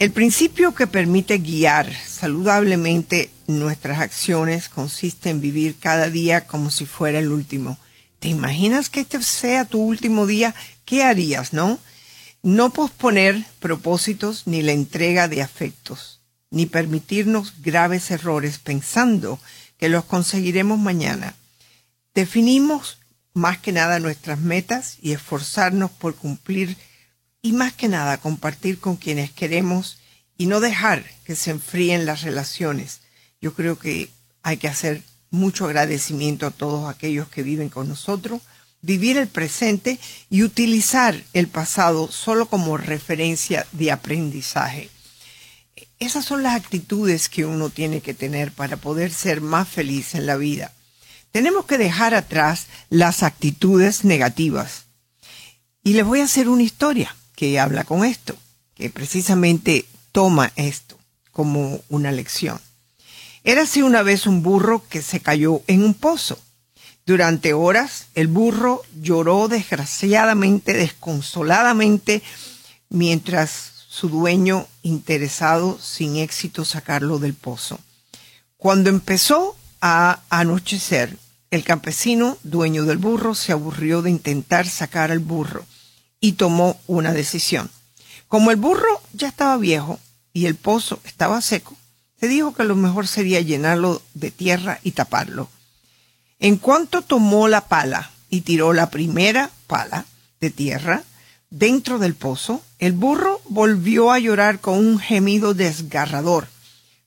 El 0.00 0.10
principio 0.10 0.74
que 0.74 0.88
permite 0.88 1.38
guiar 1.38 1.94
saludablemente 1.94 3.30
nuestras 3.58 4.00
acciones 4.00 4.68
consiste 4.68 5.30
en 5.30 5.40
vivir 5.40 5.76
cada 5.78 6.08
día 6.08 6.46
como 6.46 6.70
si 6.70 6.86
fuera 6.86 7.18
el 7.18 7.30
último. 7.30 7.78
¿Te 8.18 8.28
imaginas 8.28 8.90
que 8.90 9.00
este 9.00 9.22
sea 9.22 9.64
tu 9.64 9.80
último 9.80 10.26
día? 10.26 10.54
¿Qué 10.84 11.02
harías, 11.02 11.52
no? 11.52 11.78
No 12.42 12.72
posponer 12.72 13.44
propósitos 13.58 14.46
ni 14.46 14.62
la 14.62 14.72
entrega 14.72 15.28
de 15.28 15.42
afectos, 15.42 16.20
ni 16.50 16.66
permitirnos 16.66 17.62
graves 17.62 18.10
errores 18.10 18.58
pensando 18.58 19.38
que 19.78 19.88
los 19.88 20.04
conseguiremos 20.04 20.78
mañana. 20.78 21.34
Definimos 22.14 22.98
más 23.32 23.58
que 23.58 23.72
nada 23.72 24.00
nuestras 24.00 24.38
metas 24.38 24.96
y 25.00 25.12
esforzarnos 25.12 25.90
por 25.90 26.14
cumplir 26.14 26.76
y 27.42 27.52
más 27.52 27.72
que 27.72 27.88
nada 27.88 28.18
compartir 28.18 28.78
con 28.78 28.96
quienes 28.96 29.30
queremos 29.30 29.98
y 30.36 30.46
no 30.46 30.60
dejar 30.60 31.04
que 31.24 31.36
se 31.36 31.50
enfríen 31.50 32.06
las 32.06 32.22
relaciones. 32.22 32.99
Yo 33.40 33.54
creo 33.54 33.78
que 33.78 34.10
hay 34.42 34.56
que 34.58 34.68
hacer 34.68 35.02
mucho 35.30 35.64
agradecimiento 35.64 36.46
a 36.46 36.50
todos 36.50 36.88
aquellos 36.88 37.28
que 37.28 37.42
viven 37.42 37.68
con 37.68 37.88
nosotros, 37.88 38.42
vivir 38.82 39.16
el 39.16 39.28
presente 39.28 39.98
y 40.28 40.42
utilizar 40.42 41.22
el 41.32 41.48
pasado 41.48 42.10
solo 42.10 42.46
como 42.46 42.76
referencia 42.76 43.66
de 43.72 43.92
aprendizaje. 43.92 44.90
Esas 45.98 46.24
son 46.24 46.42
las 46.42 46.54
actitudes 46.54 47.28
que 47.28 47.44
uno 47.44 47.70
tiene 47.70 48.00
que 48.00 48.14
tener 48.14 48.52
para 48.52 48.76
poder 48.76 49.12
ser 49.12 49.40
más 49.40 49.68
feliz 49.68 50.14
en 50.14 50.26
la 50.26 50.36
vida. 50.36 50.72
Tenemos 51.30 51.66
que 51.66 51.78
dejar 51.78 52.14
atrás 52.14 52.66
las 52.88 53.22
actitudes 53.22 54.04
negativas. 54.04 54.84
Y 55.82 55.92
les 55.92 56.04
voy 56.04 56.20
a 56.20 56.24
hacer 56.24 56.48
una 56.48 56.62
historia 56.62 57.14
que 57.36 57.58
habla 57.60 57.84
con 57.84 58.04
esto, 58.04 58.36
que 58.74 58.90
precisamente 58.90 59.86
toma 60.12 60.52
esto 60.56 60.98
como 61.30 61.82
una 61.88 62.12
lección. 62.12 62.60
Érase 63.44 63.82
una 63.82 64.02
vez 64.02 64.26
un 64.26 64.42
burro 64.42 64.82
que 64.88 65.02
se 65.02 65.20
cayó 65.20 65.62
en 65.66 65.82
un 65.82 65.94
pozo. 65.94 66.38
Durante 67.06 67.54
horas 67.54 68.06
el 68.14 68.28
burro 68.28 68.82
lloró 69.00 69.48
desgraciadamente, 69.48 70.74
desconsoladamente, 70.74 72.22
mientras 72.90 73.72
su 73.88 74.08
dueño, 74.08 74.66
interesado, 74.82 75.78
sin 75.80 76.16
éxito, 76.16 76.64
sacarlo 76.64 77.18
del 77.18 77.34
pozo. 77.34 77.80
Cuando 78.56 78.90
empezó 78.90 79.56
a 79.80 80.20
anochecer, 80.28 81.16
el 81.50 81.64
campesino, 81.64 82.38
dueño 82.44 82.84
del 82.84 82.98
burro, 82.98 83.34
se 83.34 83.52
aburrió 83.52 84.02
de 84.02 84.10
intentar 84.10 84.68
sacar 84.68 85.10
al 85.10 85.18
burro 85.18 85.64
y 86.20 86.32
tomó 86.32 86.78
una 86.86 87.12
decisión. 87.12 87.70
Como 88.28 88.52
el 88.52 88.56
burro 88.56 89.02
ya 89.12 89.28
estaba 89.28 89.56
viejo 89.56 89.98
y 90.32 90.46
el 90.46 90.54
pozo 90.54 91.00
estaba 91.04 91.40
seco, 91.40 91.76
se 92.20 92.28
dijo 92.28 92.54
que 92.54 92.64
lo 92.64 92.76
mejor 92.76 93.06
sería 93.06 93.40
llenarlo 93.40 94.02
de 94.12 94.30
tierra 94.30 94.78
y 94.82 94.92
taparlo. 94.92 95.48
En 96.38 96.56
cuanto 96.56 97.02
tomó 97.02 97.48
la 97.48 97.62
pala 97.62 98.10
y 98.28 98.42
tiró 98.42 98.72
la 98.72 98.90
primera 98.90 99.50
pala 99.66 100.04
de 100.40 100.50
tierra 100.50 101.02
dentro 101.48 101.98
del 101.98 102.14
pozo, 102.14 102.62
el 102.78 102.92
burro 102.92 103.40
volvió 103.48 104.12
a 104.12 104.18
llorar 104.18 104.60
con 104.60 104.78
un 104.78 104.98
gemido 104.98 105.54
desgarrador. 105.54 106.48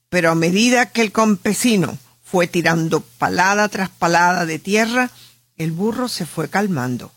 Pero 0.08 0.30
a 0.30 0.34
medida 0.34 0.90
que 0.90 1.02
el 1.02 1.12
campesino 1.12 1.96
fue 2.24 2.46
tirando 2.46 3.00
palada 3.00 3.68
tras 3.68 3.90
palada 3.90 4.46
de 4.46 4.58
tierra, 4.58 5.10
el 5.56 5.70
burro 5.70 6.08
se 6.08 6.26
fue 6.26 6.48
calmando. 6.48 7.12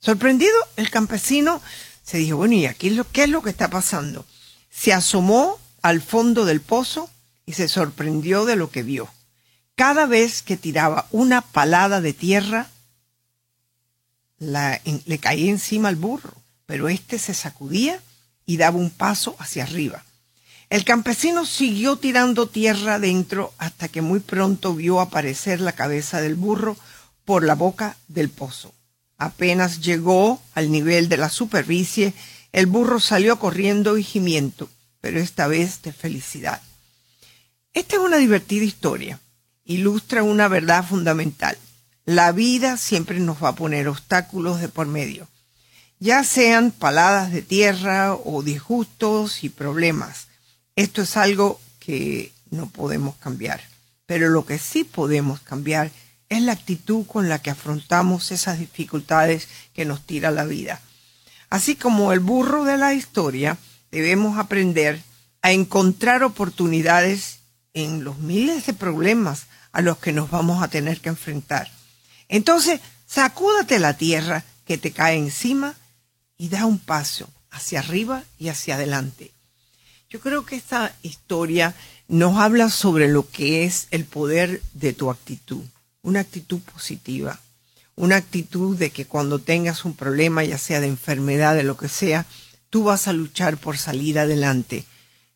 Sorprendido, 0.00 0.56
el 0.76 0.90
campesino 0.90 1.62
se 2.02 2.18
dijo, 2.18 2.36
bueno, 2.36 2.54
¿y 2.54 2.66
aquí 2.66 2.98
qué 3.12 3.24
es 3.24 3.30
lo 3.30 3.42
que 3.42 3.50
está 3.50 3.70
pasando? 3.70 4.26
Se 4.70 4.92
asomó 4.92 5.58
al 5.82 6.00
fondo 6.00 6.44
del 6.44 6.60
pozo 6.60 7.10
y 7.44 7.52
se 7.52 7.68
sorprendió 7.68 8.44
de 8.44 8.56
lo 8.56 8.70
que 8.70 8.82
vio. 8.82 9.08
Cada 9.74 10.06
vez 10.06 10.42
que 10.42 10.56
tiraba 10.56 11.06
una 11.10 11.40
palada 11.40 12.00
de 12.00 12.12
tierra, 12.12 12.68
le 14.38 15.18
caía 15.18 15.50
encima 15.50 15.88
al 15.88 15.96
burro, 15.96 16.34
pero 16.66 16.88
éste 16.88 17.18
se 17.18 17.34
sacudía 17.34 18.00
y 18.46 18.56
daba 18.56 18.78
un 18.78 18.90
paso 18.90 19.36
hacia 19.38 19.64
arriba. 19.64 20.04
El 20.70 20.84
campesino 20.84 21.44
siguió 21.44 21.96
tirando 21.96 22.48
tierra 22.48 22.94
adentro 22.94 23.52
hasta 23.58 23.88
que 23.88 24.00
muy 24.00 24.20
pronto 24.20 24.74
vio 24.74 25.00
aparecer 25.00 25.60
la 25.60 25.72
cabeza 25.72 26.20
del 26.20 26.34
burro 26.34 26.76
por 27.24 27.44
la 27.44 27.54
boca 27.54 27.96
del 28.08 28.30
pozo. 28.30 28.72
Apenas 29.18 29.80
llegó 29.80 30.40
al 30.54 30.72
nivel 30.72 31.08
de 31.08 31.18
la 31.18 31.28
superficie, 31.28 32.14
el 32.52 32.66
burro 32.66 33.00
salió 33.00 33.38
corriendo 33.38 33.98
y 33.98 34.02
gimiendo, 34.02 34.68
pero 35.02 35.20
esta 35.20 35.46
vez 35.48 35.82
de 35.82 35.92
felicidad. 35.92 36.62
Esta 37.74 37.96
es 37.96 38.02
una 38.02 38.16
divertida 38.16 38.64
historia. 38.64 39.20
Ilustra 39.64 40.22
una 40.22 40.48
verdad 40.48 40.84
fundamental. 40.84 41.58
La 42.06 42.32
vida 42.32 42.78
siempre 42.78 43.20
nos 43.20 43.42
va 43.42 43.50
a 43.50 43.54
poner 43.54 43.88
obstáculos 43.88 44.60
de 44.60 44.68
por 44.68 44.86
medio, 44.86 45.28
ya 46.00 46.24
sean 46.24 46.72
paladas 46.72 47.30
de 47.30 47.42
tierra 47.42 48.14
o 48.14 48.42
disgustos 48.42 49.44
y 49.44 49.50
problemas. 49.50 50.26
Esto 50.74 51.02
es 51.02 51.16
algo 51.16 51.60
que 51.78 52.32
no 52.50 52.68
podemos 52.68 53.14
cambiar, 53.16 53.60
pero 54.06 54.30
lo 54.30 54.44
que 54.44 54.58
sí 54.58 54.82
podemos 54.82 55.40
cambiar 55.40 55.92
es 56.28 56.42
la 56.42 56.52
actitud 56.52 57.06
con 57.06 57.28
la 57.28 57.40
que 57.40 57.50
afrontamos 57.50 58.32
esas 58.32 58.58
dificultades 58.58 59.46
que 59.74 59.84
nos 59.84 60.04
tira 60.04 60.32
la 60.32 60.44
vida. 60.44 60.80
Así 61.50 61.76
como 61.76 62.12
el 62.12 62.20
burro 62.20 62.64
de 62.64 62.78
la 62.78 62.94
historia, 62.94 63.58
debemos 63.92 64.38
aprender 64.38 65.00
a 65.42 65.52
encontrar 65.52 66.24
oportunidades 66.24 67.38
en 67.74 68.02
los 68.02 68.18
miles 68.18 68.66
de 68.66 68.72
problemas 68.72 69.46
a 69.70 69.80
los 69.80 69.98
que 69.98 70.12
nos 70.12 70.28
vamos 70.30 70.62
a 70.62 70.68
tener 70.68 71.00
que 71.00 71.10
enfrentar. 71.10 71.70
Entonces, 72.28 72.80
sacúdate 73.06 73.78
la 73.78 73.96
tierra 73.96 74.44
que 74.66 74.78
te 74.78 74.90
cae 74.90 75.16
encima 75.16 75.76
y 76.36 76.48
da 76.48 76.66
un 76.66 76.80
paso 76.80 77.28
hacia 77.50 77.78
arriba 77.78 78.24
y 78.36 78.48
hacia 78.48 78.74
adelante. 78.74 79.30
Yo 80.10 80.18
creo 80.18 80.44
que 80.44 80.56
esta 80.56 80.92
historia 81.02 81.74
nos 82.08 82.36
habla 82.38 82.68
sobre 82.68 83.06
lo 83.06 83.30
que 83.30 83.64
es 83.64 83.86
el 83.92 84.04
poder 84.04 84.60
de 84.74 84.92
tu 84.92 85.08
actitud 85.08 85.62
una 86.02 86.20
actitud 86.20 86.60
positiva, 86.60 87.38
una 87.94 88.16
actitud 88.16 88.76
de 88.76 88.90
que 88.90 89.06
cuando 89.06 89.38
tengas 89.38 89.84
un 89.84 89.94
problema, 89.94 90.44
ya 90.44 90.58
sea 90.58 90.80
de 90.80 90.88
enfermedad, 90.88 91.54
de 91.54 91.62
lo 91.62 91.76
que 91.76 91.88
sea, 91.88 92.26
tú 92.72 92.84
vas 92.84 93.06
a 93.06 93.12
luchar 93.12 93.58
por 93.58 93.76
salir 93.76 94.18
adelante. 94.18 94.86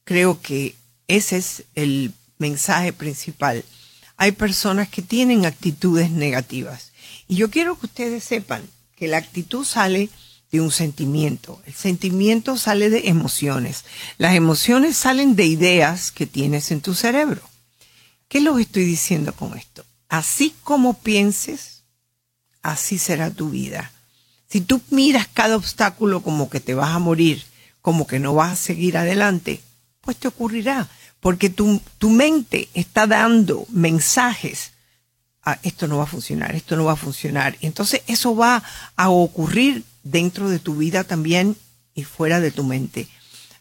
Creo 0.05 0.41
que 0.41 0.75
ese 1.07 1.37
es 1.37 1.65
el 1.75 2.15
mensaje 2.39 2.95
principal. 2.95 3.63
Hay 4.17 4.33
personas 4.33 4.89
que 4.89 5.03
tienen 5.03 5.45
actitudes 5.45 6.11
negativas 6.11 6.93
y 7.29 7.37
yo 7.37 7.51
quiero 7.51 7.79
que 7.79 7.87
ustedes 7.87 8.25
sepan 8.25 8.63
que 8.97 9.09
la 9.09 9.19
actitud 9.19 9.67
sale 9.67 10.09
de 10.51 10.63
un 10.63 10.71
sentimiento. 10.71 11.61
El 11.67 11.75
sentimiento 11.75 12.57
sale 12.57 12.89
de 12.89 13.09
emociones. 13.09 13.85
Las 14.17 14.35
emociones 14.35 14.97
salen 14.97 15.37
de 15.37 15.45
ideas 15.45 16.13
que 16.13 16.27
tienes 16.27 16.71
en 16.71 16.81
tu 16.81 16.95
cerebro. 16.95 17.43
¿Qué 18.29 18.41
les 18.41 18.57
estoy 18.57 18.85
diciendo 18.85 19.35
con 19.35 19.59
esto? 19.59 19.85
así 20.09 20.55
como 20.63 20.95
pienses, 20.95 21.83
así 22.63 22.99
será 22.99 23.31
tu 23.31 23.51
vida. 23.51 23.93
Si 24.49 24.61
tú 24.61 24.81
miras 24.91 25.29
cada 25.33 25.57
obstáculo 25.57 26.23
como 26.23 26.49
que 26.49 26.61
te 26.61 26.75
vas 26.75 26.91
a 26.91 26.99
morir, 26.99 27.45
como 27.83 28.07
que 28.07 28.19
no 28.19 28.35
vas 28.35 28.53
a 28.53 28.57
seguir 28.57 28.97
adelante, 28.97 29.61
pues 30.01 30.17
te 30.17 30.29
ocurrirá, 30.29 30.89
porque 31.21 31.51
tu, 31.51 31.81
tu 31.99 32.11
mente 32.11 32.69
está 32.75 33.07
dando 33.07 33.67
mensajes 33.71 34.73
ah, 35.47 35.59
esto 35.63 35.87
no 35.87 35.99
va 35.99 36.05
a 36.05 36.09
funcionar, 36.09 36.55
esto 36.55 36.77
no 36.77 36.85
va 36.85 36.93
a 36.93 36.97
funcionar. 36.97 37.57
Entonces 37.63 38.03
eso 38.07 38.37
va 38.37 38.63
a 38.97 39.09
ocurrir 39.09 39.85
dentro 40.03 40.51
de 40.51 40.59
tu 40.59 40.77
vida 40.77 41.05
también 41.05 41.57
y 41.95 42.05
fuera 42.05 42.41
de 42.41 42.51
tu 42.51 42.65
mente. 42.65 43.09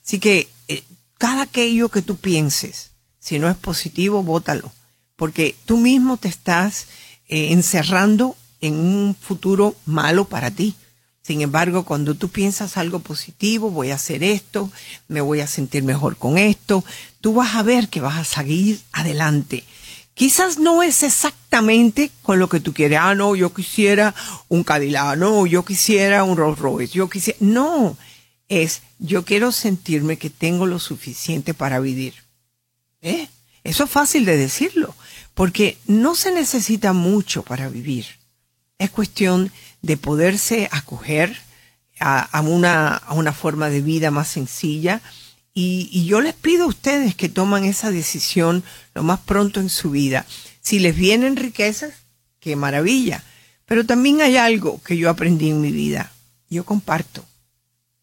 Así 0.03 0.19
que 0.19 0.49
eh, 0.67 0.83
cada 1.17 1.43
aquello 1.43 1.89
que 1.89 2.01
tú 2.01 2.17
pienses, 2.17 2.91
si 3.19 3.39
no 3.39 3.49
es 3.49 3.55
positivo, 3.55 4.23
bótalo, 4.23 4.73
porque 5.15 5.55
tú 5.65 5.77
mismo 5.77 6.17
te 6.17 6.27
estás 6.27 6.87
eh, 7.27 7.53
encerrando 7.53 8.35
en 8.65 8.75
un 8.75 9.15
futuro 9.15 9.75
malo 9.85 10.25
para 10.25 10.51
ti. 10.51 10.75
Sin 11.21 11.41
embargo, 11.41 11.85
cuando 11.85 12.13
tú 12.13 12.29
piensas 12.29 12.77
algo 12.77 12.99
positivo, 12.99 13.71
voy 13.71 13.89
a 13.89 13.95
hacer 13.95 14.23
esto, 14.23 14.71
me 15.07 15.21
voy 15.21 15.39
a 15.39 15.47
sentir 15.47 15.83
mejor 15.83 16.17
con 16.17 16.37
esto, 16.37 16.83
tú 17.19 17.33
vas 17.33 17.55
a 17.55 17.63
ver 17.63 17.89
que 17.89 17.99
vas 18.01 18.17
a 18.17 18.23
seguir 18.23 18.79
adelante. 18.91 19.63
Quizás 20.13 20.59
no 20.59 20.83
es 20.83 21.01
exactamente 21.03 22.11
con 22.21 22.37
lo 22.39 22.47
que 22.47 22.59
tú 22.59 22.73
quieres. 22.73 22.99
Ah, 23.01 23.15
no, 23.15 23.35
yo 23.35 23.53
quisiera 23.53 24.13
un 24.49 24.63
Cadillac, 24.63 25.17
no, 25.17 25.45
yo 25.45 25.65
quisiera 25.65 26.23
un 26.23 26.37
Rolls 26.37 26.59
Royce, 26.59 26.93
yo 26.93 27.09
quisiera. 27.09 27.39
No, 27.41 27.97
es 28.47 28.81
yo 28.99 29.25
quiero 29.25 29.51
sentirme 29.51 30.17
que 30.17 30.29
tengo 30.29 30.65
lo 30.65 30.79
suficiente 30.79 31.53
para 31.53 31.79
vivir. 31.79 32.13
¿Eh? 33.01 33.27
Eso 33.63 33.85
es 33.85 33.89
fácil 33.89 34.25
de 34.25 34.37
decirlo, 34.37 34.95
porque 35.33 35.77
no 35.87 36.15
se 36.15 36.31
necesita 36.31 36.93
mucho 36.93 37.43
para 37.43 37.67
vivir. 37.67 38.05
Es 38.77 38.89
cuestión 38.89 39.51
de 39.81 39.97
poderse 39.97 40.67
acoger 40.71 41.37
a, 41.99 42.41
una, 42.41 42.95
a 42.95 43.13
una 43.13 43.33
forma 43.33 43.69
de 43.69 43.81
vida 43.81 44.11
más 44.11 44.27
sencilla. 44.27 45.01
Y, 45.53 45.89
y, 45.91 46.05
yo 46.05 46.19
les 46.19 46.33
pido 46.33 46.65
a 46.65 46.67
ustedes 46.67 47.15
que 47.15 47.29
toman 47.29 47.63
esa 47.63 47.89
decisión 47.89 48.63
lo 48.93 49.03
más 49.03 49.21
pronto 49.21 49.61
en 49.61 49.69
su 49.69 49.91
vida. 49.91 50.25
Si 50.61 50.79
les 50.79 50.95
vienen 50.95 51.37
riquezas, 51.37 51.93
qué 52.39 52.55
maravilla. 52.55 53.23
Pero 53.65 53.85
también 53.85 54.21
hay 54.21 54.37
algo 54.37 54.81
que 54.83 54.97
yo 54.97 55.09
aprendí 55.09 55.49
en 55.49 55.61
mi 55.61 55.71
vida. 55.71 56.11
Yo 56.49 56.65
comparto. 56.65 57.25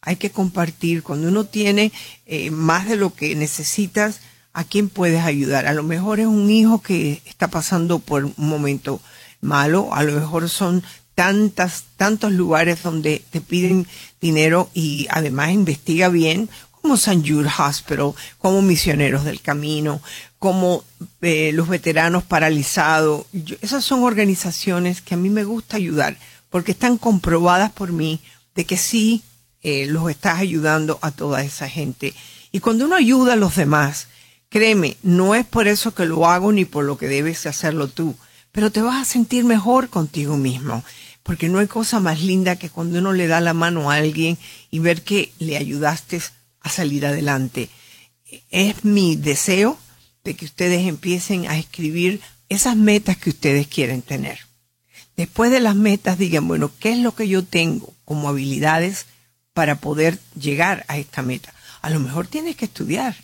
Hay 0.00 0.16
que 0.16 0.30
compartir. 0.30 1.02
Cuando 1.02 1.28
uno 1.28 1.44
tiene 1.44 1.92
eh, 2.26 2.50
más 2.50 2.88
de 2.88 2.96
lo 2.96 3.14
que 3.14 3.34
necesitas, 3.36 4.20
¿a 4.52 4.64
quién 4.64 4.88
puedes 4.88 5.22
ayudar? 5.22 5.66
A 5.66 5.74
lo 5.74 5.82
mejor 5.82 6.20
es 6.20 6.26
un 6.26 6.50
hijo 6.50 6.82
que 6.82 7.22
está 7.26 7.48
pasando 7.48 7.98
por 7.98 8.24
un 8.24 8.34
momento 8.36 9.00
malo, 9.42 9.92
a 9.92 10.02
lo 10.04 10.12
mejor 10.18 10.48
son 10.48 10.82
tantas, 11.14 11.84
tantos 11.96 12.32
lugares 12.32 12.82
donde 12.82 13.22
te 13.30 13.42
piden 13.42 13.86
dinero 14.20 14.70
y 14.72 15.06
además 15.10 15.50
investiga 15.50 16.08
bien, 16.08 16.48
como 16.80 16.96
San 16.96 17.24
Jude 17.24 17.50
Hospital, 17.58 18.12
como 18.38 18.62
Misioneros 18.62 19.24
del 19.24 19.40
Camino, 19.40 20.00
como 20.38 20.82
eh, 21.20 21.52
los 21.52 21.68
veteranos 21.68 22.24
paralizados. 22.24 23.26
esas 23.60 23.84
son 23.84 24.02
organizaciones 24.02 25.00
que 25.00 25.14
a 25.14 25.18
mí 25.18 25.28
me 25.28 25.44
gusta 25.44 25.76
ayudar 25.76 26.16
porque 26.50 26.72
están 26.72 26.98
comprobadas 26.98 27.70
por 27.70 27.92
mí 27.92 28.20
de 28.54 28.64
que 28.64 28.76
sí 28.76 29.22
eh, 29.62 29.86
los 29.86 30.10
estás 30.10 30.40
ayudando 30.40 30.98
a 31.02 31.12
toda 31.12 31.44
esa 31.44 31.68
gente. 31.68 32.14
Y 32.50 32.60
cuando 32.60 32.86
uno 32.86 32.96
ayuda 32.96 33.34
a 33.34 33.36
los 33.36 33.54
demás, 33.54 34.08
créeme, 34.48 34.96
no 35.02 35.34
es 35.34 35.46
por 35.46 35.68
eso 35.68 35.94
que 35.94 36.04
lo 36.04 36.28
hago 36.28 36.52
ni 36.52 36.64
por 36.64 36.84
lo 36.84 36.98
que 36.98 37.06
debes 37.06 37.46
hacerlo 37.46 37.86
tú 37.88 38.16
pero 38.52 38.70
te 38.70 38.82
vas 38.82 39.00
a 39.02 39.10
sentir 39.10 39.44
mejor 39.44 39.88
contigo 39.88 40.36
mismo, 40.36 40.84
porque 41.22 41.48
no 41.48 41.58
hay 41.58 41.66
cosa 41.66 42.00
más 42.00 42.20
linda 42.20 42.56
que 42.56 42.70
cuando 42.70 42.98
uno 42.98 43.12
le 43.12 43.26
da 43.26 43.40
la 43.40 43.54
mano 43.54 43.90
a 43.90 43.96
alguien 43.96 44.38
y 44.70 44.78
ver 44.78 45.02
que 45.02 45.32
le 45.38 45.56
ayudaste 45.56 46.20
a 46.60 46.68
salir 46.68 47.06
adelante. 47.06 47.70
Es 48.50 48.84
mi 48.84 49.16
deseo 49.16 49.78
de 50.24 50.34
que 50.34 50.44
ustedes 50.44 50.86
empiecen 50.86 51.48
a 51.48 51.58
escribir 51.58 52.20
esas 52.48 52.76
metas 52.76 53.16
que 53.16 53.30
ustedes 53.30 53.66
quieren 53.66 54.02
tener. 54.02 54.40
Después 55.16 55.50
de 55.50 55.60
las 55.60 55.74
metas 55.74 56.18
digan, 56.18 56.46
bueno, 56.48 56.70
¿qué 56.78 56.92
es 56.92 56.98
lo 56.98 57.14
que 57.14 57.28
yo 57.28 57.44
tengo 57.44 57.92
como 58.04 58.28
habilidades 58.28 59.06
para 59.52 59.76
poder 59.76 60.18
llegar 60.38 60.84
a 60.88 60.98
esta 60.98 61.22
meta? 61.22 61.54
A 61.80 61.90
lo 61.90 62.00
mejor 62.00 62.26
tienes 62.26 62.56
que 62.56 62.66
estudiar, 62.66 63.16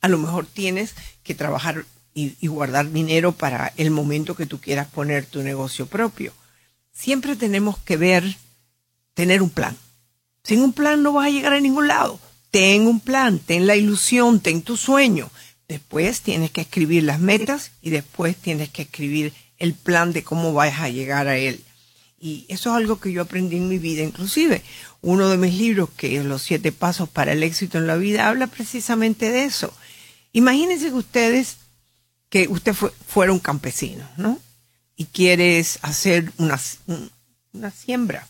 a 0.00 0.08
lo 0.08 0.18
mejor 0.18 0.46
tienes 0.46 0.94
que 1.22 1.34
trabajar 1.34 1.84
y, 2.14 2.46
guardar 2.46 2.90
dinero 2.90 3.32
para 3.32 3.72
el 3.76 3.90
momento 3.90 4.34
que 4.34 4.46
tú 4.46 4.60
quieras 4.60 4.88
poner 4.88 5.26
tu 5.26 5.42
negocio 5.42 5.86
propio. 5.86 6.32
Siempre 6.92 7.36
tenemos 7.36 7.78
que 7.78 7.96
ver, 7.96 8.36
tener 9.14 9.42
un 9.42 9.50
plan. 9.50 9.76
Sin 10.42 10.60
un 10.60 10.72
plan 10.72 11.02
no 11.02 11.12
vas 11.12 11.26
a 11.26 11.30
llegar 11.30 11.52
a 11.52 11.60
ningún 11.60 11.88
lado. 11.88 12.18
Ten 12.50 12.86
un 12.86 13.00
plan, 13.00 13.38
ten 13.38 13.66
la 13.66 13.76
ilusión, 13.76 14.40
ten 14.40 14.62
tu 14.62 14.76
sueño. 14.76 15.30
Después 15.68 16.22
tienes 16.22 16.50
que 16.50 16.62
escribir 16.62 17.04
las 17.04 17.20
metas 17.20 17.72
y 17.80 17.90
después 17.90 18.36
tienes 18.36 18.70
que 18.70 18.82
escribir 18.82 19.32
el 19.58 19.74
plan 19.74 20.12
de 20.12 20.24
cómo 20.24 20.52
vas 20.52 20.80
a 20.80 20.88
llegar 20.88 21.28
a 21.28 21.36
él. 21.36 21.62
Y 22.18 22.44
eso 22.48 22.70
es 22.70 22.76
algo 22.76 23.00
que 23.00 23.12
yo 23.12 23.22
aprendí 23.22 23.56
en 23.56 23.68
mi 23.68 23.78
vida. 23.78 24.02
Inclusive, 24.02 24.62
uno 25.00 25.28
de 25.28 25.38
mis 25.38 25.54
libros, 25.54 25.88
que 25.96 26.18
es 26.18 26.24
Los 26.24 26.42
siete 26.42 26.72
pasos 26.72 27.08
para 27.08 27.32
el 27.32 27.42
éxito 27.42 27.78
en 27.78 27.86
la 27.86 27.96
vida, 27.96 28.28
habla 28.28 28.46
precisamente 28.46 29.30
de 29.30 29.44
eso. 29.44 29.72
Imagínense 30.32 30.88
que 30.88 30.94
ustedes 30.94 31.56
que 32.30 32.46
usted 32.48 32.74
fuera 32.74 33.32
un 33.32 33.40
campesino, 33.40 34.08
¿no? 34.16 34.38
Y 34.96 35.06
quieres 35.06 35.78
hacer 35.82 36.32
una, 36.38 36.58
una 37.52 37.70
siembra, 37.70 38.26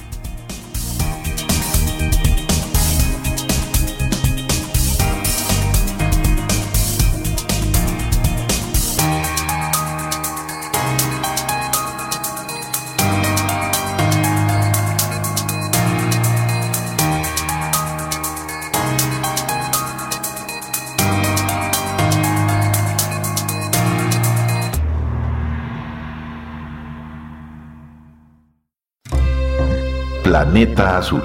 Planeta 30.39 30.99
Azul. 30.99 31.25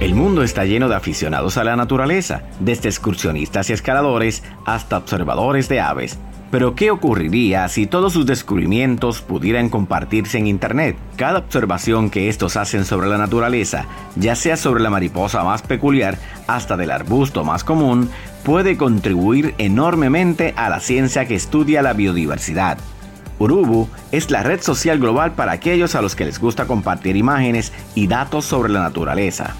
El 0.00 0.14
mundo 0.14 0.42
está 0.42 0.66
lleno 0.66 0.90
de 0.90 0.94
aficionados 0.94 1.56
a 1.56 1.64
la 1.64 1.76
naturaleza, 1.76 2.42
desde 2.60 2.90
excursionistas 2.90 3.70
y 3.70 3.72
escaladores 3.72 4.42
hasta 4.66 4.98
observadores 4.98 5.66
de 5.70 5.80
aves. 5.80 6.18
Pero 6.50 6.74
¿qué 6.74 6.90
ocurriría 6.90 7.66
si 7.68 7.86
todos 7.86 8.12
sus 8.12 8.26
descubrimientos 8.26 9.22
pudieran 9.22 9.70
compartirse 9.70 10.36
en 10.36 10.46
Internet? 10.46 10.98
Cada 11.16 11.38
observación 11.38 12.10
que 12.10 12.28
estos 12.28 12.58
hacen 12.58 12.84
sobre 12.84 13.08
la 13.08 13.16
naturaleza, 13.16 13.86
ya 14.14 14.34
sea 14.34 14.58
sobre 14.58 14.82
la 14.82 14.90
mariposa 14.90 15.42
más 15.42 15.62
peculiar 15.62 16.18
hasta 16.46 16.76
del 16.76 16.90
arbusto 16.90 17.44
más 17.44 17.64
común, 17.64 18.10
puede 18.44 18.76
contribuir 18.76 19.54
enormemente 19.56 20.52
a 20.54 20.68
la 20.68 20.80
ciencia 20.80 21.26
que 21.26 21.34
estudia 21.34 21.80
la 21.80 21.94
biodiversidad. 21.94 22.76
Urubu 23.38 23.88
es 24.12 24.30
la 24.30 24.42
red 24.42 24.60
social 24.60 24.98
global 24.98 25.32
para 25.32 25.52
aquellos 25.52 25.94
a 25.94 26.02
los 26.02 26.16
que 26.16 26.24
les 26.24 26.40
gusta 26.40 26.66
compartir 26.66 27.16
imágenes 27.16 27.72
y 27.94 28.06
datos 28.06 28.44
sobre 28.44 28.72
la 28.72 28.80
naturaleza. 28.80 29.54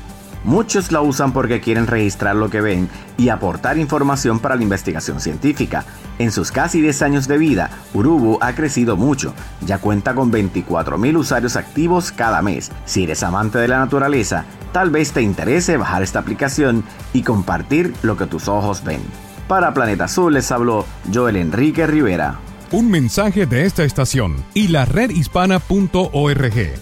Muchos 0.44 0.92
la 0.92 1.00
usan 1.00 1.32
porque 1.32 1.60
quieren 1.60 1.86
registrar 1.86 2.36
lo 2.36 2.48
que 2.48 2.60
ven 2.60 2.88
y 3.16 3.28
aportar 3.28 3.76
información 3.76 4.38
para 4.38 4.56
la 4.56 4.62
investigación 4.62 5.20
científica. 5.20 5.84
En 6.18 6.30
sus 6.32 6.52
casi 6.52 6.80
10 6.80 7.02
años 7.02 7.28
de 7.28 7.38
vida, 7.38 7.70
Urubu 7.92 8.38
ha 8.40 8.54
crecido 8.54 8.96
mucho. 8.96 9.34
Ya 9.60 9.78
cuenta 9.78 10.14
con 10.14 10.32
24.000 10.32 11.16
usuarios 11.16 11.56
activos 11.56 12.12
cada 12.12 12.40
mes. 12.40 12.70
Si 12.84 13.04
eres 13.04 13.22
amante 13.22 13.58
de 13.58 13.68
la 13.68 13.78
naturaleza, 13.78 14.44
tal 14.72 14.90
vez 14.90 15.12
te 15.12 15.22
interese 15.22 15.76
bajar 15.76 16.02
esta 16.02 16.20
aplicación 16.20 16.84
y 17.12 17.22
compartir 17.22 17.92
lo 18.02 18.16
que 18.16 18.26
tus 18.26 18.48
ojos 18.48 18.84
ven. 18.84 19.02
Para 19.48 19.74
Planeta 19.74 20.04
Azul 20.04 20.34
les 20.34 20.52
habló 20.52 20.86
Joel 21.12 21.36
Enrique 21.36 21.86
Rivera. 21.86 22.38
Un 22.70 22.90
mensaje 22.90 23.46
de 23.46 23.64
esta 23.64 23.84
estación 23.84 24.44
y 24.52 24.68
la 24.68 24.84
redhispana.org. 24.84 26.74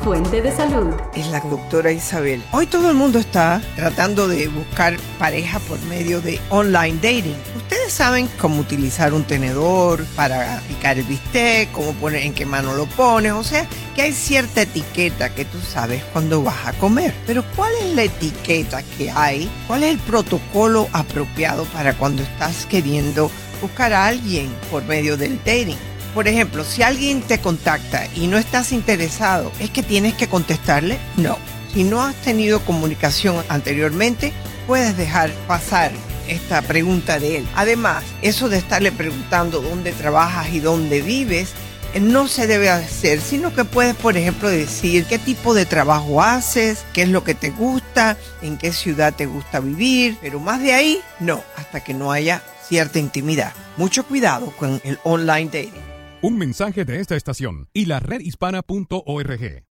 Fuente 0.00 0.42
de 0.42 0.52
salud. 0.52 0.94
Es 1.14 1.28
la 1.28 1.40
doctora 1.40 1.92
Isabel. 1.92 2.42
Hoy 2.52 2.66
todo 2.66 2.90
el 2.90 2.96
mundo 2.96 3.20
está 3.20 3.62
tratando 3.76 4.26
de 4.26 4.48
buscar 4.48 4.96
pareja 5.18 5.60
por 5.60 5.80
medio 5.84 6.20
de 6.20 6.40
online 6.50 6.96
dating. 6.96 7.36
Ustedes 7.56 7.92
saben 7.92 8.28
cómo 8.38 8.60
utilizar 8.60 9.14
un 9.14 9.24
tenedor 9.24 10.04
para 10.16 10.60
picar 10.68 10.98
el 10.98 11.04
bistec, 11.04 11.70
cómo 11.70 11.92
poner 11.94 12.22
en 12.22 12.34
qué 12.34 12.44
mano 12.44 12.74
lo 12.74 12.86
pones, 12.86 13.32
o 13.32 13.44
sea, 13.44 13.66
que 13.94 14.02
hay 14.02 14.12
cierta 14.12 14.62
etiqueta 14.62 15.34
que 15.34 15.44
tú 15.44 15.58
sabes 15.60 16.02
cuando 16.12 16.42
vas 16.42 16.66
a 16.66 16.72
comer. 16.74 17.14
Pero 17.26 17.44
¿cuál 17.54 17.72
es 17.80 17.94
la 17.94 18.04
etiqueta 18.04 18.82
que 18.96 19.10
hay? 19.10 19.48
¿Cuál 19.66 19.84
es 19.84 19.92
el 19.92 19.98
protocolo 19.98 20.88
apropiado 20.92 21.64
para 21.66 21.94
cuando 21.94 22.22
estás 22.22 22.66
queriendo 22.66 23.30
buscar 23.60 23.92
a 23.92 24.06
alguien 24.06 24.54
por 24.70 24.84
medio 24.84 25.16
del 25.16 25.38
dating. 25.38 25.78
Por 26.14 26.28
ejemplo, 26.28 26.64
si 26.64 26.82
alguien 26.82 27.20
te 27.22 27.40
contacta 27.40 28.06
y 28.14 28.26
no 28.26 28.38
estás 28.38 28.72
interesado, 28.72 29.52
¿es 29.60 29.70
que 29.70 29.82
tienes 29.82 30.14
que 30.14 30.28
contestarle? 30.28 30.98
No. 31.16 31.36
Si 31.74 31.84
no 31.84 32.02
has 32.02 32.14
tenido 32.16 32.60
comunicación 32.60 33.44
anteriormente, 33.48 34.32
puedes 34.66 34.96
dejar 34.96 35.30
pasar 35.46 35.92
esta 36.26 36.62
pregunta 36.62 37.18
de 37.18 37.38
él. 37.38 37.48
Además, 37.54 38.02
eso 38.22 38.48
de 38.48 38.58
estarle 38.58 38.92
preguntando 38.92 39.60
dónde 39.60 39.92
trabajas 39.92 40.48
y 40.52 40.60
dónde 40.60 41.02
vives, 41.02 41.50
eh, 41.94 42.00
no 42.00 42.28
se 42.28 42.46
debe 42.46 42.68
hacer, 42.70 43.20
sino 43.20 43.54
que 43.54 43.64
puedes, 43.64 43.94
por 43.94 44.16
ejemplo, 44.16 44.48
decir 44.48 45.04
qué 45.06 45.18
tipo 45.18 45.54
de 45.54 45.66
trabajo 45.66 46.22
haces, 46.22 46.84
qué 46.92 47.02
es 47.02 47.08
lo 47.08 47.24
que 47.24 47.34
te 47.34 47.50
gusta, 47.50 48.16
en 48.42 48.58
qué 48.58 48.72
ciudad 48.72 49.14
te 49.14 49.26
gusta 49.26 49.60
vivir, 49.60 50.18
pero 50.20 50.40
más 50.40 50.60
de 50.60 50.74
ahí, 50.74 51.00
no, 51.20 51.42
hasta 51.56 51.82
que 51.82 51.94
no 51.94 52.12
haya 52.12 52.42
cierta 52.68 52.98
intimidad. 52.98 53.52
Mucho 53.76 54.04
cuidado 54.04 54.52
con 54.58 54.80
el 54.84 54.98
online 55.04 55.46
dating. 55.46 55.82
Un 56.22 56.38
mensaje 56.38 56.84
de 56.84 57.00
esta 57.00 57.16
estación 57.16 57.68
y 57.72 57.86
la 57.86 58.00
redhispana.org. 58.00 59.64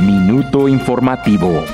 Minuto 0.00 0.68
informativo. 0.68 1.64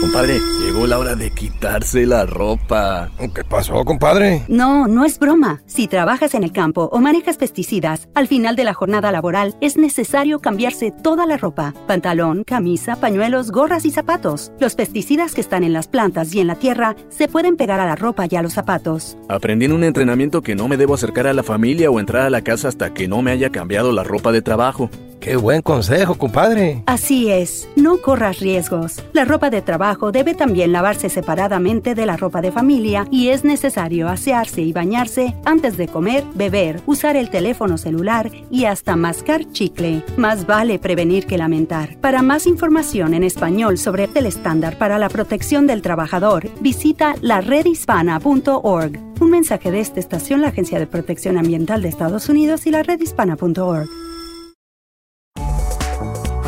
Compadre, 0.00 0.40
llegó 0.64 0.86
la 0.86 0.98
hora 0.98 1.16
de 1.16 1.30
quitarse 1.30 2.06
la 2.06 2.24
ropa. 2.24 3.10
¿Qué 3.34 3.42
pasó, 3.42 3.84
compadre? 3.84 4.44
No, 4.48 4.86
no 4.86 5.04
es 5.04 5.18
broma. 5.18 5.60
Si 5.66 5.88
trabajas 5.88 6.34
en 6.34 6.44
el 6.44 6.52
campo 6.52 6.88
o 6.92 7.00
manejas 7.00 7.36
pesticidas, 7.36 8.08
al 8.14 8.28
final 8.28 8.54
de 8.54 8.64
la 8.64 8.74
jornada 8.74 9.10
laboral 9.10 9.56
es 9.60 9.76
necesario 9.76 10.40
cambiarse 10.40 10.92
toda 10.92 11.26
la 11.26 11.36
ropa. 11.36 11.74
Pantalón, 11.86 12.44
camisa, 12.44 12.96
pañuelos, 12.96 13.50
gorras 13.50 13.84
y 13.84 13.90
zapatos. 13.90 14.52
Los 14.60 14.76
pesticidas 14.76 15.34
que 15.34 15.40
están 15.40 15.64
en 15.64 15.72
las 15.72 15.88
plantas 15.88 16.32
y 16.34 16.40
en 16.40 16.46
la 16.46 16.54
tierra 16.54 16.94
se 17.08 17.26
pueden 17.28 17.56
pegar 17.56 17.80
a 17.80 17.86
la 17.86 17.96
ropa 17.96 18.26
y 18.30 18.36
a 18.36 18.42
los 18.42 18.54
zapatos. 18.54 19.16
Aprendí 19.28 19.66
en 19.66 19.72
un 19.72 19.84
entrenamiento 19.84 20.42
que 20.42 20.54
no 20.54 20.68
me 20.68 20.76
debo 20.76 20.94
acercar 20.94 21.26
a 21.26 21.32
la 21.32 21.42
familia 21.42 21.90
o 21.90 21.98
entrar 21.98 22.22
a 22.22 22.30
la 22.30 22.42
casa 22.42 22.68
hasta 22.68 22.94
que 22.94 23.08
no 23.08 23.20
me 23.22 23.32
haya 23.32 23.50
cambiado 23.50 23.92
la 23.92 24.04
ropa 24.04 24.32
de 24.32 24.42
trabajo. 24.42 24.90
Qué 25.20 25.36
buen 25.36 25.62
consejo, 25.62 26.14
compadre. 26.14 26.82
Así 26.86 27.30
es, 27.30 27.68
no 27.74 27.98
corras 27.98 28.38
riesgos. 28.38 29.02
La 29.12 29.24
ropa 29.24 29.50
de 29.50 29.62
trabajo 29.62 30.12
debe 30.12 30.34
también 30.34 30.72
lavarse 30.72 31.08
separadamente 31.08 31.94
de 31.94 32.06
la 32.06 32.16
ropa 32.16 32.40
de 32.40 32.52
familia 32.52 33.06
y 33.10 33.28
es 33.28 33.44
necesario 33.44 34.08
asearse 34.08 34.62
y 34.62 34.72
bañarse 34.72 35.34
antes 35.44 35.76
de 35.76 35.88
comer, 35.88 36.24
beber, 36.34 36.80
usar 36.86 37.16
el 37.16 37.30
teléfono 37.30 37.78
celular 37.78 38.30
y 38.50 38.66
hasta 38.66 38.94
mascar 38.94 39.50
chicle. 39.50 40.04
Más 40.16 40.46
vale 40.46 40.78
prevenir 40.78 41.26
que 41.26 41.38
lamentar. 41.38 41.96
Para 42.00 42.22
más 42.22 42.46
información 42.46 43.12
en 43.12 43.24
español 43.24 43.76
sobre 43.76 44.08
el 44.14 44.26
estándar 44.26 44.78
para 44.78 44.98
la 44.98 45.08
protección 45.08 45.66
del 45.66 45.82
trabajador, 45.82 46.48
visita 46.60 47.14
la 47.20 47.40
redhispana.org. 47.40 48.98
Un 49.20 49.30
mensaje 49.30 49.72
de 49.72 49.80
esta 49.80 49.98
estación, 49.98 50.42
la 50.42 50.48
Agencia 50.48 50.78
de 50.78 50.86
Protección 50.86 51.38
Ambiental 51.38 51.82
de 51.82 51.88
Estados 51.88 52.28
Unidos 52.28 52.66
y 52.66 52.70
la 52.70 52.84
redhispana.org. 52.84 54.07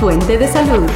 Fuente 0.01 0.39
de 0.39 0.49
salud. 0.49 0.89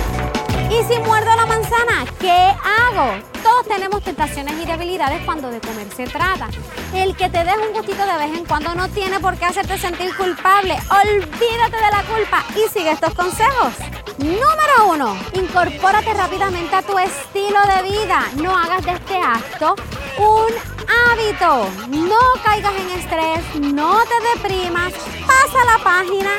¿Y 0.71 0.83
si 0.91 0.99
muerdo 1.01 1.37
la 1.37 1.45
manzana? 1.45 2.07
¿Qué 2.19 2.33
hago? 2.33 3.23
Todos 3.43 3.69
tenemos 3.69 4.03
tentaciones 4.03 4.55
y 4.55 4.65
debilidades 4.65 5.23
cuando 5.27 5.51
de 5.51 5.61
comer 5.61 5.87
se 5.95 6.07
trata. 6.07 6.49
El 6.95 7.15
que 7.15 7.29
te 7.29 7.45
deje 7.45 7.59
un 7.59 7.75
gustito 7.75 8.07
de 8.07 8.17
vez 8.17 8.39
en 8.39 8.47
cuando 8.47 8.75
no 8.75 8.89
tiene 8.89 9.21
por 9.21 9.37
qué 9.37 9.45
hacerte 9.45 9.77
sentir 9.77 10.17
culpable. 10.17 10.79
Olvídate 10.91 11.77
de 11.77 11.91
la 11.93 12.03
culpa 12.05 12.45
y 12.57 12.67
sigue 12.73 12.93
estos 12.93 13.13
consejos. 13.13 13.75
Número 14.17 14.87
uno, 14.91 15.19
incorpórate 15.35 16.15
rápidamente 16.15 16.75
a 16.75 16.81
tu 16.81 16.99
estilo 16.99 17.59
de 17.77 17.83
vida. 17.83 18.23
No 18.43 18.57
hagas 18.57 18.87
de 18.87 18.93
este 18.93 19.19
acto 19.19 19.75
un 20.17 21.13
hábito. 21.13 21.69
No 21.89 22.21
caigas 22.43 22.73
en 22.75 22.91
estrés, 22.99 23.55
no 23.61 23.99
te 24.05 24.49
deprimas, 24.49 24.95
pasa 25.27 25.63
la 25.67 25.85
página 25.85 26.31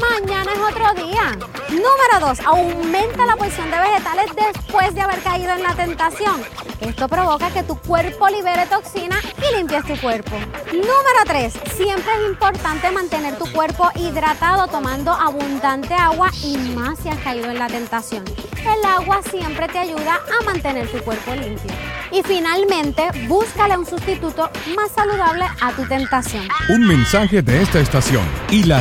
mañana 0.00 0.52
es 0.52 0.58
otro 0.58 1.04
día. 1.04 1.32
Número 1.68 2.20
2. 2.20 2.40
Aumenta 2.40 3.26
la 3.26 3.36
porción 3.36 3.70
de 3.70 3.78
vegetales 3.78 4.26
después 4.34 4.94
de 4.94 5.00
haber 5.00 5.20
caído 5.20 5.52
en 5.52 5.62
la 5.62 5.74
tentación. 5.74 6.42
Esto 6.80 7.08
provoca 7.08 7.50
que 7.50 7.62
tu 7.62 7.76
cuerpo 7.76 8.28
libere 8.28 8.66
toxina 8.66 9.16
y 9.38 9.56
limpies 9.56 9.84
tu 9.86 9.96
cuerpo. 10.00 10.36
Número 10.72 11.24
3. 11.26 11.52
Siempre 11.76 12.12
es 12.14 12.30
importante 12.30 12.90
mantener 12.90 13.38
tu 13.38 13.50
cuerpo 13.52 13.90
hidratado 13.94 14.66
tomando 14.68 15.12
abundante 15.12 15.94
agua 15.94 16.30
y 16.42 16.56
más 16.74 16.98
si 16.98 17.08
has 17.08 17.18
caído 17.18 17.50
en 17.50 17.58
la 17.58 17.68
tentación. 17.68 18.24
El 18.64 18.84
agua 18.84 19.20
siempre 19.30 19.68
te 19.68 19.78
ayuda 19.78 20.20
a 20.40 20.44
mantener 20.44 20.88
tu 20.88 20.98
cuerpo 20.98 21.34
limpio. 21.34 21.70
Y 22.10 22.22
finalmente, 22.22 23.08
búscale 23.26 23.76
un 23.76 23.84
sustituto 23.84 24.48
más 24.76 24.90
saludable 24.92 25.44
a 25.60 25.72
tu 25.72 25.84
tentación. 25.86 26.46
Un 26.68 26.86
mensaje 26.86 27.42
de 27.42 27.62
esta 27.62 27.80
estación 27.80 28.24
y 28.50 28.62
la 28.64 28.80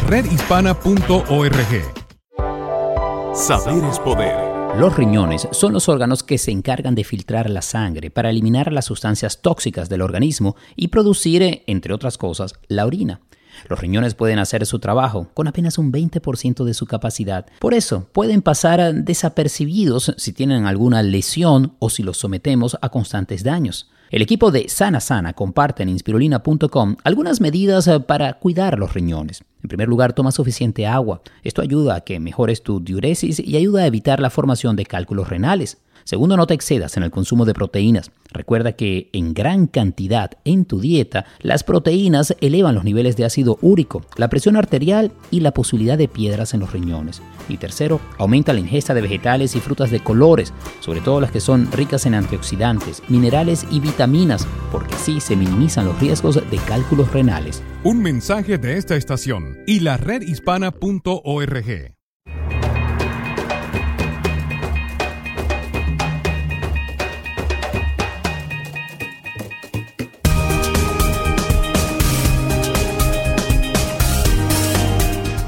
Saber 3.36 3.84
es 3.84 4.00
poder. 4.00 4.80
Los 4.80 4.96
riñones 4.96 5.50
son 5.52 5.74
los 5.74 5.90
órganos 5.90 6.24
que 6.24 6.38
se 6.38 6.52
encargan 6.52 6.96
de 6.96 7.04
filtrar 7.04 7.50
la 7.50 7.62
sangre 7.62 8.10
para 8.10 8.30
eliminar 8.30 8.72
las 8.72 8.86
sustancias 8.86 9.42
tóxicas 9.42 9.90
del 9.90 10.02
organismo 10.02 10.56
y 10.78 10.88
producir, 10.88 11.64
entre 11.68 11.94
otras 11.94 12.18
cosas, 12.18 12.54
la 12.70 12.86
orina. 12.86 13.20
Los 13.68 13.82
riñones 13.82 14.16
pueden 14.16 14.40
hacer 14.40 14.66
su 14.66 14.80
trabajo 14.80 15.28
con 15.34 15.50
apenas 15.50 15.78
un 15.78 15.92
20% 15.92 16.64
de 16.64 16.74
su 16.74 16.86
capacidad. 16.86 17.48
Por 17.60 17.74
eso, 17.74 18.08
pueden 18.14 18.42
pasar 18.42 18.94
desapercibidos 18.94 20.14
si 20.16 20.32
tienen 20.32 20.66
alguna 20.66 21.04
lesión 21.04 21.76
o 21.80 21.90
si 21.90 22.02
los 22.02 22.18
sometemos 22.18 22.78
a 22.82 22.88
constantes 22.88 23.44
daños. 23.44 23.90
El 24.14 24.22
equipo 24.22 24.52
de 24.52 24.70
Sana 24.70 25.00
Sana 25.00 25.34
comparte 25.34 25.82
en 25.82 25.90
inspirulina.com 25.90 26.98
algunas 27.04 27.42
medidas 27.42 27.90
para 28.06 28.34
cuidar 28.34 28.78
los 28.78 28.94
riñones. 28.94 29.44
En 29.64 29.70
primer 29.70 29.88
lugar, 29.90 30.14
toma 30.14 30.32
suficiente 30.32 30.86
agua. 30.86 31.24
Esto 31.44 31.64
ayuda 31.64 31.96
a 31.96 32.02
que 32.02 32.20
mejores 32.20 32.62
tu 32.62 32.80
diuresis 32.80 33.40
y 33.40 33.58
ayuda 33.58 33.82
a 33.82 33.88
evitar 33.88 34.20
la 34.20 34.30
formación 34.30 34.76
de 34.76 34.86
cálculos 34.86 35.30
renales. 35.30 35.80
Segundo, 36.04 36.38
no 36.38 36.48
te 36.48 36.54
excedas 36.54 36.98
en 36.98 37.04
el 37.04 37.12
consumo 37.12 37.46
de 37.46 37.54
proteínas. 37.54 38.12
Recuerda 38.32 38.74
que 38.74 39.10
en 39.14 39.34
gran 39.34 39.68
cantidad 39.68 40.32
en 40.44 40.66
tu 40.66 40.80
dieta, 40.80 41.26
las 41.40 41.64
proteínas 41.64 42.36
elevan 42.42 42.76
los 42.76 42.84
niveles 42.84 43.16
de 43.16 43.26
ácido 43.26 43.58
úrico, 43.62 44.02
la 44.16 44.30
presión 44.30 44.56
arterial 44.56 45.12
y 45.32 45.42
la 45.42 45.52
posibilidad 45.52 45.98
de 45.98 46.08
piedras 46.08 46.54
en 46.54 46.60
los 46.60 46.72
riñones. 46.72 47.22
Y 47.48 47.58
tercero, 47.58 48.00
aumenta 48.18 48.54
la 48.54 48.60
ingesta 48.60 48.94
de 48.94 49.02
vegetales 49.02 49.56
y 49.56 49.60
frutas 49.60 49.92
de 49.92 50.00
colores, 50.00 50.54
sobre 50.80 51.02
todo 51.02 51.22
las 51.22 51.32
que 51.32 51.40
son 51.40 51.72
ricas 51.72 52.06
en 52.06 52.16
antioxidantes, 52.16 53.04
minerales 53.08 53.66
y 53.72 53.80
vitaminas, 53.80 54.48
porque 54.72 54.96
así 54.96 55.20
se 55.20 55.36
minimizan 55.36 55.86
los 55.86 56.00
riesgos 56.00 56.36
de 56.36 56.58
cálculos 56.68 57.12
renales. 57.12 57.62
Un 57.84 58.02
mensaje 58.02 58.58
de 58.58 58.78
esta 58.78 58.96
estación 58.96 59.58
y 59.68 59.82
la 59.82 59.98
redhispana.org. 59.98 61.93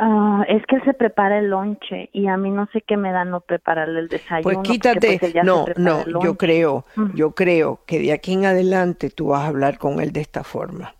Ah, 0.00 0.44
es 0.46 0.64
que 0.66 0.76
él 0.76 0.82
se 0.84 0.94
prepara 0.94 1.40
el 1.40 1.50
lonche 1.50 2.08
y 2.12 2.28
a 2.28 2.36
mí 2.36 2.52
no 2.52 2.68
sé 2.72 2.82
qué 2.82 2.96
me 2.96 3.10
da 3.10 3.24
no 3.24 3.40
prepararle 3.40 3.98
el 3.98 4.08
desayuno. 4.08 4.42
Pues 4.42 4.58
quítate, 4.58 5.18
pues, 5.18 5.34
no, 5.42 5.66
no, 5.76 6.04
yo 6.22 6.36
creo, 6.36 6.84
yo 7.14 7.32
creo 7.32 7.80
que 7.84 7.98
de 7.98 8.12
aquí 8.12 8.34
en 8.34 8.46
adelante 8.46 9.10
tú 9.10 9.28
vas 9.28 9.42
a 9.42 9.48
hablar 9.48 9.76
con 9.78 10.00
él 10.00 10.12
de 10.12 10.20
esta 10.20 10.44
forma. 10.44 10.94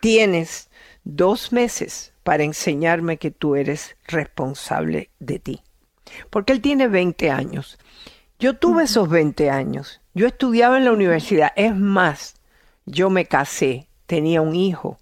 Tienes 0.00 0.68
dos 1.04 1.52
meses 1.52 2.12
para 2.24 2.42
enseñarme 2.42 3.18
que 3.18 3.30
tú 3.30 3.54
eres 3.54 3.96
responsable 4.08 5.10
de 5.20 5.38
ti. 5.38 5.62
Porque 6.28 6.52
él 6.52 6.60
tiene 6.60 6.88
20 6.88 7.30
años. 7.30 7.78
Yo 8.40 8.56
tuve 8.56 8.84
esos 8.84 9.08
20 9.08 9.48
años. 9.48 10.00
Yo 10.12 10.26
estudiaba 10.26 10.76
en 10.76 10.86
la 10.86 10.92
universidad. 10.92 11.52
Es 11.54 11.76
más, 11.76 12.34
yo 12.84 13.10
me 13.10 13.26
casé, 13.26 13.86
tenía 14.06 14.42
un 14.42 14.56
hijo 14.56 14.98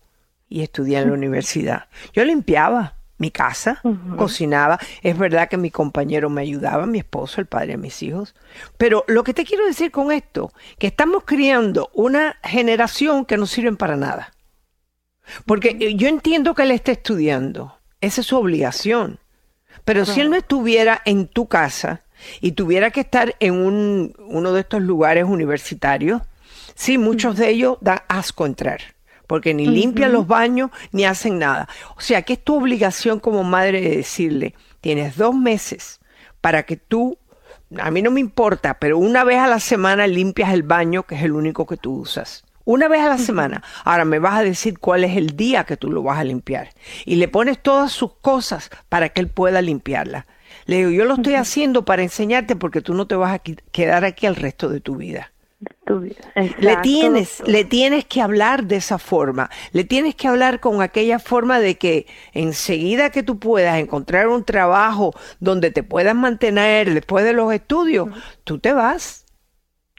y 0.48 0.62
estudié 0.62 0.98
en 0.98 1.08
la 1.08 1.14
universidad. 1.14 1.84
Yo 2.12 2.24
limpiaba 2.24 2.94
mi 3.18 3.30
casa, 3.32 3.82
cocinaba. 4.16 4.78
Es 5.02 5.18
verdad 5.18 5.48
que 5.48 5.56
mi 5.56 5.70
compañero 5.70 6.30
me 6.30 6.40
ayudaba, 6.40 6.86
mi 6.86 6.98
esposo, 6.98 7.40
el 7.40 7.46
padre 7.46 7.72
de 7.72 7.76
mis 7.76 8.02
hijos. 8.02 8.34
Pero 8.76 9.04
lo 9.08 9.24
que 9.24 9.34
te 9.34 9.44
quiero 9.44 9.66
decir 9.66 9.90
con 9.90 10.12
esto, 10.12 10.52
que 10.78 10.86
estamos 10.86 11.24
criando 11.24 11.90
una 11.92 12.36
generación 12.44 13.24
que 13.24 13.36
no 13.36 13.46
sirve 13.46 13.72
para 13.72 13.96
nada. 13.96 14.32
Porque 15.44 15.94
yo 15.96 16.08
entiendo 16.08 16.54
que 16.54 16.62
él 16.62 16.70
esté 16.70 16.92
estudiando, 16.92 17.76
esa 18.00 18.22
es 18.22 18.26
su 18.26 18.36
obligación. 18.36 19.18
Pero 19.84 20.04
si 20.04 20.20
él 20.20 20.30
no 20.30 20.36
estuviera 20.36 21.02
en 21.04 21.26
tu 21.26 21.48
casa 21.48 22.02
y 22.40 22.52
tuviera 22.52 22.90
que 22.90 23.00
estar 23.00 23.36
en 23.40 23.54
un, 23.54 24.14
uno 24.18 24.52
de 24.52 24.60
estos 24.60 24.80
lugares 24.80 25.24
universitarios, 25.24 26.22
sí, 26.74 26.98
muchos 26.98 27.36
de 27.36 27.50
ellos 27.50 27.78
da 27.80 28.04
asco 28.08 28.46
entrar 28.46 28.97
porque 29.28 29.54
ni 29.54 29.66
limpian 29.66 30.10
los 30.10 30.26
baños 30.26 30.70
ni 30.90 31.04
hacen 31.04 31.38
nada. 31.38 31.68
O 31.96 32.00
sea 32.00 32.22
que 32.22 32.32
es 32.32 32.42
tu 32.42 32.56
obligación 32.56 33.20
como 33.20 33.44
madre 33.44 33.80
de 33.80 33.96
decirle, 33.98 34.56
tienes 34.80 35.16
dos 35.16 35.36
meses 35.36 36.00
para 36.40 36.64
que 36.64 36.76
tú, 36.76 37.18
a 37.78 37.92
mí 37.92 38.02
no 38.02 38.10
me 38.10 38.20
importa, 38.20 38.80
pero 38.80 38.98
una 38.98 39.22
vez 39.22 39.38
a 39.38 39.46
la 39.46 39.60
semana 39.60 40.08
limpias 40.08 40.52
el 40.52 40.64
baño, 40.64 41.04
que 41.04 41.14
es 41.14 41.22
el 41.22 41.32
único 41.32 41.66
que 41.66 41.76
tú 41.76 41.94
usas. 41.94 42.44
Una 42.64 42.88
vez 42.88 43.00
a 43.00 43.08
la 43.08 43.18
semana. 43.18 43.62
Ahora 43.84 44.04
me 44.04 44.18
vas 44.18 44.34
a 44.34 44.42
decir 44.42 44.78
cuál 44.78 45.04
es 45.04 45.16
el 45.16 45.36
día 45.36 45.64
que 45.64 45.78
tú 45.78 45.90
lo 45.90 46.02
vas 46.02 46.18
a 46.18 46.24
limpiar. 46.24 46.68
Y 47.06 47.16
le 47.16 47.26
pones 47.26 47.62
todas 47.62 47.92
sus 47.92 48.16
cosas 48.16 48.70
para 48.90 49.08
que 49.08 49.22
él 49.22 49.28
pueda 49.28 49.62
limpiarla. 49.62 50.26
Le 50.66 50.76
digo, 50.76 50.90
yo 50.90 51.06
lo 51.06 51.14
estoy 51.14 51.36
haciendo 51.36 51.86
para 51.86 52.02
enseñarte 52.02 52.56
porque 52.56 52.82
tú 52.82 52.92
no 52.92 53.06
te 53.06 53.14
vas 53.14 53.32
a 53.32 53.38
quedar 53.38 54.04
aquí 54.04 54.26
el 54.26 54.36
resto 54.36 54.68
de 54.68 54.80
tu 54.80 54.96
vida 54.96 55.32
le 55.88 56.76
tienes, 56.82 57.42
le 57.46 57.64
tienes 57.64 58.04
que 58.04 58.20
hablar 58.20 58.64
de 58.64 58.76
esa 58.76 58.98
forma, 58.98 59.50
le 59.72 59.84
tienes 59.84 60.14
que 60.14 60.28
hablar 60.28 60.60
con 60.60 60.82
aquella 60.82 61.18
forma 61.18 61.60
de 61.60 61.76
que 61.76 62.06
enseguida 62.32 63.10
que 63.10 63.22
tú 63.22 63.38
puedas 63.38 63.78
encontrar 63.78 64.28
un 64.28 64.44
trabajo 64.44 65.12
donde 65.40 65.70
te 65.70 65.82
puedas 65.82 66.14
mantener 66.14 66.92
después 66.92 67.24
de 67.24 67.32
los 67.32 67.52
estudios, 67.52 68.08
tú 68.44 68.58
te 68.58 68.72
vas. 68.72 69.24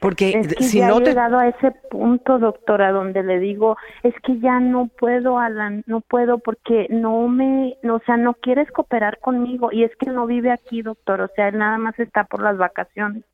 Porque 0.00 0.42
si 0.60 0.78
ya 0.78 0.88
no 0.88 0.98
he 0.98 1.02
te 1.02 1.10
llegado 1.10 1.38
a 1.38 1.48
ese 1.48 1.72
punto, 1.90 2.38
doctora, 2.38 2.90
donde 2.90 3.22
le 3.22 3.38
digo, 3.38 3.76
es 4.02 4.14
que 4.22 4.38
ya 4.40 4.58
no 4.58 4.86
puedo, 4.86 5.38
Alan, 5.38 5.82
no 5.86 6.00
puedo 6.00 6.38
porque 6.38 6.86
no 6.88 7.28
me, 7.28 7.76
no, 7.82 7.96
o 7.96 8.00
sea, 8.06 8.16
no 8.16 8.32
quieres 8.32 8.70
cooperar 8.70 9.18
conmigo 9.18 9.68
y 9.70 9.84
es 9.84 9.94
que 9.96 10.06
no 10.06 10.26
vive 10.26 10.52
aquí, 10.52 10.80
doctor, 10.80 11.20
o 11.20 11.28
sea, 11.36 11.48
él 11.48 11.58
nada 11.58 11.76
más 11.76 11.98
está 11.98 12.24
por 12.24 12.42
las 12.42 12.56
vacaciones. 12.56 13.24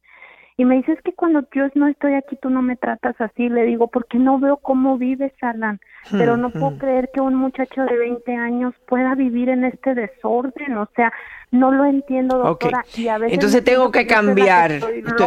Y 0.59 0.65
me 0.65 0.77
dice, 0.77 0.93
es 0.93 1.03
que 1.03 1.13
cuando 1.13 1.47
yo 1.55 1.65
no 1.75 1.87
estoy 1.87 2.15
aquí, 2.15 2.37
tú 2.41 2.49
no 2.49 2.63
me 2.63 2.77
tratas 2.77 3.15
así. 3.21 3.51
Le 3.51 3.65
digo, 3.65 3.89
porque 3.89 4.19
no 4.19 4.39
veo 4.39 4.57
cómo 4.57 4.97
vives, 4.97 5.33
Alan. 5.43 5.81
Pero 6.11 6.39
no 6.39 6.51
puedo 6.51 6.79
creer 6.79 7.11
que 7.13 7.21
un 7.21 7.35
muchacho 7.35 7.83
de 7.83 7.99
20 7.99 8.35
años 8.37 8.75
pueda 8.87 9.15
vivir 9.15 9.51
en 9.51 9.65
este 9.65 9.95
desorden. 9.95 10.79
O 10.79 10.89
sea, 10.97 11.13
no 11.51 11.73
lo 11.73 11.85
entiendo, 11.85 12.39
doctora. 12.39 12.87
Y 12.97 13.09
a 13.09 13.19
veces 13.19 13.35
entonces 13.35 13.65
tengo 13.65 13.91
que 13.91 14.07
cambiar. 14.07 14.81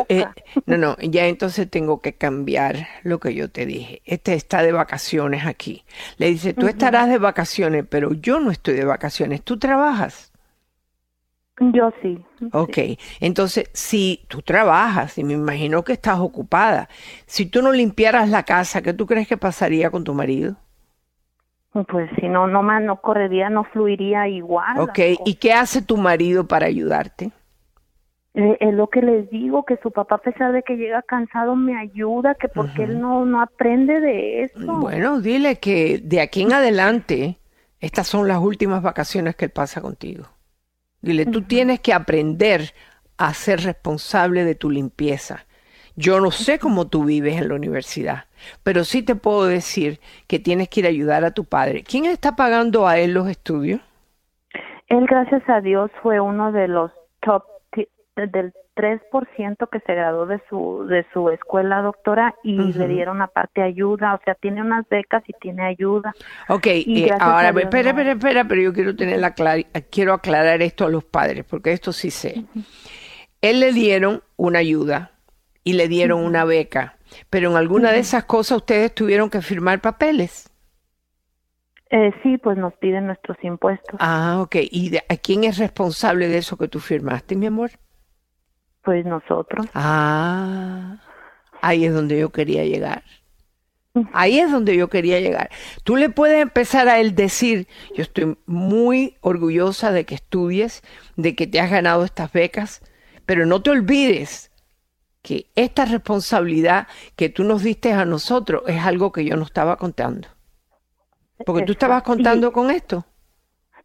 Eh, 0.08 0.26
no, 0.66 0.78
no, 0.78 0.98
ya 0.98 1.28
entonces 1.28 1.70
tengo 1.70 2.02
que 2.02 2.14
cambiar 2.14 2.88
lo 3.04 3.20
que 3.20 3.36
yo 3.36 3.52
te 3.52 3.68
dije. 3.68 4.02
Este 4.06 4.34
está 4.34 4.64
de 4.64 4.72
vacaciones 4.72 5.46
aquí. 5.46 5.84
Le 6.18 6.28
dice, 6.28 6.56
tú 6.56 6.68
estarás 6.68 7.08
de 7.08 7.20
vacaciones, 7.20 7.86
pero 7.88 8.14
yo 8.14 8.40
no 8.40 8.50
estoy 8.50 8.74
de 8.74 8.86
vacaciones. 8.86 9.44
¿Tú 9.44 9.60
trabajas? 9.60 10.29
Yo 11.60 11.92
sí. 12.02 12.24
Ok, 12.54 12.78
entonces 13.20 13.70
si 13.74 14.26
tú 14.30 14.42
trabajas 14.42 15.18
y 15.18 15.24
me 15.24 15.34
imagino 15.34 15.84
que 15.84 15.94
estás 15.94 16.20
ocupada, 16.20 16.88
si 17.26 17.46
tú 17.46 17.62
no 17.62 17.72
limpiaras 17.72 18.30
la 18.30 18.44
casa, 18.44 18.82
¿qué 18.82 18.94
tú 18.94 19.06
crees 19.06 19.28
que 19.28 19.38
pasaría 19.38 19.92
con 19.92 20.04
tu 20.04 20.14
marido? 20.14 20.56
Pues 21.72 22.10
si 22.20 22.28
no, 22.28 22.48
no 22.48 22.64
más, 22.64 22.82
no 22.82 23.00
correría, 23.02 23.50
no 23.50 23.64
fluiría 23.66 24.28
igual. 24.28 24.80
Ok, 24.80 25.00
¿y 25.26 25.36
qué 25.36 25.54
hace 25.54 25.82
tu 25.82 25.98
marido 25.98 26.48
para 26.48 26.66
ayudarte? 26.66 27.32
Eh, 28.34 28.58
es 28.60 28.74
lo 28.74 28.88
que 28.88 29.02
les 29.02 29.30
digo, 29.30 29.66
que 29.66 29.78
su 29.84 29.92
papá 29.92 30.16
a 30.16 30.20
pesar 30.20 30.52
de 30.52 30.64
que 30.64 30.78
llega 30.78 31.02
cansado 31.02 31.56
me 31.56 31.78
ayuda, 31.78 32.36
que 32.36 32.48
porque 32.48 32.84
él 32.84 33.00
no, 33.00 33.26
no 33.26 33.42
aprende 33.42 34.00
de 34.00 34.44
eso. 34.44 34.80
Bueno, 34.80 35.20
dile 35.20 35.58
que 35.58 36.00
de 36.04 36.22
aquí 36.22 36.42
en 36.42 36.54
adelante, 36.54 37.40
estas 37.80 38.08
son 38.08 38.28
las 38.28 38.40
últimas 38.40 38.82
vacaciones 38.82 39.36
que 39.36 39.46
él 39.46 39.52
pasa 39.52 39.82
contigo. 39.82 40.26
Dile, 41.02 41.26
tú 41.26 41.44
tienes 41.44 41.80
que 41.80 41.94
aprender 41.94 42.74
a 43.18 43.34
ser 43.34 43.62
responsable 43.62 44.44
de 44.44 44.56
tu 44.56 44.70
limpieza. 44.70 45.46
Yo 45.96 46.20
no 46.22 46.32
sé 46.32 46.60
cómo 46.60 46.88
tú 46.88 47.04
vives 47.04 47.42
en 47.42 47.50
la 47.50 47.56
universidad, 47.56 48.26
pero 48.64 48.84
sí 48.84 49.04
te 49.04 49.16
puedo 49.16 49.46
decir 49.46 50.00
que 50.28 50.40
tienes 50.40 50.70
que 50.70 50.80
ir 50.80 50.86
a 50.86 50.90
ayudar 50.90 51.26
a 51.26 51.32
tu 51.32 51.44
padre. 51.44 51.84
¿Quién 51.84 52.06
está 52.06 52.36
pagando 52.36 52.88
a 52.88 52.98
él 52.98 53.14
los 53.14 53.28
estudios? 53.28 53.82
Él, 54.88 55.06
gracias 55.08 55.44
a 55.50 55.62
Dios, 55.62 55.92
fue 56.02 56.20
uno 56.20 56.52
de 56.52 56.68
los 56.68 56.92
top 57.22 57.44
del 58.16 58.54
3% 58.80 59.70
que 59.70 59.80
se 59.82 59.94
graduó 59.94 60.26
de 60.26 60.42
su 60.50 60.86
de 60.88 61.06
su 61.12 61.30
escuela 61.30 61.82
doctora 61.82 62.34
y 62.44 62.56
le 62.72 62.88
dieron 62.88 63.22
aparte 63.22 63.62
ayuda, 63.62 64.14
o 64.14 64.22
sea, 64.24 64.36
tiene 64.36 64.62
unas 64.62 64.88
becas 64.88 65.22
y 65.28 65.34
tiene 65.34 65.66
ayuda. 65.66 66.14
Ok, 66.48 66.68
eh, 66.68 67.10
ahora, 67.20 67.50
espera, 67.50 67.90
espera, 67.90 68.12
espera, 68.14 68.46
pero 68.46 68.62
yo 68.62 68.74
quiero 68.74 68.96
tener 68.96 69.20
la 69.20 69.34
quiero 69.92 70.14
aclarar 70.14 70.62
esto 70.62 70.86
a 70.86 70.90
los 70.90 71.04
padres, 71.04 71.44
porque 71.44 71.74
esto 71.74 71.92
sí 71.92 72.10
sé. 72.10 72.46
Él 73.42 73.60
le 73.60 73.74
dieron 73.74 74.24
una 74.38 74.60
ayuda 74.60 75.12
y 75.66 75.74
le 75.74 75.90
dieron 75.90 76.24
una 76.24 76.46
beca, 76.46 76.98
pero 77.30 77.52
en 77.52 77.58
alguna 77.58 77.92
de 77.92 78.00
esas 78.00 78.24
cosas 78.24 78.60
ustedes 78.60 78.96
tuvieron 78.96 79.30
que 79.30 79.42
firmar 79.42 79.82
papeles. 79.82 80.50
Eh, 81.90 82.14
sí, 82.24 82.38
pues 82.38 82.58
nos 82.58 82.74
piden 82.76 83.08
nuestros 83.08 83.38
impuestos. 83.44 83.98
Ah, 84.00 84.38
ok. 84.42 84.56
¿Y 84.72 84.96
a 84.98 85.18
quién 85.18 85.44
es 85.44 85.58
responsable 85.58 86.28
de 86.28 86.38
eso 86.38 86.56
que 86.56 86.68
tú 86.68 86.80
firmaste, 86.80 87.36
mi 87.36 87.48
amor? 87.48 87.72
Pues 88.90 89.06
nosotros. 89.06 89.68
Ah, 89.76 90.98
ahí 91.62 91.86
es 91.86 91.94
donde 91.94 92.18
yo 92.18 92.32
quería 92.32 92.66
llegar. 92.66 93.04
Ahí 94.14 94.40
es 94.40 94.52
donde 94.52 94.76
yo 94.76 94.90
quería 94.90 95.20
llegar. 95.20 95.52
Tú 95.84 95.96
le 95.96 96.10
puedes 96.10 96.42
empezar 96.42 96.90
a 96.90 97.00
él 97.00 97.14
decir, 97.14 97.68
yo 97.96 98.02
estoy 98.02 98.36
muy 98.48 99.16
orgullosa 99.22 99.92
de 99.92 100.08
que 100.08 100.16
estudies, 100.16 100.82
de 101.18 101.36
que 101.36 101.46
te 101.46 101.60
has 101.60 101.70
ganado 101.70 102.04
estas 102.04 102.34
becas, 102.34 102.82
pero 103.28 103.46
no 103.46 103.62
te 103.62 103.70
olvides 103.70 104.50
que 105.22 105.52
esta 105.54 105.86
responsabilidad 105.86 106.88
que 107.16 107.30
tú 107.30 107.44
nos 107.44 107.62
diste 107.62 107.94
a 107.94 108.06
nosotros 108.06 108.64
es 108.66 108.82
algo 108.82 109.12
que 109.12 109.24
yo 109.24 109.36
no 109.36 109.44
estaba 109.44 109.78
contando. 109.78 110.30
Porque 111.46 111.62
tú 111.62 111.74
estabas 111.74 112.02
contando 112.02 112.52
con 112.52 112.72
esto. 112.72 113.06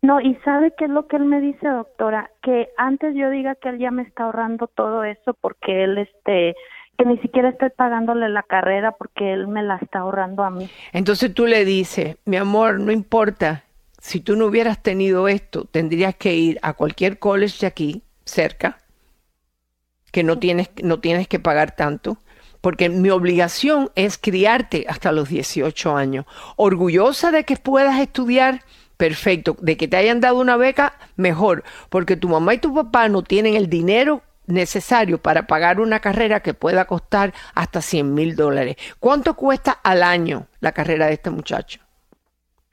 No, 0.04 0.20
y 0.20 0.34
sabe 0.44 0.74
qué 0.76 0.84
es 0.84 0.90
lo 0.90 1.06
que 1.06 1.16
él 1.16 1.24
me 1.24 1.40
dice, 1.40 1.66
doctora, 1.66 2.30
que 2.42 2.68
antes 2.76 3.14
yo 3.14 3.30
diga 3.30 3.54
que 3.54 3.70
él 3.70 3.78
ya 3.78 3.90
me 3.90 4.02
está 4.02 4.24
ahorrando 4.24 4.66
todo 4.66 5.02
eso 5.02 5.32
porque 5.40 5.84
él, 5.84 5.96
este, 5.96 6.54
que 6.98 7.06
ni 7.06 7.16
siquiera 7.20 7.48
estoy 7.48 7.70
pagándole 7.70 8.28
la 8.28 8.42
carrera 8.42 8.92
porque 8.92 9.32
él 9.32 9.48
me 9.48 9.62
la 9.62 9.76
está 9.76 10.00
ahorrando 10.00 10.44
a 10.44 10.50
mí. 10.50 10.68
Entonces 10.92 11.32
tú 11.32 11.46
le 11.46 11.64
dices, 11.64 12.18
mi 12.26 12.36
amor, 12.36 12.80
no 12.80 12.92
importa, 12.92 13.64
si 13.98 14.20
tú 14.20 14.36
no 14.36 14.44
hubieras 14.44 14.82
tenido 14.82 15.26
esto, 15.26 15.64
tendrías 15.64 16.14
que 16.14 16.34
ir 16.34 16.58
a 16.60 16.74
cualquier 16.74 17.18
college 17.18 17.60
de 17.60 17.66
aquí, 17.66 18.02
cerca, 18.26 18.80
que 20.12 20.22
no 20.22 20.38
tienes, 20.38 20.70
no 20.82 21.00
tienes 21.00 21.28
que 21.28 21.38
pagar 21.38 21.76
tanto, 21.76 22.18
porque 22.60 22.90
mi 22.90 23.08
obligación 23.08 23.90
es 23.94 24.18
criarte 24.18 24.84
hasta 24.86 25.12
los 25.12 25.30
18 25.30 25.96
años. 25.96 26.26
Orgullosa 26.56 27.30
de 27.30 27.44
que 27.44 27.56
puedas 27.56 27.98
estudiar, 27.98 28.60
perfecto. 28.96 29.56
De 29.60 29.76
que 29.76 29.88
te 29.88 29.96
hayan 29.96 30.20
dado 30.20 30.40
una 30.40 30.56
beca, 30.56 30.94
mejor, 31.16 31.64
porque 31.88 32.16
tu 32.16 32.28
mamá 32.28 32.54
y 32.54 32.58
tu 32.58 32.74
papá 32.74 33.08
no 33.08 33.22
tienen 33.22 33.54
el 33.54 33.68
dinero 33.68 34.22
necesario 34.46 35.18
para 35.18 35.46
pagar 35.46 35.80
una 35.80 36.00
carrera 36.00 36.40
que 36.40 36.54
pueda 36.54 36.84
costar 36.86 37.32
hasta 37.54 37.80
100 37.80 38.14
mil 38.14 38.36
dólares. 38.36 38.76
¿Cuánto 38.98 39.34
cuesta 39.34 39.72
al 39.72 40.02
año 40.02 40.46
la 40.60 40.72
carrera 40.72 41.06
de 41.06 41.14
este 41.14 41.30
muchacho? 41.30 41.80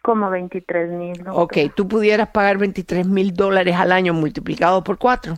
Como 0.03 0.29
23 0.29 0.89
mil. 0.89 1.23
Ok, 1.29 1.57
tú 1.75 1.87
pudieras 1.87 2.29
pagar 2.29 2.57
23 2.57 3.05
mil 3.05 3.33
dólares 3.33 3.75
al 3.75 3.91
año 3.91 4.13
multiplicado 4.13 4.83
por 4.83 4.97
cuatro. 4.97 5.35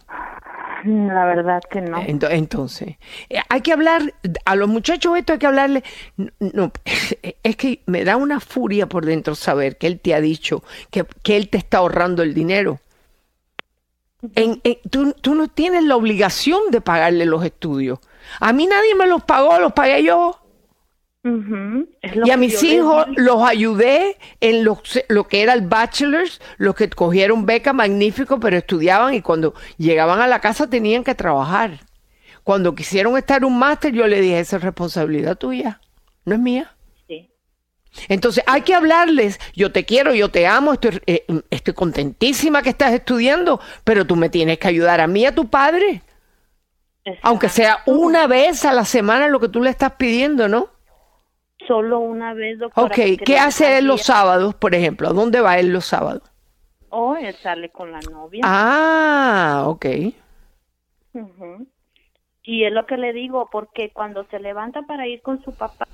La 0.84 1.26
verdad 1.26 1.62
que 1.70 1.82
no. 1.82 2.04
Entonces, 2.06 2.98
eh, 3.30 3.40
hay 3.48 3.62
que 3.62 3.72
hablar, 3.72 4.14
a 4.46 4.56
los 4.56 4.68
muchachos 4.68 5.18
esto 5.18 5.34
hay 5.34 5.40
que 5.40 5.48
hablarle, 5.48 5.84
no, 6.40 6.72
es 7.44 7.56
que 7.56 7.82
me 7.86 8.04
da 8.04 8.18
una 8.18 8.40
furia 8.40 8.88
por 8.88 9.06
dentro 9.06 9.36
saber 9.36 9.78
que 9.78 9.88
él 9.88 10.00
te 10.00 10.14
ha 10.14 10.22
dicho 10.22 10.64
que, 10.92 11.06
que 11.24 11.38
él 11.38 11.50
te 11.50 11.58
está 11.58 11.78
ahorrando 11.78 12.22
el 12.22 12.34
dinero. 12.34 12.80
En, 14.36 14.62
tú, 14.90 15.14
tú 15.20 15.36
no 15.36 15.48
tienes 15.48 15.84
la 15.84 15.96
obligación 15.96 16.72
de 16.72 16.82
pagarle 16.82 17.26
los 17.26 17.44
estudios. 17.44 18.00
A 18.40 18.54
mí 18.54 18.68
nadie 18.68 18.96
me 18.96 19.08
los 19.08 19.24
pagó, 19.24 19.60
los 19.60 19.74
pagué 19.74 20.04
yo. 20.04 20.43
Y 21.24 22.32
a 22.32 22.38
mis 22.38 22.62
hijos 22.64 23.08
los 23.16 23.42
ayudé 23.44 24.18
en 24.42 24.66
lo, 24.66 24.82
lo, 25.08 25.28
que 25.28 25.42
era 25.42 25.54
el 25.54 25.62
bachelor's, 25.62 26.42
los 26.58 26.76
que 26.76 26.90
cogieron 26.90 27.46
beca 27.46 27.72
magnífico, 27.72 28.42
pero 28.42 28.58
estudiaban 28.58 29.14
y 29.14 29.22
cuando 29.22 29.54
llegaban 29.78 30.20
a 30.20 30.28
la 30.28 30.42
casa 30.42 30.70
tenían 30.70 31.04
que 31.04 31.16
trabajar. 31.16 31.80
Cuando 32.44 32.76
quisieron 32.76 33.18
estar 33.18 33.46
un 33.46 33.58
máster, 33.58 33.94
yo 33.94 34.06
le 34.06 34.20
dije, 34.20 34.40
esa 34.40 34.58
es 34.58 34.64
responsabilidad 34.64 35.38
tuya, 35.38 35.80
no 36.26 36.36
es 36.36 36.42
mía. 36.42 36.76
Entonces 38.10 38.44
hay 38.48 38.62
que 38.64 38.74
hablarles, 38.74 39.40
yo 39.56 39.72
te 39.72 39.86
quiero, 39.86 40.14
yo 40.16 40.30
te 40.30 40.48
amo, 40.48 40.74
estoy, 40.74 41.00
eh, 41.06 41.26
estoy 41.52 41.74
contentísima 41.74 42.62
que 42.64 42.70
estás 42.70 42.92
estudiando, 42.92 43.60
pero 43.84 44.06
tú 44.06 44.16
me 44.16 44.30
tienes 44.30 44.58
que 44.58 44.68
ayudar 44.68 45.00
a 45.00 45.08
mí, 45.08 45.26
a 45.26 45.36
tu 45.36 45.48
padre. 45.48 46.02
Aunque 47.22 47.50
sea 47.50 47.80
una 47.86 48.28
vez 48.28 48.66
a 48.66 48.74
la 48.74 48.86
semana 48.86 49.28
lo 49.28 49.40
que 49.40 49.50
tú 49.50 49.62
le 49.62 49.70
estás 49.70 49.94
pidiendo, 49.94 50.48
¿no? 50.48 50.73
Solo 51.68 52.00
una 52.00 52.34
vez, 52.34 52.60
doctora. 52.60 52.88
Ok, 52.88 53.24
¿qué 53.26 53.38
hace 53.38 53.78
él 53.78 53.88
los 53.88 54.04
sábados, 54.04 54.54
por 54.56 54.76
ejemplo? 54.76 55.08
¿A 55.08 55.14
dónde 55.14 55.42
va 55.42 55.58
él 55.58 55.72
los 55.72 55.86
sábados? 55.86 56.24
Oh, 56.90 57.16
él 57.16 57.34
sale 57.36 57.70
con 57.70 57.92
la 57.92 58.00
novia. 58.02 58.42
Ah, 58.44 59.64
ok. 59.68 59.86
Y 62.44 62.66
es 62.66 62.72
lo 62.74 62.86
que 62.86 62.98
le 62.98 63.14
digo, 63.14 63.50
porque 63.52 63.92
cuando 63.92 64.26
se 64.26 64.40
levanta 64.40 64.82
para 64.84 65.08
ir 65.08 65.22
con 65.22 65.44
su 65.44 65.54
papá, 65.54 65.88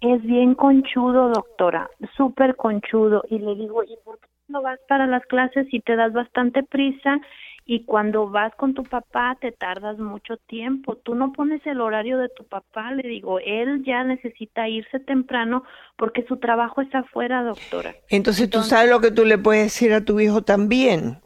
es 0.00 0.22
bien 0.22 0.54
conchudo, 0.54 1.30
doctora, 1.30 1.90
súper 2.16 2.56
conchudo. 2.56 3.22
Y 3.28 3.38
le 3.38 3.54
digo, 3.54 3.82
¿y 3.82 3.96
por 4.04 4.18
qué 4.18 4.28
no 4.48 4.62
vas 4.62 4.78
para 4.88 5.06
las 5.06 5.24
clases 5.26 5.66
y 5.72 5.80
te 5.80 5.96
das 5.96 6.12
bastante 6.12 6.62
prisa? 6.62 7.18
Y 7.66 7.84
cuando 7.84 8.28
vas 8.28 8.54
con 8.56 8.74
tu 8.74 8.82
papá 8.82 9.36
te 9.40 9.52
tardas 9.52 9.98
mucho 9.98 10.36
tiempo. 10.48 10.96
Tú 10.96 11.14
no 11.14 11.32
pones 11.32 11.64
el 11.66 11.80
horario 11.80 12.18
de 12.18 12.28
tu 12.28 12.44
papá, 12.44 12.92
le 12.92 13.06
digo, 13.08 13.38
él 13.38 13.84
ya 13.84 14.02
necesita 14.02 14.68
irse 14.68 14.98
temprano 14.98 15.62
porque 15.96 16.24
su 16.26 16.38
trabajo 16.38 16.80
está 16.80 17.00
afuera, 17.00 17.42
doctora. 17.42 17.94
Entonces, 18.08 18.50
tú 18.50 18.62
sabes 18.62 18.90
lo 18.90 19.00
que 19.00 19.10
tú 19.10 19.24
le 19.24 19.38
puedes 19.38 19.64
decir 19.64 19.92
a 19.92 20.04
tu 20.04 20.18
hijo 20.18 20.42
también, 20.42 21.18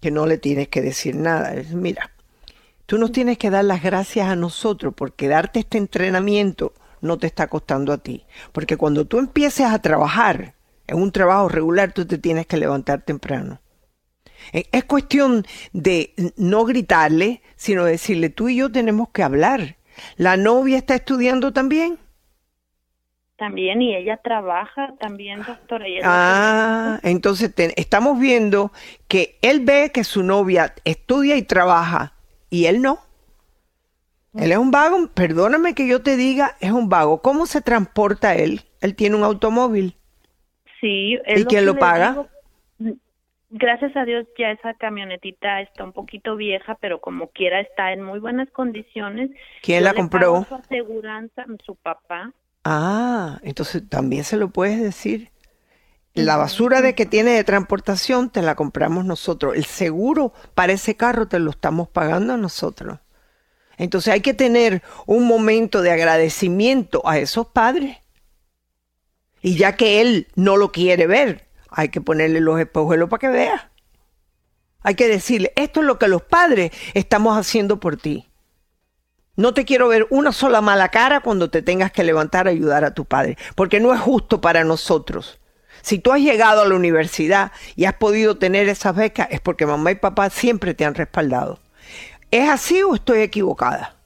que 0.00 0.10
no 0.10 0.26
le 0.26 0.36
tienes 0.38 0.68
que 0.68 0.82
decir 0.82 1.16
nada. 1.16 1.54
Es, 1.54 1.72
mira, 1.72 2.10
tú 2.86 2.98
nos 2.98 3.12
tienes 3.12 3.38
que 3.38 3.50
dar 3.50 3.64
las 3.64 3.82
gracias 3.82 4.28
a 4.28 4.36
nosotros 4.36 4.92
porque 4.94 5.28
darte 5.28 5.60
este 5.60 5.78
entrenamiento 5.78 6.72
no 7.00 7.18
te 7.18 7.26
está 7.26 7.46
costando 7.46 7.92
a 7.92 7.98
ti. 7.98 8.24
Porque 8.52 8.76
cuando 8.76 9.06
tú 9.06 9.18
empieces 9.18 9.66
a 9.66 9.78
trabajar 9.80 10.54
en 10.86 11.00
un 11.00 11.12
trabajo 11.12 11.48
regular, 11.48 11.92
tú 11.92 12.06
te 12.06 12.18
tienes 12.18 12.46
que 12.46 12.56
levantar 12.56 13.02
temprano. 13.02 13.60
Eh, 14.52 14.64
es 14.72 14.84
cuestión 14.84 15.44
de 15.72 16.12
no 16.36 16.64
gritarle, 16.64 17.42
sino 17.56 17.84
decirle, 17.84 18.30
tú 18.30 18.48
y 18.48 18.56
yo 18.56 18.70
tenemos 18.70 19.10
que 19.10 19.22
hablar. 19.22 19.76
¿La 20.16 20.36
novia 20.36 20.76
está 20.76 20.94
estudiando 20.94 21.52
también? 21.52 21.98
También, 23.36 23.80
y 23.80 23.94
ella 23.94 24.16
trabaja 24.16 24.94
también, 24.98 25.44
doctora. 25.46 25.84
ah, 26.02 26.98
entonces 27.04 27.52
estamos 27.76 28.18
viendo 28.18 28.72
que 29.06 29.38
él 29.42 29.60
ve 29.60 29.92
que 29.94 30.02
su 30.02 30.24
novia 30.24 30.74
estudia 30.84 31.36
y 31.36 31.42
trabaja, 31.42 32.14
y 32.50 32.66
él 32.66 32.82
no. 32.82 32.98
Él 34.34 34.52
es 34.52 34.58
un 34.58 34.70
vago, 34.70 35.08
perdóname 35.14 35.74
que 35.74 35.86
yo 35.86 36.02
te 36.02 36.16
diga, 36.16 36.56
es 36.60 36.70
un 36.70 36.88
vago. 36.88 37.22
¿Cómo 37.22 37.46
se 37.46 37.60
transporta 37.60 38.34
él? 38.34 38.62
Él 38.80 38.94
tiene 38.94 39.16
un 39.16 39.24
automóvil. 39.24 39.96
Sí. 40.80 41.18
¿Y 41.26 41.44
quién 41.44 41.66
lo 41.66 41.78
paga? 41.78 42.28
Gracias 43.50 43.96
a 43.96 44.04
Dios 44.04 44.26
ya 44.38 44.50
esa 44.50 44.74
camionetita 44.74 45.60
está 45.60 45.84
un 45.84 45.92
poquito 45.92 46.36
vieja, 46.36 46.76
pero 46.80 47.00
como 47.00 47.28
quiera 47.28 47.60
está 47.60 47.92
en 47.92 48.02
muy 48.02 48.18
buenas 48.18 48.50
condiciones. 48.50 49.30
¿Quién 49.62 49.84
la 49.84 49.94
compró? 49.94 50.44
Su 50.48 50.54
aseguranza, 50.54 51.44
su 51.64 51.76
papá. 51.76 52.32
Ah, 52.64 53.38
entonces 53.42 53.88
también 53.88 54.24
se 54.24 54.36
lo 54.36 54.50
puedes 54.50 54.80
decir. 54.80 55.30
La 56.14 56.36
basura 56.36 56.80
de 56.80 56.94
que 56.94 57.06
tiene 57.06 57.30
de 57.30 57.44
transportación 57.44 58.30
te 58.30 58.42
la 58.42 58.56
compramos 58.56 59.04
nosotros. 59.04 59.54
El 59.54 59.64
seguro 59.64 60.32
para 60.54 60.72
ese 60.72 60.96
carro 60.96 61.28
te 61.28 61.38
lo 61.38 61.50
estamos 61.50 61.88
pagando 61.88 62.36
nosotros. 62.36 62.98
Entonces 63.76 64.12
hay 64.12 64.20
que 64.20 64.34
tener 64.34 64.82
un 65.06 65.28
momento 65.28 65.80
de 65.80 65.92
agradecimiento 65.92 67.06
a 67.06 67.18
esos 67.18 67.46
padres. 67.46 67.98
Y 69.40 69.56
ya 69.56 69.76
que 69.76 70.00
él 70.00 70.26
no 70.34 70.56
lo 70.56 70.72
quiere 70.72 71.06
ver, 71.06 71.47
hay 71.70 71.88
que 71.88 72.00
ponerle 72.00 72.40
los 72.40 72.58
espejuelos 72.58 73.08
para 73.08 73.20
que 73.20 73.28
vea. 73.28 73.70
Hay 74.82 74.94
que 74.94 75.08
decirle, 75.08 75.52
esto 75.56 75.80
es 75.80 75.86
lo 75.86 75.98
que 75.98 76.08
los 76.08 76.22
padres 76.22 76.70
estamos 76.94 77.36
haciendo 77.36 77.80
por 77.80 77.96
ti. 77.96 78.28
No 79.36 79.54
te 79.54 79.64
quiero 79.64 79.88
ver 79.88 80.06
una 80.10 80.32
sola 80.32 80.60
mala 80.60 80.88
cara 80.88 81.20
cuando 81.20 81.50
te 81.50 81.62
tengas 81.62 81.92
que 81.92 82.04
levantar 82.04 82.46
a 82.46 82.50
ayudar 82.50 82.84
a 82.84 82.94
tu 82.94 83.04
padre, 83.04 83.38
porque 83.54 83.80
no 83.80 83.94
es 83.94 84.00
justo 84.00 84.40
para 84.40 84.64
nosotros. 84.64 85.38
Si 85.82 85.98
tú 85.98 86.12
has 86.12 86.20
llegado 86.20 86.62
a 86.62 86.68
la 86.68 86.74
universidad 86.74 87.52
y 87.76 87.84
has 87.84 87.94
podido 87.94 88.36
tener 88.36 88.68
esas 88.68 88.96
becas, 88.96 89.28
es 89.30 89.40
porque 89.40 89.66
mamá 89.66 89.92
y 89.92 89.94
papá 89.94 90.30
siempre 90.30 90.74
te 90.74 90.84
han 90.84 90.94
respaldado. 90.94 91.60
¿Es 92.30 92.48
así 92.48 92.82
o 92.82 92.94
estoy 92.94 93.20
equivocada? 93.20 93.97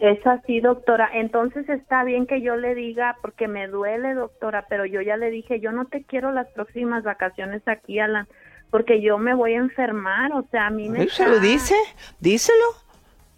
Es 0.00 0.24
así, 0.26 0.60
doctora. 0.60 1.08
Entonces 1.14 1.68
está 1.68 2.04
bien 2.04 2.26
que 2.26 2.42
yo 2.42 2.56
le 2.56 2.74
diga, 2.74 3.16
porque 3.22 3.48
me 3.48 3.66
duele, 3.66 4.14
doctora, 4.14 4.66
pero 4.68 4.84
yo 4.84 5.00
ya 5.00 5.16
le 5.16 5.30
dije, 5.30 5.60
yo 5.60 5.72
no 5.72 5.86
te 5.86 6.02
quiero 6.02 6.32
las 6.32 6.48
próximas 6.48 7.02
vacaciones 7.02 7.62
aquí, 7.66 7.98
Alan, 7.98 8.28
porque 8.70 9.00
yo 9.00 9.16
me 9.18 9.34
voy 9.34 9.54
a 9.54 9.58
enfermar, 9.58 10.32
o 10.32 10.42
sea, 10.50 10.66
a 10.66 10.70
mí 10.70 10.88
me... 10.88 11.08
¿Se 11.08 11.26
lo 11.26 11.40
dice? 11.40 11.74
Díselo. 12.20 12.66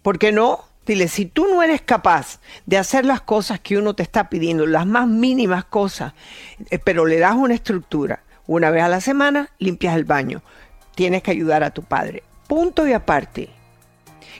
¿Por 0.01 0.19
qué 0.19 0.31
no? 0.31 0.59
Dile, 0.85 1.07
si 1.07 1.25
tú 1.25 1.45
no 1.47 1.61
eres 1.61 1.81
capaz 1.81 2.41
de 2.65 2.77
hacer 2.77 3.05
las 3.05 3.21
cosas 3.21 3.59
que 3.59 3.77
uno 3.77 3.93
te 3.93 4.03
está 4.03 4.27
pidiendo, 4.27 4.65
las 4.65 4.87
más 4.87 5.07
mínimas 5.07 5.65
cosas, 5.65 6.13
eh, 6.71 6.79
pero 6.83 7.05
le 7.05 7.19
das 7.19 7.35
una 7.35 7.53
estructura, 7.53 8.23
una 8.47 8.71
vez 8.71 8.83
a 8.83 8.89
la 8.89 8.99
semana 8.99 9.49
limpias 9.59 9.95
el 9.95 10.03
baño, 10.03 10.41
tienes 10.95 11.21
que 11.21 11.31
ayudar 11.31 11.63
a 11.63 11.71
tu 11.71 11.83
padre. 11.83 12.23
Punto 12.47 12.87
y 12.87 12.93
aparte 12.93 13.49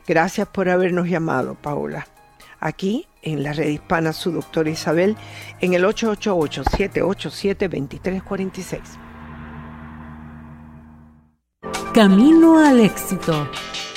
Gracias 0.09 0.47
por 0.47 0.67
habernos 0.69 1.07
llamado, 1.07 1.53
Paola. 1.53 2.07
Aquí 2.59 3.05
en 3.21 3.43
la 3.43 3.53
red 3.53 3.67
hispana, 3.67 4.11
su 4.11 4.31
doctora 4.31 4.71
Isabel, 4.71 5.15
en 5.61 5.75
el 5.75 5.85
888-787-2346. 5.85 8.79
Camino 11.93 12.57
al 12.57 12.79
éxito 12.79 13.47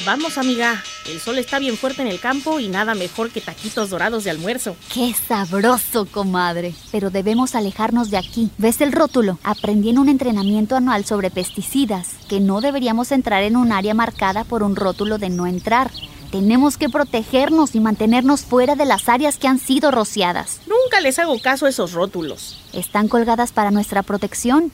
Vamos, 0.05 0.37
amiga. 0.37 0.83
El 1.09 1.21
sol 1.21 1.39
está 1.39 1.61
bien 1.61 1.77
fuerte 1.77 2.03
en 2.03 2.09
el 2.09 2.19
campo 2.19 2.59
y 2.59 2.69
nada 2.69 2.95
mejor 2.95 3.31
que 3.31 3.41
taquitos 3.41 3.91
dorados 3.91 4.25
de 4.25 4.31
almuerzo. 4.31 4.75
¡Qué 4.93 5.15
sabroso, 5.15 6.07
comadre! 6.07 6.75
Pero 6.91 7.11
debemos 7.11 7.55
alejarnos 7.55 8.11
de 8.11 8.17
aquí. 8.17 8.51
¿Ves 8.59 8.81
el 8.81 8.91
rótulo? 8.91 9.39
Aprendí 9.45 9.91
en 9.91 9.99
un 9.99 10.09
entrenamiento 10.09 10.75
anual 10.75 11.05
sobre 11.05 11.31
pesticidas 11.31 12.09
que 12.29 12.41
no 12.41 12.61
deberíamos 12.61 13.13
entrar 13.13 13.45
en 13.45 13.57
un 13.57 13.71
área 13.71 13.95
marcada 13.95 14.43
por 14.43 14.65
un 14.65 14.75
rótulo 14.75 15.19
de 15.19 15.29
no 15.29 15.47
entrar. 15.47 15.91
Tenemos 16.33 16.79
que 16.79 16.89
protegernos 16.89 17.75
y 17.75 17.81
mantenernos 17.81 18.41
fuera 18.41 18.75
de 18.75 18.87
las 18.87 19.09
áreas 19.09 19.37
que 19.37 19.49
han 19.49 19.59
sido 19.59 19.91
rociadas. 19.91 20.61
Nunca 20.67 21.01
les 21.01 21.19
hago 21.19 21.39
caso 21.41 21.67
a 21.67 21.69
esos 21.69 21.93
rótulos. 21.93 22.59
Están 22.73 23.07
colgadas 23.07 23.53
para 23.53 23.71
nuestra 23.71 24.03
protección. 24.03 24.73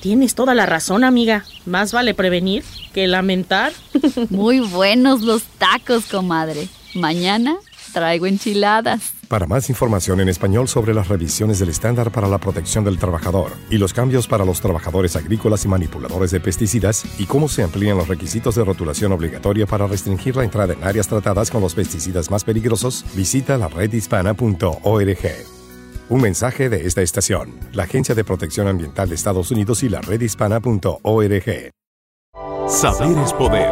Tienes 0.00 0.34
toda 0.34 0.54
la 0.54 0.66
razón, 0.66 1.04
amiga. 1.04 1.44
Más 1.66 1.92
vale 1.92 2.14
prevenir 2.14 2.64
que 2.92 3.06
lamentar. 3.06 3.72
Muy 4.30 4.60
buenos 4.60 5.20
los 5.20 5.42
tacos, 5.42 6.06
comadre. 6.06 6.68
Mañana 6.94 7.56
traigo 7.92 8.26
enchiladas. 8.26 9.12
Para 9.28 9.46
más 9.46 9.68
información 9.68 10.20
en 10.20 10.28
español 10.28 10.68
sobre 10.68 10.94
las 10.94 11.08
revisiones 11.08 11.58
del 11.58 11.68
estándar 11.68 12.10
para 12.10 12.28
la 12.28 12.38
protección 12.38 12.84
del 12.84 12.98
trabajador 12.98 13.52
y 13.68 13.78
los 13.78 13.92
cambios 13.92 14.26
para 14.26 14.44
los 14.44 14.60
trabajadores 14.60 15.14
agrícolas 15.16 15.64
y 15.64 15.68
manipuladores 15.68 16.30
de 16.32 16.40
pesticidas 16.40 17.04
y 17.18 17.26
cómo 17.26 17.48
se 17.48 17.62
amplían 17.62 17.96
los 17.96 18.08
requisitos 18.08 18.56
de 18.56 18.64
rotulación 18.64 19.12
obligatoria 19.12 19.66
para 19.66 19.86
restringir 19.86 20.34
la 20.34 20.44
entrada 20.44 20.72
en 20.72 20.82
áreas 20.82 21.06
tratadas 21.06 21.50
con 21.50 21.60
los 21.60 21.74
pesticidas 21.74 22.30
más 22.30 22.42
peligrosos, 22.42 23.04
visita 23.14 23.56
la 23.56 23.68
redhispana.org. 23.68 25.59
Un 26.10 26.20
mensaje 26.20 26.68
de 26.68 26.88
esta 26.88 27.02
estación, 27.02 27.54
la 27.72 27.84
Agencia 27.84 28.16
de 28.16 28.24
Protección 28.24 28.66
Ambiental 28.66 29.08
de 29.08 29.14
Estados 29.14 29.52
Unidos 29.52 29.84
y 29.84 29.88
la 29.88 30.00
redhispana.org. 30.00 31.70
Saber 32.68 33.18
es 33.18 33.32
poder. 33.32 33.70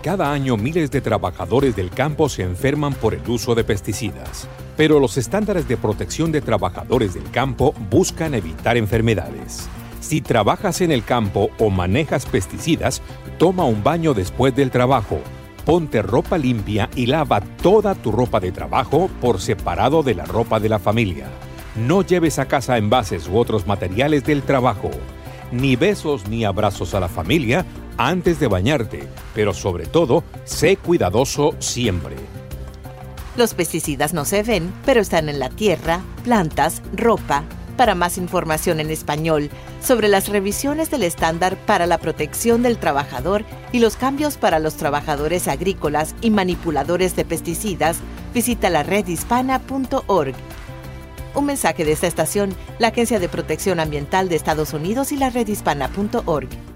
Cada 0.00 0.32
año 0.32 0.56
miles 0.56 0.92
de 0.92 1.00
trabajadores 1.00 1.74
del 1.74 1.90
campo 1.90 2.28
se 2.28 2.44
enferman 2.44 2.94
por 2.94 3.14
el 3.14 3.28
uso 3.28 3.56
de 3.56 3.64
pesticidas, 3.64 4.46
pero 4.76 5.00
los 5.00 5.18
estándares 5.18 5.66
de 5.66 5.76
protección 5.76 6.30
de 6.30 6.40
trabajadores 6.40 7.14
del 7.14 7.28
campo 7.32 7.74
buscan 7.90 8.34
evitar 8.34 8.76
enfermedades. 8.76 9.68
Si 9.98 10.20
trabajas 10.20 10.82
en 10.82 10.92
el 10.92 11.02
campo 11.02 11.50
o 11.58 11.68
manejas 11.68 12.26
pesticidas, 12.26 13.02
toma 13.38 13.64
un 13.64 13.82
baño 13.82 14.14
después 14.14 14.54
del 14.54 14.70
trabajo 14.70 15.20
Ponte 15.64 16.02
ropa 16.02 16.38
limpia 16.38 16.90
y 16.96 17.06
lava 17.06 17.40
toda 17.40 17.94
tu 17.94 18.10
ropa 18.10 18.40
de 18.40 18.50
trabajo 18.50 19.08
por 19.20 19.40
separado 19.40 20.02
de 20.02 20.14
la 20.14 20.24
ropa 20.24 20.58
de 20.58 20.68
la 20.68 20.78
familia. 20.78 21.28
No 21.76 22.02
lleves 22.02 22.38
a 22.38 22.46
casa 22.46 22.78
envases 22.78 23.28
u 23.28 23.38
otros 23.38 23.66
materiales 23.66 24.24
del 24.24 24.42
trabajo. 24.42 24.90
Ni 25.52 25.76
besos 25.76 26.28
ni 26.28 26.44
abrazos 26.44 26.94
a 26.94 27.00
la 27.00 27.08
familia 27.08 27.64
antes 27.96 28.40
de 28.40 28.48
bañarte, 28.48 29.08
pero 29.34 29.54
sobre 29.54 29.86
todo, 29.86 30.24
sé 30.44 30.76
cuidadoso 30.76 31.54
siempre. 31.60 32.16
Los 33.36 33.54
pesticidas 33.54 34.12
no 34.12 34.24
se 34.24 34.42
ven, 34.42 34.72
pero 34.84 35.00
están 35.00 35.28
en 35.28 35.38
la 35.38 35.48
tierra, 35.48 36.00
plantas, 36.24 36.82
ropa, 36.94 37.44
para 37.72 37.94
más 37.94 38.18
información 38.18 38.80
en 38.80 38.90
español 38.90 39.50
sobre 39.80 40.08
las 40.08 40.28
revisiones 40.28 40.90
del 40.90 41.02
estándar 41.02 41.56
para 41.56 41.86
la 41.86 41.98
protección 41.98 42.62
del 42.62 42.78
trabajador 42.78 43.44
y 43.72 43.80
los 43.80 43.96
cambios 43.96 44.36
para 44.36 44.58
los 44.58 44.74
trabajadores 44.74 45.48
agrícolas 45.48 46.14
y 46.20 46.30
manipuladores 46.30 47.16
de 47.16 47.24
pesticidas, 47.24 47.98
visita 48.34 48.70
la 48.70 48.82
redhispana.org. 48.82 50.34
Un 51.34 51.46
mensaje 51.46 51.84
de 51.84 51.92
esta 51.92 52.06
estación, 52.06 52.54
la 52.78 52.88
Agencia 52.88 53.18
de 53.18 53.28
Protección 53.28 53.80
Ambiental 53.80 54.28
de 54.28 54.36
Estados 54.36 54.74
Unidos 54.74 55.12
y 55.12 55.16
la 55.16 55.30
redhispana.org. 55.30 56.71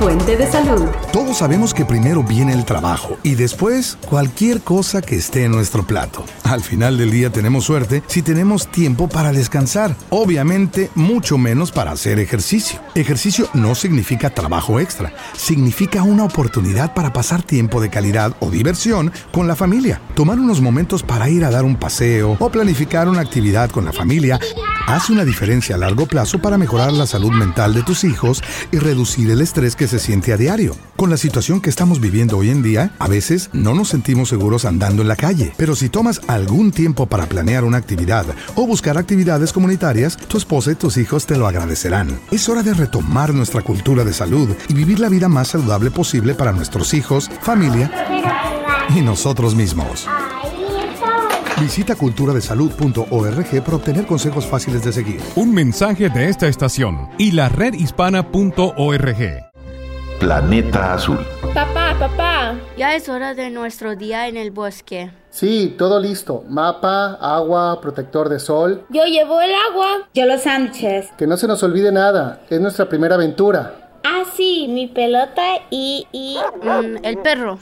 Fuente 0.00 0.34
de 0.34 0.50
salud. 0.50 0.88
Todos 1.12 1.36
sabemos 1.36 1.74
que 1.74 1.84
primero 1.84 2.24
viene 2.24 2.54
el 2.54 2.64
trabajo 2.64 3.18
y 3.22 3.34
después 3.34 3.98
cualquier 4.08 4.62
cosa 4.62 5.02
que 5.02 5.14
esté 5.14 5.44
en 5.44 5.52
nuestro 5.52 5.86
plato. 5.86 6.24
Al 6.44 6.62
final 6.62 6.96
del 6.96 7.10
día 7.10 7.28
tenemos 7.28 7.64
suerte 7.64 8.02
si 8.06 8.22
tenemos 8.22 8.68
tiempo 8.68 9.10
para 9.10 9.30
descansar. 9.30 9.94
Obviamente, 10.08 10.90
mucho 10.94 11.36
menos 11.36 11.70
para 11.70 11.92
hacer 11.92 12.18
ejercicio. 12.18 12.80
Ejercicio 12.94 13.46
no 13.52 13.74
significa 13.74 14.30
trabajo 14.30 14.80
extra, 14.80 15.12
significa 15.36 16.02
una 16.02 16.24
oportunidad 16.24 16.94
para 16.94 17.12
pasar 17.12 17.42
tiempo 17.42 17.82
de 17.82 17.90
calidad 17.90 18.34
o 18.40 18.50
diversión 18.50 19.12
con 19.32 19.46
la 19.48 19.54
familia. 19.54 20.00
Tomar 20.14 20.38
unos 20.38 20.62
momentos 20.62 21.02
para 21.02 21.28
ir 21.28 21.44
a 21.44 21.50
dar 21.50 21.66
un 21.66 21.76
paseo 21.76 22.38
o 22.38 22.48
planificar 22.48 23.06
una 23.06 23.20
actividad 23.20 23.68
con 23.68 23.84
la 23.84 23.92
familia 23.92 24.40
hace 24.86 25.12
una 25.12 25.26
diferencia 25.26 25.74
a 25.74 25.78
largo 25.78 26.06
plazo 26.06 26.40
para 26.40 26.56
mejorar 26.56 26.92
la 26.92 27.06
salud 27.06 27.30
mental 27.32 27.74
de 27.74 27.82
tus 27.82 28.02
hijos 28.02 28.42
y 28.72 28.78
reducir 28.78 29.30
el 29.30 29.42
estrés 29.42 29.76
que 29.76 29.89
se 29.90 29.98
siente 29.98 30.32
a 30.32 30.36
diario. 30.36 30.76
Con 30.96 31.10
la 31.10 31.16
situación 31.16 31.60
que 31.60 31.68
estamos 31.68 32.00
viviendo 32.00 32.38
hoy 32.38 32.50
en 32.50 32.62
día, 32.62 32.94
a 32.98 33.08
veces 33.08 33.50
no 33.52 33.74
nos 33.74 33.88
sentimos 33.88 34.28
seguros 34.28 34.64
andando 34.64 35.02
en 35.02 35.08
la 35.08 35.16
calle, 35.16 35.52
pero 35.56 35.74
si 35.74 35.88
tomas 35.88 36.20
algún 36.28 36.70
tiempo 36.70 37.06
para 37.06 37.26
planear 37.26 37.64
una 37.64 37.78
actividad 37.78 38.26
o 38.54 38.66
buscar 38.66 38.96
actividades 38.96 39.52
comunitarias, 39.52 40.16
tu 40.16 40.38
esposa 40.38 40.72
y 40.72 40.76
tus 40.76 40.96
hijos 40.96 41.26
te 41.26 41.36
lo 41.36 41.46
agradecerán. 41.46 42.18
Es 42.30 42.48
hora 42.48 42.62
de 42.62 42.74
retomar 42.74 43.34
nuestra 43.34 43.62
cultura 43.62 44.04
de 44.04 44.12
salud 44.12 44.50
y 44.68 44.74
vivir 44.74 45.00
la 45.00 45.08
vida 45.08 45.28
más 45.28 45.48
saludable 45.48 45.90
posible 45.90 46.34
para 46.34 46.52
nuestros 46.52 46.94
hijos, 46.94 47.30
familia 47.42 47.90
y 48.96 49.02
nosotros 49.02 49.54
mismos. 49.54 50.06
Visita 51.60 51.94
culturadesalud.org 51.94 53.64
para 53.64 53.76
obtener 53.76 54.06
consejos 54.06 54.46
fáciles 54.46 54.82
de 54.82 54.92
seguir. 54.92 55.20
Un 55.36 55.52
mensaje 55.52 56.08
de 56.08 56.28
esta 56.28 56.48
estación 56.48 57.10
y 57.18 57.32
la 57.32 57.50
redhispana.org. 57.50 59.49
Planeta 60.20 60.92
Azul. 60.92 61.18
Papá, 61.54 61.96
papá, 61.98 62.54
ya 62.76 62.94
es 62.94 63.08
hora 63.08 63.32
de 63.32 63.48
nuestro 63.48 63.96
día 63.96 64.28
en 64.28 64.36
el 64.36 64.50
bosque. 64.50 65.10
Sí, 65.30 65.74
todo 65.78 65.98
listo. 65.98 66.44
Mapa, 66.46 67.14
agua, 67.14 67.80
protector 67.80 68.28
de 68.28 68.38
sol. 68.38 68.84
Yo 68.90 69.06
llevo 69.06 69.40
el 69.40 69.50
agua. 69.54 70.08
Yo 70.12 70.26
los 70.26 70.42
sándwiches. 70.42 71.08
Que 71.16 71.26
no 71.26 71.38
se 71.38 71.46
nos 71.48 71.62
olvide 71.62 71.90
nada. 71.90 72.42
Es 72.50 72.60
nuestra 72.60 72.86
primera 72.86 73.14
aventura. 73.14 73.89
Ah, 74.02 74.24
sí, 74.34 74.66
mi 74.68 74.86
pelota 74.86 75.42
y, 75.70 76.06
y 76.10 76.38
mm, 76.62 77.04
el 77.04 77.18
perro. 77.18 77.58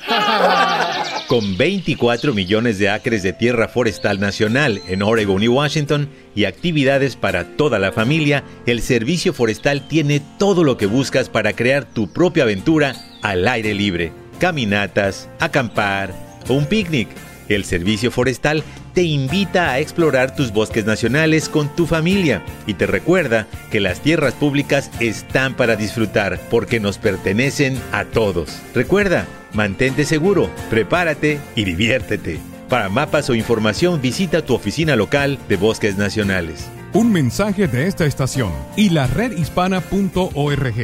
Con 1.27 1.57
24 1.57 2.33
millones 2.33 2.79
de 2.79 2.89
acres 2.89 3.23
de 3.23 3.33
tierra 3.33 3.69
forestal 3.69 4.21
nacional 4.21 4.81
en 4.87 5.03
Oregon 5.03 5.43
y 5.43 5.49
Washington 5.49 6.09
y 6.35 6.45
actividades 6.45 7.17
para 7.17 7.57
toda 7.57 7.79
la 7.79 7.93
familia, 7.93 8.45
el 8.67 8.83
Servicio 8.83 9.33
Forestal 9.33 9.89
tiene 9.89 10.21
todo 10.39 10.63
lo 10.63 10.77
que 10.77 10.87
buscas 10.87 11.29
para 11.29 11.55
crear 11.55 11.85
tu 11.85 12.13
propia 12.13 12.45
aventura 12.45 12.95
al 13.23 13.49
aire 13.49 13.75
libre. 13.75 14.13
Caminatas, 14.39 15.29
acampar 15.41 16.15
un 16.49 16.67
picnic 16.67 17.09
el 17.49 17.65
Servicio 17.65 18.11
Forestal 18.11 18.63
te 18.99 19.05
invita 19.05 19.71
a 19.71 19.79
explorar 19.79 20.35
tus 20.35 20.53
bosques 20.53 20.85
nacionales 20.85 21.49
con 21.49 21.69
tu 21.69 21.87
familia 21.87 22.43
y 22.67 22.75
te 22.75 22.85
recuerda 22.85 23.47
que 23.71 23.79
las 23.79 24.01
tierras 24.01 24.35
públicas 24.35 24.91
están 24.99 25.55
para 25.55 25.77
disfrutar 25.77 26.41
porque 26.51 26.81
nos 26.81 26.99
pertenecen 26.99 27.81
a 27.93 28.07
todos. 28.07 28.59
Recuerda, 28.75 29.29
mantente 29.53 30.05
seguro, 30.05 30.51
prepárate 30.69 31.39
y 31.55 31.63
diviértete. 31.63 32.41
Para 32.69 32.89
mapas 32.89 33.31
o 33.31 33.37
información 33.37 34.03
visita 34.03 34.43
tu 34.43 34.53
oficina 34.53 34.97
local 34.97 35.39
de 35.49 35.57
bosques 35.57 35.97
nacionales. 35.97 36.69
Un 36.93 37.13
mensaje 37.13 37.69
de 37.69 37.87
esta 37.87 38.05
estación 38.05 38.51
y 38.75 38.91
la 38.91 39.07
redhispana.org. 39.07 40.75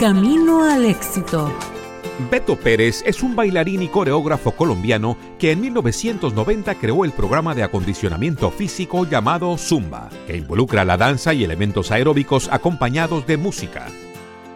Camino 0.00 0.64
al 0.64 0.86
éxito. 0.86 1.52
Beto 2.30 2.54
Pérez 2.54 3.02
es 3.04 3.24
un 3.24 3.34
bailarín 3.34 3.82
y 3.82 3.88
coreógrafo 3.88 4.52
colombiano 4.52 5.16
que 5.36 5.50
en 5.50 5.60
1990 5.60 6.76
creó 6.76 7.04
el 7.04 7.10
programa 7.10 7.56
de 7.56 7.64
acondicionamiento 7.64 8.52
físico 8.52 9.04
llamado 9.04 9.58
Zumba, 9.58 10.10
que 10.28 10.36
involucra 10.36 10.84
la 10.84 10.96
danza 10.96 11.34
y 11.34 11.42
elementos 11.42 11.90
aeróbicos 11.90 12.48
acompañados 12.52 13.26
de 13.26 13.36
música. 13.36 13.88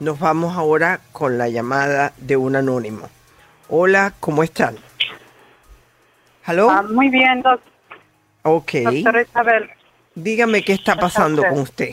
Nos 0.00 0.18
vamos 0.18 0.56
ahora 0.56 1.00
con 1.12 1.38
la 1.38 1.48
llamada 1.48 2.12
de 2.18 2.36
un 2.36 2.56
anónimo. 2.56 3.08
Hola, 3.68 4.14
¿cómo 4.20 4.42
están? 4.42 4.76
¿Aló? 6.44 6.70
Ah, 6.70 6.82
muy 6.82 7.08
bien, 7.10 7.42
doctor. 7.42 7.69
Ok. 8.42 8.72
Doctora 8.84 9.22
Isabel. 9.22 9.70
Dígame 10.14 10.62
qué 10.62 10.72
está 10.72 10.96
pasando 10.96 11.42
con 11.42 11.60
usted. 11.60 11.90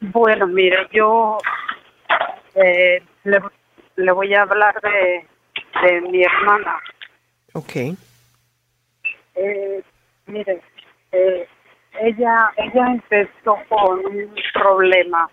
Bueno, 0.00 0.46
mire, 0.46 0.86
yo 0.92 1.38
eh, 2.54 3.02
le, 3.24 4.12
voy 4.12 4.34
a 4.34 4.42
hablar 4.42 4.74
de, 4.80 5.26
de 5.82 6.00
mi 6.02 6.22
hermana. 6.22 6.78
Ok. 7.54 7.76
Eh, 9.36 9.82
mire, 10.26 10.60
eh, 11.12 11.48
ella, 12.00 12.52
ella 12.56 12.86
empezó 12.88 13.56
con 13.68 14.04
un 14.04 14.34
problema. 14.52 15.28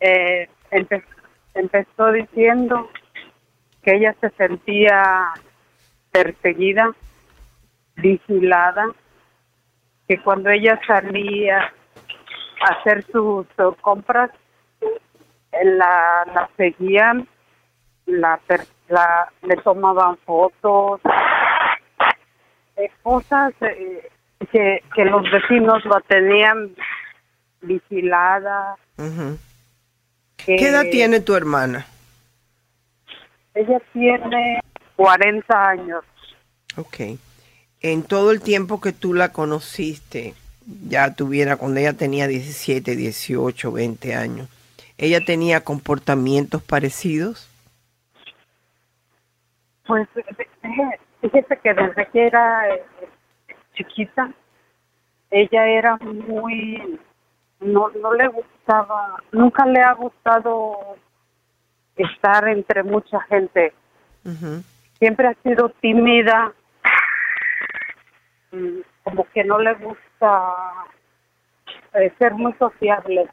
Eh, 0.00 0.48
empezó 1.54 2.12
diciendo 2.12 2.90
que 3.82 3.94
ella 3.94 4.14
se 4.20 4.30
sentía 4.30 5.32
perseguida, 6.10 6.92
vigilada, 8.02 8.86
que 10.08 10.18
cuando 10.18 10.50
ella 10.50 10.78
salía 10.86 11.72
a 12.60 12.72
hacer 12.74 13.04
sus, 13.10 13.46
compras, 13.80 14.30
la, 15.52 16.24
la 16.34 16.50
seguían, 16.56 17.28
la, 18.06 18.40
la, 18.88 19.32
le 19.42 19.56
tomaban 19.58 20.16
fotos, 20.18 21.00
eh, 22.76 22.90
cosas 23.02 23.52
eh, 23.60 24.10
que, 24.50 24.82
que 24.94 25.04
los 25.04 25.22
vecinos 25.30 25.84
la 25.84 26.00
tenían 26.00 26.74
vigilada. 27.60 28.76
¿Qué 30.36 30.68
edad 30.68 30.84
tiene 30.90 31.20
tu 31.20 31.34
hermana? 31.34 31.86
Ella 33.54 33.78
tiene 33.92 34.60
40 34.96 35.68
años. 35.68 36.04
Ok. 36.76 37.18
En 37.82 38.04
todo 38.04 38.30
el 38.30 38.40
tiempo 38.40 38.80
que 38.80 38.92
tú 38.92 39.12
la 39.12 39.32
conociste, 39.32 40.34
ya 40.88 41.14
tuviera 41.14 41.56
cuando 41.56 41.80
ella 41.80 41.92
tenía 41.92 42.28
17, 42.28 42.94
18, 42.94 43.72
20 43.72 44.14
años, 44.14 44.48
¿ella 44.98 45.20
tenía 45.24 45.64
comportamientos 45.64 46.62
parecidos? 46.62 47.48
Pues 49.86 50.08
fíjese 51.20 51.56
que 51.58 51.74
desde 51.74 52.06
que 52.12 52.26
era 52.26 52.68
eh, 52.68 52.82
chiquita, 53.74 54.32
ella 55.30 55.66
era 55.66 55.96
muy, 55.96 57.00
no, 57.60 57.88
no 57.90 58.14
le 58.14 58.28
gustaba, 58.28 59.16
nunca 59.32 59.66
le 59.66 59.80
ha 59.80 59.94
gustado 59.94 60.96
estar 61.96 62.46
entre 62.48 62.84
mucha 62.84 63.20
gente. 63.22 63.72
Siempre 64.98 65.26
ha 65.26 65.34
sido 65.42 65.70
tímida, 65.80 66.52
como 69.02 69.26
que 69.32 69.44
no 69.44 69.58
le 69.58 69.74
gusta 69.74 70.52
eh, 71.94 72.12
ser 72.18 72.34
muy 72.34 72.52
sociable. 72.54 73.28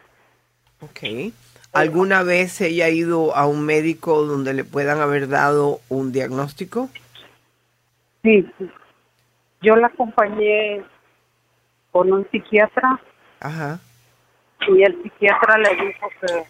Ok. 0.81 1.33
¿Alguna 1.73 2.23
vez 2.23 2.59
ella 2.61 2.85
ha 2.85 2.89
ido 2.89 3.35
a 3.35 3.45
un 3.45 3.65
médico 3.65 4.25
donde 4.25 4.53
le 4.53 4.63
puedan 4.63 5.01
haber 5.01 5.27
dado 5.27 5.81
un 5.89 6.11
diagnóstico? 6.11 6.89
Sí, 8.23 8.45
yo 9.61 9.75
la 9.75 9.87
acompañé 9.87 10.83
con 11.91 12.11
un 12.11 12.27
psiquiatra. 12.31 12.99
Ajá. 13.39 13.79
Y 14.67 14.83
el 14.83 15.01
psiquiatra 15.03 15.57
le 15.57 15.69
dijo 15.75 16.09
que 16.21 16.43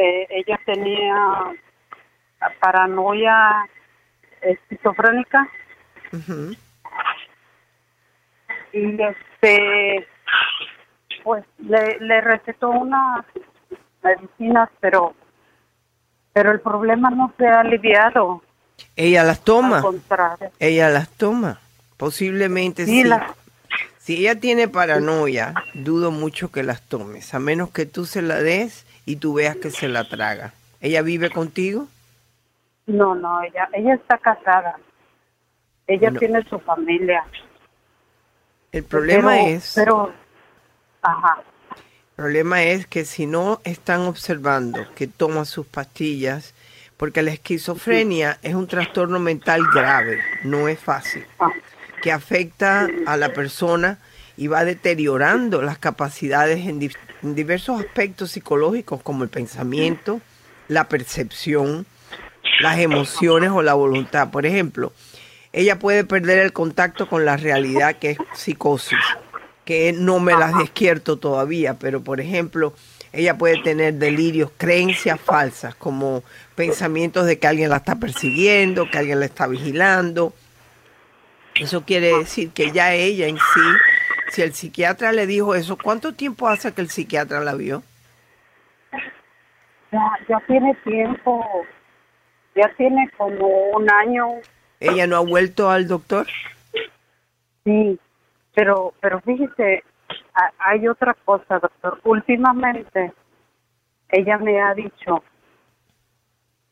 eh, 0.00 0.26
ella 0.30 0.58
tenía 0.64 1.54
paranoia 2.60 3.68
esquizofrénica. 4.40 5.48
Y 8.72 9.00
este, 9.02 10.06
pues 11.24 11.44
le, 11.58 11.98
le 12.00 12.20
recetó 12.20 12.70
unas 12.70 13.24
medicinas, 14.02 14.68
pero, 14.80 15.14
pero 16.32 16.52
el 16.52 16.60
problema 16.60 17.10
no 17.10 17.32
se 17.36 17.46
ha 17.46 17.60
aliviado. 17.60 18.42
Ella 18.96 19.24
las 19.24 19.42
toma. 19.42 19.82
Ella 20.58 20.88
las 20.90 21.08
toma. 21.10 21.60
Posiblemente 21.96 22.86
sí. 22.86 23.04
Si 23.98 24.16
ella 24.16 24.40
tiene 24.40 24.68
paranoia, 24.68 25.52
dudo 25.74 26.10
mucho 26.10 26.50
que 26.50 26.62
las 26.62 26.80
tomes, 26.80 27.34
a 27.34 27.38
menos 27.40 27.70
que 27.70 27.84
tú 27.84 28.06
se 28.06 28.22
la 28.22 28.36
des 28.36 28.86
y 29.04 29.16
tú 29.16 29.34
veas 29.34 29.56
que 29.56 29.70
se 29.70 29.88
la 29.88 30.08
traga. 30.08 30.54
¿Ella 30.80 31.02
vive 31.02 31.28
contigo? 31.28 31.88
No, 32.86 33.14
no, 33.14 33.42
ella, 33.42 33.68
ella 33.74 33.94
está 33.94 34.16
casada. 34.16 34.78
Ella 35.86 36.10
tiene 36.12 36.42
su 36.44 36.58
familia. 36.60 37.24
El 38.78 38.84
problema 38.84 39.40
es... 39.40 39.72
Pero, 39.74 40.12
ajá. 41.02 41.42
El 41.72 42.14
problema 42.14 42.62
es 42.62 42.86
que 42.86 43.04
si 43.04 43.26
no 43.26 43.60
están 43.64 44.02
observando 44.02 44.86
que 44.94 45.06
toma 45.06 45.44
sus 45.44 45.66
pastillas, 45.66 46.54
porque 46.96 47.22
la 47.22 47.32
esquizofrenia 47.32 48.38
es 48.42 48.54
un 48.54 48.66
trastorno 48.66 49.18
mental 49.18 49.62
grave, 49.72 50.20
no 50.44 50.68
es 50.68 50.78
fácil, 50.78 51.24
que 52.02 52.12
afecta 52.12 52.88
a 53.06 53.16
la 53.16 53.32
persona 53.32 53.98
y 54.36 54.46
va 54.46 54.64
deteriorando 54.64 55.60
las 55.62 55.78
capacidades 55.78 56.66
en, 56.66 56.90
diversos 57.34 57.80
aspectos 57.80 58.30
psicológicos 58.30 59.02
como 59.02 59.24
el 59.24 59.28
pensamiento, 59.28 60.20
la 60.68 60.88
percepción, 60.88 61.84
las 62.60 62.78
emociones 62.78 63.50
o 63.50 63.62
la 63.62 63.74
voluntad. 63.74 64.30
Por 64.30 64.46
ejemplo, 64.46 64.92
ella 65.52 65.78
puede 65.78 66.04
perder 66.04 66.38
el 66.38 66.52
contacto 66.52 67.08
con 67.08 67.24
la 67.24 67.36
realidad 67.36 67.96
que 67.96 68.10
es 68.12 68.18
psicosis, 68.34 68.98
que 69.64 69.92
no 69.92 70.20
me 70.20 70.32
las 70.32 70.56
despierto 70.58 71.18
todavía, 71.18 71.74
pero 71.74 72.02
por 72.02 72.20
ejemplo, 72.20 72.74
ella 73.12 73.38
puede 73.38 73.62
tener 73.62 73.94
delirios, 73.94 74.50
creencias 74.56 75.20
falsas, 75.20 75.74
como 75.74 76.22
pensamientos 76.54 77.26
de 77.26 77.38
que 77.38 77.46
alguien 77.46 77.70
la 77.70 77.76
está 77.76 77.96
persiguiendo, 77.96 78.90
que 78.90 78.98
alguien 78.98 79.20
la 79.20 79.26
está 79.26 79.46
vigilando. 79.46 80.34
Eso 81.54 81.84
quiere 81.84 82.16
decir 82.18 82.50
que 82.50 82.70
ya 82.70 82.92
ella 82.94 83.26
en 83.26 83.36
sí, 83.36 84.30
si 84.30 84.42
el 84.42 84.52
psiquiatra 84.52 85.12
le 85.12 85.26
dijo 85.26 85.54
eso, 85.54 85.76
¿cuánto 85.76 86.14
tiempo 86.14 86.48
hace 86.48 86.72
que 86.72 86.82
el 86.82 86.90
psiquiatra 86.90 87.40
la 87.40 87.54
vio? 87.54 87.82
Ya, 89.90 90.10
ya 90.28 90.38
tiene 90.46 90.74
tiempo, 90.84 91.44
ya 92.54 92.70
tiene 92.76 93.10
como 93.16 93.46
un 93.70 93.90
año. 93.90 94.26
¿Ella 94.80 95.06
no 95.06 95.16
ha 95.16 95.20
vuelto 95.20 95.70
al 95.70 95.88
doctor? 95.88 96.26
Sí, 97.64 97.98
pero, 98.54 98.94
pero 99.00 99.20
fíjese, 99.20 99.82
hay 100.58 100.86
otra 100.88 101.14
cosa, 101.24 101.58
doctor. 101.58 102.00
Últimamente, 102.04 103.12
ella 104.10 104.38
me 104.38 104.60
ha 104.60 104.74
dicho 104.74 105.22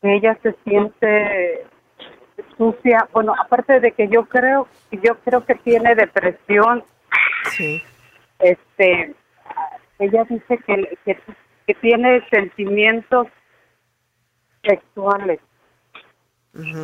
que 0.01 0.15
ella 0.15 0.37
se 0.41 0.55
siente 0.63 1.65
sucia. 2.57 3.07
Bueno, 3.11 3.33
aparte 3.39 3.79
de 3.79 3.91
que 3.91 4.07
yo 4.07 4.25
creo, 4.25 4.67
yo 4.91 5.15
creo 5.23 5.45
que 5.45 5.55
tiene 5.55 5.95
depresión. 5.95 6.83
Sí. 7.51 7.81
Este, 8.39 9.15
ella 9.99 10.23
dice 10.29 10.57
que, 10.65 10.97
que, 11.05 11.73
tiene 11.75 12.25
sentimientos 12.29 13.27
sexuales. 14.63 15.39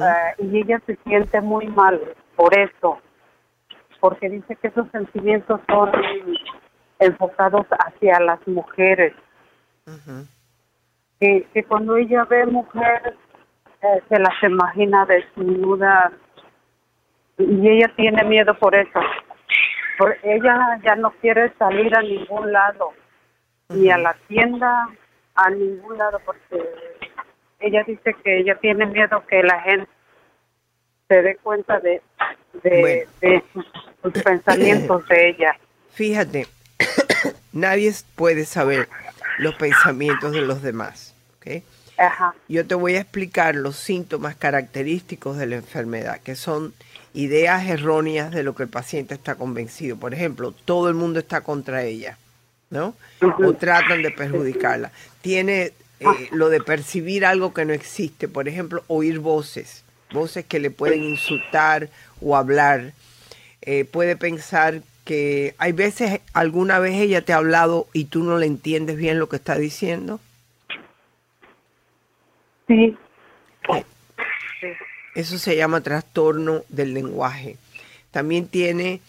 Ah, 0.01 0.33
y 0.37 0.59
ella 0.59 0.79
se 0.85 0.95
siente 1.03 1.41
muy 1.41 1.67
mal 1.67 1.99
por 2.35 2.55
eso, 2.57 2.99
porque 3.99 4.29
dice 4.29 4.55
que 4.57 4.67
esos 4.67 4.87
sentimientos 4.91 5.59
son 5.67 5.91
enfocados 6.99 7.65
hacia 7.69 8.19
las 8.19 8.45
mujeres. 8.47 9.13
que, 11.19 11.47
que, 11.53 11.63
cuando 11.63 11.95
ella 11.97 12.23
ve 12.25 12.45
mujeres, 12.45 13.15
eh, 13.81 14.01
se 14.09 14.19
las 14.19 14.43
imagina 14.43 15.05
desnudas 15.05 16.13
y 17.37 17.67
ella 17.67 17.91
tiene 17.95 18.23
miedo 18.23 18.53
por 18.59 18.75
eso. 18.75 18.99
Por, 19.97 20.15
ella 20.23 20.79
ya 20.83 20.95
no 20.95 21.11
quiere 21.21 21.51
salir 21.57 21.95
a 21.97 22.01
ningún 22.01 22.51
lado, 22.51 22.91
ni 23.69 23.89
a 23.89 23.97
la 23.97 24.13
tienda, 24.27 24.87
a 25.35 25.49
ningún 25.49 25.97
lado, 25.97 26.19
porque 26.25 26.63
ella 27.63 27.83
dice 27.87 28.15
que 28.23 28.39
ella 28.39 28.57
tiene 28.59 28.85
miedo 28.85 29.23
que 29.27 29.41
la 29.41 29.61
gente 29.61 29.89
se 31.07 31.21
dé 31.21 31.37
cuenta 31.37 31.79
de, 31.79 32.01
de, 32.63 33.43
sus 34.01 34.23
pensamientos 34.23 35.07
de 35.07 35.29
ella. 35.29 35.57
Fíjate, 35.91 36.47
nadie 37.53 37.93
puede 38.15 38.45
saber 38.45 38.89
los 39.37 39.55
pensamientos 39.55 40.33
de 40.33 40.41
los 40.41 40.61
demás. 40.61 41.15
¿okay? 41.37 41.63
Ajá. 41.97 42.35
Yo 42.49 42.67
te 42.67 42.75
voy 42.75 42.95
a 42.95 43.01
explicar 43.01 43.55
los 43.55 43.77
síntomas 43.77 44.35
característicos 44.35 45.37
de 45.37 45.45
la 45.45 45.55
enfermedad, 45.55 46.19
que 46.19 46.35
son 46.35 46.73
ideas 47.13 47.65
erróneas 47.67 48.31
de 48.31 48.43
lo 48.43 48.55
que 48.55 48.63
el 48.63 48.69
paciente 48.69 49.13
está 49.13 49.35
convencido. 49.35 49.97
Por 49.97 50.13
ejemplo, 50.13 50.51
todo 50.51 50.89
el 50.89 50.95
mundo 50.95 51.19
está 51.19 51.41
contra 51.41 51.83
ella, 51.83 52.17
¿no? 52.69 52.95
O 53.21 53.53
tratan 53.53 54.01
de 54.01 54.11
perjudicarla. 54.11 54.91
Tiene 55.21 55.71
eh, 56.03 56.29
lo 56.31 56.49
de 56.49 56.61
percibir 56.61 57.25
algo 57.25 57.53
que 57.53 57.65
no 57.65 57.73
existe, 57.73 58.27
por 58.27 58.47
ejemplo, 58.47 58.83
oír 58.87 59.19
voces, 59.19 59.83
voces 60.11 60.45
que 60.45 60.59
le 60.59 60.69
pueden 60.69 61.03
insultar 61.03 61.89
o 62.21 62.35
hablar. 62.35 62.93
Eh, 63.61 63.85
puede 63.85 64.15
pensar 64.15 64.81
que 65.05 65.55
hay 65.57 65.71
veces, 65.71 66.21
alguna 66.33 66.79
vez 66.79 66.95
ella 66.95 67.23
te 67.23 67.33
ha 67.33 67.37
hablado 67.37 67.87
y 67.93 68.05
tú 68.05 68.23
no 68.23 68.37
le 68.37 68.45
entiendes 68.45 68.97
bien 68.97 69.19
lo 69.19 69.29
que 69.29 69.37
está 69.37 69.57
diciendo. 69.57 70.19
Sí. 72.67 72.97
Eso 75.15 75.37
se 75.37 75.55
llama 75.55 75.81
trastorno 75.81 76.63
del 76.69 76.93
lenguaje. 76.93 77.57
También 78.11 78.47
tiene 78.47 78.99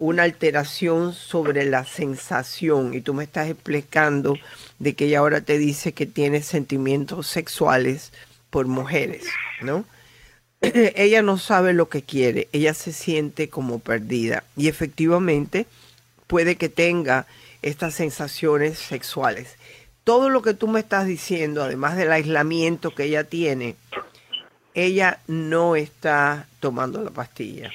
una 0.00 0.22
alteración 0.24 1.12
sobre 1.12 1.64
la 1.66 1.84
sensación 1.84 2.94
y 2.94 3.02
tú 3.02 3.14
me 3.14 3.22
estás 3.22 3.48
explicando 3.48 4.36
de 4.78 4.94
que 4.94 5.04
ella 5.04 5.18
ahora 5.18 5.42
te 5.42 5.58
dice 5.58 5.92
que 5.92 6.06
tiene 6.06 6.42
sentimientos 6.42 7.26
sexuales 7.26 8.10
por 8.48 8.66
mujeres, 8.66 9.26
¿no? 9.60 9.84
ella 10.62 11.22
no 11.22 11.36
sabe 11.36 11.74
lo 11.74 11.90
que 11.90 12.02
quiere, 12.02 12.48
ella 12.52 12.72
se 12.72 12.92
siente 12.92 13.50
como 13.50 13.78
perdida 13.78 14.42
y 14.56 14.68
efectivamente 14.68 15.66
puede 16.26 16.56
que 16.56 16.70
tenga 16.70 17.26
estas 17.60 17.94
sensaciones 17.94 18.78
sexuales. 18.78 19.56
Todo 20.02 20.30
lo 20.30 20.40
que 20.40 20.54
tú 20.54 20.66
me 20.66 20.80
estás 20.80 21.06
diciendo, 21.06 21.62
además 21.62 21.98
del 21.98 22.10
aislamiento 22.10 22.94
que 22.94 23.04
ella 23.04 23.24
tiene, 23.24 23.76
ella 24.72 25.20
no 25.26 25.76
está 25.76 26.48
tomando 26.58 27.02
la 27.02 27.10
pastilla. 27.10 27.70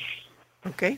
¿Ok? 0.68 0.98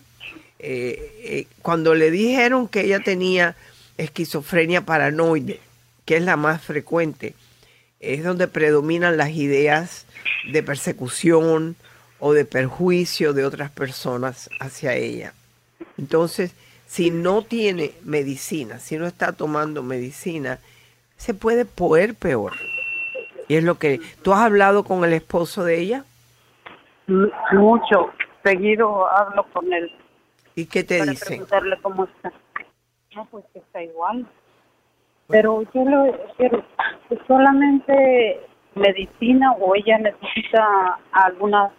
Eh, 0.59 1.11
eh, 1.23 1.47
cuando 1.61 1.93
le 1.93 2.11
dijeron 2.11 2.67
que 2.67 2.81
ella 2.81 2.99
tenía 2.99 3.55
esquizofrenia 3.97 4.81
paranoide, 4.85 5.59
que 6.05 6.17
es 6.17 6.23
la 6.23 6.35
más 6.35 6.61
frecuente, 6.61 7.35
es 7.99 8.23
donde 8.23 8.47
predominan 8.47 9.17
las 9.17 9.31
ideas 9.31 10.05
de 10.51 10.63
persecución 10.63 11.75
o 12.19 12.33
de 12.33 12.45
perjuicio 12.45 13.33
de 13.33 13.45
otras 13.45 13.71
personas 13.71 14.49
hacia 14.59 14.95
ella. 14.95 15.33
Entonces, 15.97 16.53
si 16.85 17.11
no 17.11 17.41
tiene 17.41 17.91
medicina, 18.03 18.79
si 18.79 18.97
no 18.97 19.07
está 19.07 19.33
tomando 19.33 19.83
medicina, 19.83 20.59
se 21.17 21.33
puede 21.33 21.65
poder 21.65 22.15
peor. 22.15 22.53
Y 23.47 23.55
es 23.55 23.63
lo 23.63 23.77
que... 23.77 23.99
¿Tú 24.21 24.33
has 24.33 24.41
hablado 24.41 24.83
con 24.83 25.03
el 25.03 25.13
esposo 25.13 25.63
de 25.63 25.79
ella? 25.79 26.03
Mucho. 27.07 28.11
Seguido 28.43 29.07
hablo 29.11 29.45
con 29.53 29.71
él. 29.71 29.91
¿Y 30.57 30.65
qué 30.65 30.83
te 30.83 30.97
para 30.97 31.13
preguntarle 31.13 31.77
cómo 31.83 32.05
está. 32.05 32.33
No, 33.15 33.25
pues 33.25 33.45
que 33.53 33.59
está 33.59 33.83
igual. 33.83 34.27
Pero 35.27 35.61
yo 35.71 35.85
le 35.85 36.19
quiero 36.35 36.65
solamente 37.27 38.39
medicina 38.73 39.51
o 39.59 39.75
ella 39.75 39.99
necesita 39.99 40.97
alguna 41.11 41.71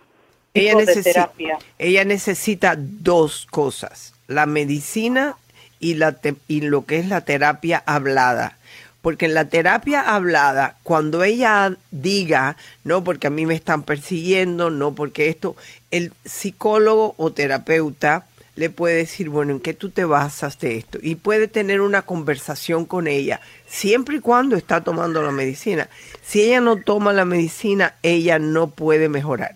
ella 0.54 0.76
necesita, 0.76 1.12
terapia. 1.12 1.58
Ella 1.76 2.04
necesita 2.04 2.76
dos 2.78 3.48
cosas, 3.50 4.14
la 4.28 4.46
medicina 4.46 5.34
y, 5.80 5.94
la 5.94 6.16
y 6.46 6.60
lo 6.60 6.86
que 6.86 6.98
es 6.98 7.08
la 7.08 7.22
terapia 7.22 7.82
hablada. 7.84 8.58
Porque 9.02 9.26
en 9.26 9.34
la 9.34 9.46
terapia 9.46 10.02
hablada, 10.02 10.76
cuando 10.84 11.24
ella 11.24 11.74
diga, 11.90 12.56
no 12.84 13.02
porque 13.02 13.26
a 13.26 13.30
mí 13.30 13.44
me 13.44 13.56
están 13.56 13.82
persiguiendo, 13.82 14.70
no 14.70 14.94
porque 14.94 15.30
esto, 15.30 15.56
el 15.90 16.12
psicólogo 16.24 17.16
o 17.16 17.32
terapeuta 17.32 18.24
le 18.58 18.70
puede 18.70 18.96
decir, 18.96 19.28
bueno, 19.28 19.52
¿en 19.52 19.60
qué 19.60 19.72
tú 19.72 19.90
te 19.90 20.04
basas 20.04 20.58
de 20.58 20.76
esto? 20.76 20.98
Y 21.00 21.14
puede 21.14 21.48
tener 21.48 21.80
una 21.80 22.02
conversación 22.02 22.84
con 22.84 23.06
ella, 23.06 23.40
siempre 23.66 24.16
y 24.16 24.20
cuando 24.20 24.56
está 24.56 24.82
tomando 24.82 25.22
la 25.22 25.30
medicina. 25.30 25.88
Si 26.22 26.42
ella 26.42 26.60
no 26.60 26.76
toma 26.76 27.12
la 27.12 27.24
medicina, 27.24 27.94
ella 28.02 28.38
no 28.38 28.70
puede 28.70 29.08
mejorar. 29.08 29.54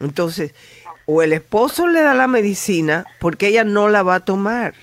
Entonces, 0.00 0.54
o 1.06 1.22
el 1.22 1.32
esposo 1.32 1.86
le 1.86 2.00
da 2.00 2.14
la 2.14 2.26
medicina 2.26 3.04
porque 3.20 3.48
ella 3.48 3.64
no 3.64 3.88
la 3.88 4.02
va 4.02 4.16
a 4.16 4.24
tomar 4.24 4.74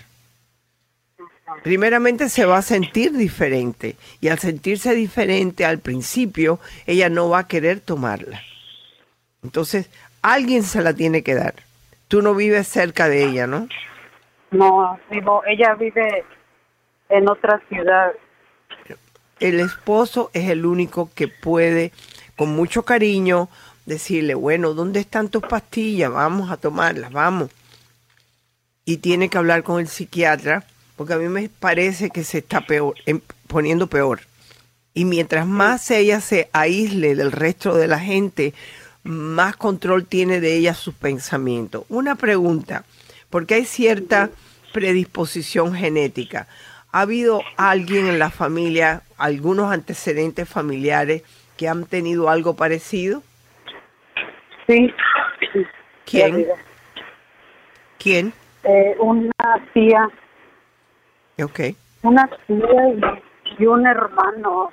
primeramente 1.64 2.30
se 2.30 2.45
va 2.45 2.60
a 2.60 2.62
sentir 2.62 3.12
diferente 3.14 3.95
y 4.22 4.28
al 4.30 4.39
sentirse 4.39 4.93
diferente 4.93 5.66
al 5.66 5.80
principio, 5.80 6.60
ella 6.86 7.10
no 7.10 7.30
va 7.30 7.39
a 7.39 7.47
querer 7.47 7.80
tomarla. 7.80 8.41
Entonces, 9.43 9.88
alguien 10.22 10.64
se 10.64 10.82
la 10.82 10.93
tiene 10.93 11.24
que 11.24 11.36
dar. 11.36 11.56
Tú 12.10 12.22
no 12.22 12.36
vives 12.36 12.68
cerca 12.68 13.07
de 13.07 13.24
ella, 13.24 13.47
¿no? 13.47 13.70
No, 14.51 14.99
vivo, 15.10 15.41
ella 15.47 15.76
vive 15.76 16.26
en 17.07 17.30
otra 17.30 17.62
ciudad. 17.70 18.12
El 19.39 19.62
esposo 19.62 20.30
es 20.34 20.49
el 20.49 20.66
único 20.66 21.10
que 21.16 21.30
puede, 21.30 21.93
con 22.36 22.49
mucho 22.49 22.84
cariño, 22.84 23.47
decirle, 23.86 24.34
bueno, 24.34 24.74
¿dónde 24.74 24.99
están 24.99 25.30
tus 25.30 25.43
pastillas? 25.43 26.12
Vamos 26.12 26.51
a 26.51 26.57
tomarlas, 26.57 27.14
vamos. 27.14 27.49
Y 28.84 28.97
tiene 28.97 29.30
que 29.30 29.38
hablar 29.38 29.64
con 29.64 29.80
el 29.80 29.88
psiquiatra 29.88 30.66
porque 30.99 31.14
a 31.14 31.18
mí 31.18 31.30
me 31.30 31.47
parece 31.47 32.10
que 32.10 32.26
se 32.26 32.39
está 32.39 32.60
peor, 32.60 32.93
em, 33.05 33.22
poniendo 33.47 33.88
peor. 33.88 34.20
Y 34.93 35.05
mientras 35.05 35.47
más 35.47 35.89
ella 35.91 36.20
se 36.20 36.49
aísle 36.51 37.16
del 37.16 37.32
resto 37.32 37.74
de 37.74 37.88
la 37.88 37.99
gente, 37.99 38.53
más 39.04 39.56
control 39.56 40.06
tiene 40.06 40.39
de 40.39 40.56
ella 40.56 40.74
sus 40.74 40.93
pensamientos. 40.93 41.86
Una 41.89 42.16
pregunta, 42.16 42.84
porque 43.30 43.56
hay 43.56 43.66
cierta 43.66 44.30
predisposición 44.74 45.74
genética. 45.74 46.47
¿Ha 46.91 47.02
habido 47.02 47.41
alguien 47.58 48.08
en 48.08 48.20
la 48.20 48.30
familia, 48.30 49.04
algunos 49.18 49.72
antecedentes 49.72 50.50
familiares 50.50 51.24
que 51.58 51.68
han 51.68 51.86
tenido 51.86 52.30
algo 52.30 52.56
parecido? 52.56 53.24
Sí. 54.68 54.93
¿Quién? 56.06 56.47
¿Quién? 57.97 58.34
Eh, 58.64 58.95
una 59.00 59.32
tía 59.74 60.10
Ok. 61.43 61.60
Una 62.04 62.30
tía 62.47 63.16
y, 63.58 63.66
un 63.66 63.86
hermano. 63.86 64.72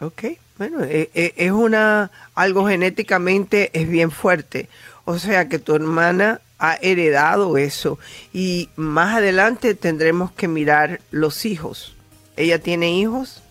Ok, 0.00 0.24
bueno, 0.56 0.82
eh, 0.82 1.10
eh, 1.14 1.34
es 1.36 1.50
una, 1.50 2.10
algo 2.34 2.66
genéticamente 2.66 3.70
es 3.72 3.88
bien 3.88 4.10
fuerte. 4.10 4.68
O 5.04 5.18
sea 5.18 5.48
que 5.48 5.58
tu 5.58 5.74
hermana 5.74 6.40
ha 6.58 6.76
heredado 6.80 7.56
eso 7.56 7.98
y 8.32 8.70
más 8.76 9.16
adelante 9.16 9.74
tendremos 9.74 10.32
que 10.32 10.48
mirar 10.48 11.00
los 11.10 11.44
hijos. 11.44 11.96
¿Ella 12.36 12.58
tiene 12.58 12.92
hijos? 12.92 13.42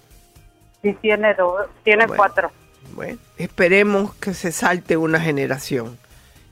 Sí, 0.81 0.95
tiene 1.01 1.33
dos, 1.35 1.67
tiene 1.83 2.07
cuatro. 2.07 2.51
Bueno, 2.95 3.19
esperemos 3.37 4.15
que 4.15 4.33
se 4.33 4.51
salte 4.51 4.97
una 4.97 5.19
generación. 5.19 5.97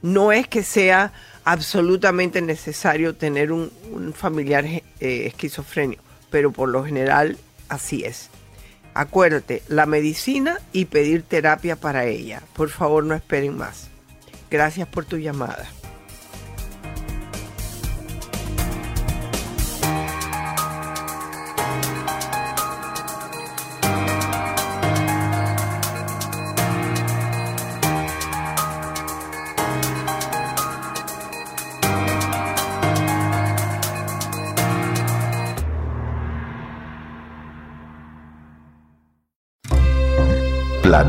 No 0.01 0.31
es 0.31 0.47
que 0.47 0.61
sea 0.61 1.11
absolutamente 1.43 2.41
necesario 2.41 3.15
tener 3.15 3.51
un, 3.51 3.71
familiar 4.13 4.65
eh, 4.65 4.83
esquizofrénico, 4.99 6.03
pero 6.29 6.51
por 6.51 6.69
lo 6.69 6.83
general 6.83 7.37
así 7.69 8.03
es. 8.03 8.29
Acuérdate, 8.97 9.61
la 9.67 9.85
medicina 9.85 10.59
y 10.73 10.85
pedir 10.85 11.21
terapia 11.21 11.75
para 11.75 12.05
ella. 12.05 12.41
Por 12.55 12.69
favor, 12.69 13.03
no 13.03 13.13
esperen 13.13 13.55
más. 13.55 13.89
Gracias 14.49 14.87
por 14.87 15.05
tu 15.05 15.17
llamada. 15.17 15.69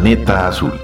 Planeta 0.01 0.47
Azul. 0.47 0.75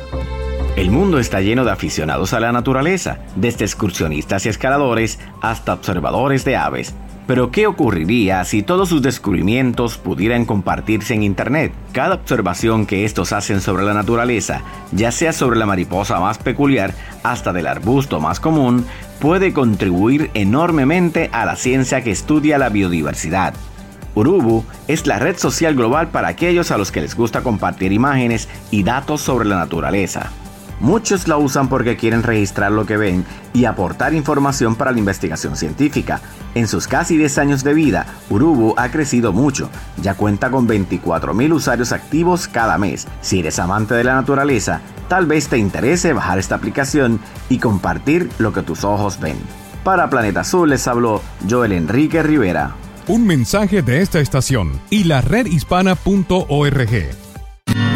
El 0.75 0.91
mundo 0.91 1.21
está 1.21 1.41
lleno 1.41 1.65
de 1.65 1.71
aficionados 1.71 2.33
a 2.33 2.41
la 2.41 2.51
naturaleza, 2.51 3.19
desde 3.37 3.65
excursionistas 3.65 4.45
y 4.45 4.49
escaladores 4.49 5.21
hasta 5.41 5.73
observadores 5.73 6.45
de 6.45 6.57
aves. 6.57 6.97
Pero 7.29 7.53
¿qué 7.53 7.69
ocurriría 7.69 8.45
si 8.45 8.65
todos 8.65 8.89
sus 8.89 9.03
descubrimientos 9.03 9.99
pudieran 9.99 10.45
compartirse 10.45 11.15
en 11.15 11.23
Internet? 11.23 11.73
Cada 11.93 12.17
observación 12.17 12.87
que 12.87 13.05
estos 13.05 13.33
hacen 13.33 13.61
sobre 13.61 13.85
la 13.85 13.95
naturaleza, 13.95 14.63
ya 14.91 15.13
sea 15.13 15.33
sobre 15.33 15.61
la 15.61 15.67
mariposa 15.67 16.19
más 16.19 16.39
peculiar 16.39 16.93
hasta 17.23 17.53
del 17.53 17.69
arbusto 17.69 18.19
más 18.19 18.41
común, 18.41 18.85
puede 19.21 19.53
contribuir 19.53 20.33
enormemente 20.35 21.31
a 21.33 21.45
la 21.45 21.55
ciencia 21.55 22.03
que 22.03 22.11
estudia 22.11 22.59
la 22.59 22.69
biodiversidad. 22.69 23.55
Urubu 24.15 24.65
es 24.89 25.07
la 25.07 25.19
red 25.19 25.37
social 25.37 25.75
global 25.75 26.09
para 26.09 26.29
aquellos 26.29 26.71
a 26.71 26.79
los 26.79 26.93
que 26.93 27.01
les 27.01 27.17
gusta 27.17 27.43
compartir 27.43 27.93
imágenes 27.93 28.49
y 28.71 28.83
datos 28.83 29.21
sobre 29.21 29.49
la 29.49 29.57
naturaleza. 29.57 30.31
Muchos 30.81 31.29
la 31.29 31.37
usan 31.37 31.69
porque 31.69 31.97
quieren 31.97 32.23
registrar 32.23 32.73
lo 32.73 32.85
que 32.85 32.97
ven 32.97 33.25
y 33.53 33.65
aportar 33.65 34.13
información 34.13 34.75
para 34.75 34.93
la 34.93 34.99
investigación 34.99 35.57
científica. 35.57 36.21
En 36.55 36.67
sus 36.69 36.89
casi 36.89 37.17
10 37.17 37.39
años 37.39 37.65
de 37.65 37.75
vida, 37.75 38.07
Urubu 38.29 38.75
ha 38.77 38.91
crecido 38.91 39.33
mucho. 39.33 39.71
Ya 40.03 40.15
cuenta 40.15 40.51
con 40.51 40.69
24.000 40.69 41.53
usuarios 41.53 41.93
activos 41.93 42.49
cada 42.49 42.77
mes. 42.77 43.07
Si 43.21 43.41
eres 43.41 43.59
amante 43.59 43.95
de 43.95 44.05
la 44.05 44.15
naturaleza, 44.15 44.81
tal 45.09 45.27
vez 45.27 45.49
te 45.49 45.59
interese 45.59 46.13
bajar 46.13 46.39
esta 46.39 46.57
aplicación 46.57 47.21
y 47.49 47.59
compartir 47.59 48.29
lo 48.39 48.53
que 48.53 48.63
tus 48.63 48.85
ojos 48.85 49.21
ven. 49.21 49.39
Para 49.85 50.11
Planeta 50.11 50.41
Azul 50.41 50.71
les 50.71 50.89
habló 50.89 51.23
Joel 51.49 51.73
Enrique 51.73 52.23
Rivera. 52.23 52.75
Un 53.07 53.27
mensaje 53.27 53.83
de 53.83 54.01
esta 54.01 54.21
estación 54.21 54.81
y 54.89 55.05
la 55.05 55.21
redhispana.org. 55.21 56.89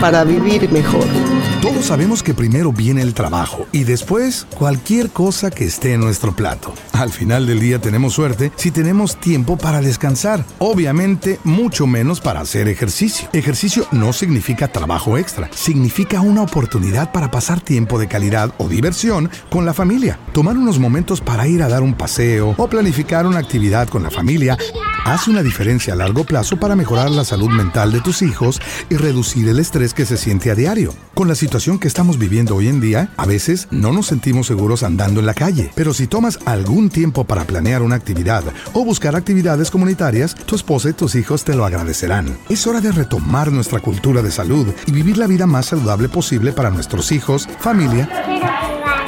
Para 0.00 0.24
vivir 0.24 0.70
mejor. 0.70 1.27
Todos 1.60 1.86
sabemos 1.86 2.22
que 2.22 2.34
primero 2.34 2.72
viene 2.72 3.02
el 3.02 3.14
trabajo 3.14 3.66
y 3.72 3.82
después 3.82 4.46
cualquier 4.56 5.10
cosa 5.10 5.50
que 5.50 5.64
esté 5.64 5.94
en 5.94 6.00
nuestro 6.00 6.34
plato. 6.34 6.72
Al 6.92 7.10
final 7.10 7.46
del 7.46 7.58
día 7.58 7.80
tenemos 7.80 8.14
suerte 8.14 8.52
si 8.54 8.70
tenemos 8.70 9.18
tiempo 9.18 9.58
para 9.58 9.80
descansar. 9.80 10.44
Obviamente, 10.58 11.40
mucho 11.42 11.88
menos 11.88 12.20
para 12.20 12.40
hacer 12.40 12.68
ejercicio. 12.68 13.28
Ejercicio 13.32 13.86
no 13.90 14.12
significa 14.12 14.68
trabajo 14.68 15.18
extra, 15.18 15.50
significa 15.52 16.20
una 16.20 16.42
oportunidad 16.42 17.10
para 17.10 17.32
pasar 17.32 17.60
tiempo 17.60 17.98
de 17.98 18.06
calidad 18.06 18.54
o 18.58 18.68
diversión 18.68 19.28
con 19.50 19.66
la 19.66 19.74
familia. 19.74 20.16
Tomar 20.32 20.56
unos 20.56 20.78
momentos 20.78 21.20
para 21.20 21.48
ir 21.48 21.64
a 21.64 21.68
dar 21.68 21.82
un 21.82 21.94
paseo 21.94 22.54
o 22.56 22.68
planificar 22.68 23.26
una 23.26 23.40
actividad 23.40 23.88
con 23.88 24.04
la 24.04 24.10
familia 24.10 24.56
hace 25.04 25.30
una 25.30 25.42
diferencia 25.42 25.94
a 25.94 25.96
largo 25.96 26.24
plazo 26.24 26.58
para 26.58 26.76
mejorar 26.76 27.10
la 27.10 27.24
salud 27.24 27.48
mental 27.48 27.92
de 27.92 28.00
tus 28.00 28.22
hijos 28.22 28.60
y 28.90 28.96
reducir 28.96 29.48
el 29.48 29.58
estrés 29.58 29.94
que 29.94 30.06
se 30.06 30.16
siente 30.16 30.50
a 30.50 30.54
diario. 30.54 30.94
Con 31.14 31.28
la 31.28 31.34
situación 31.48 31.78
que 31.78 31.88
estamos 31.88 32.18
viviendo 32.18 32.54
hoy 32.54 32.68
en 32.68 32.78
día, 32.78 33.08
a 33.16 33.24
veces 33.24 33.68
no 33.70 33.90
nos 33.90 34.08
sentimos 34.08 34.48
seguros 34.48 34.82
andando 34.82 35.20
en 35.20 35.24
la 35.24 35.32
calle, 35.32 35.70
pero 35.74 35.94
si 35.94 36.06
tomas 36.06 36.38
algún 36.44 36.90
tiempo 36.90 37.24
para 37.24 37.44
planear 37.44 37.80
una 37.80 37.96
actividad 37.96 38.44
o 38.74 38.84
buscar 38.84 39.16
actividades 39.16 39.70
comunitarias, 39.70 40.34
tu 40.34 40.56
esposa 40.56 40.90
y 40.90 40.92
tus 40.92 41.14
hijos 41.14 41.44
te 41.44 41.56
lo 41.56 41.64
agradecerán. 41.64 42.36
Es 42.50 42.66
hora 42.66 42.82
de 42.82 42.92
retomar 42.92 43.50
nuestra 43.50 43.80
cultura 43.80 44.20
de 44.20 44.30
salud 44.30 44.66
y 44.86 44.92
vivir 44.92 45.16
la 45.16 45.26
vida 45.26 45.46
más 45.46 45.64
saludable 45.64 46.10
posible 46.10 46.52
para 46.52 46.68
nuestros 46.68 47.12
hijos, 47.12 47.48
familia 47.60 48.10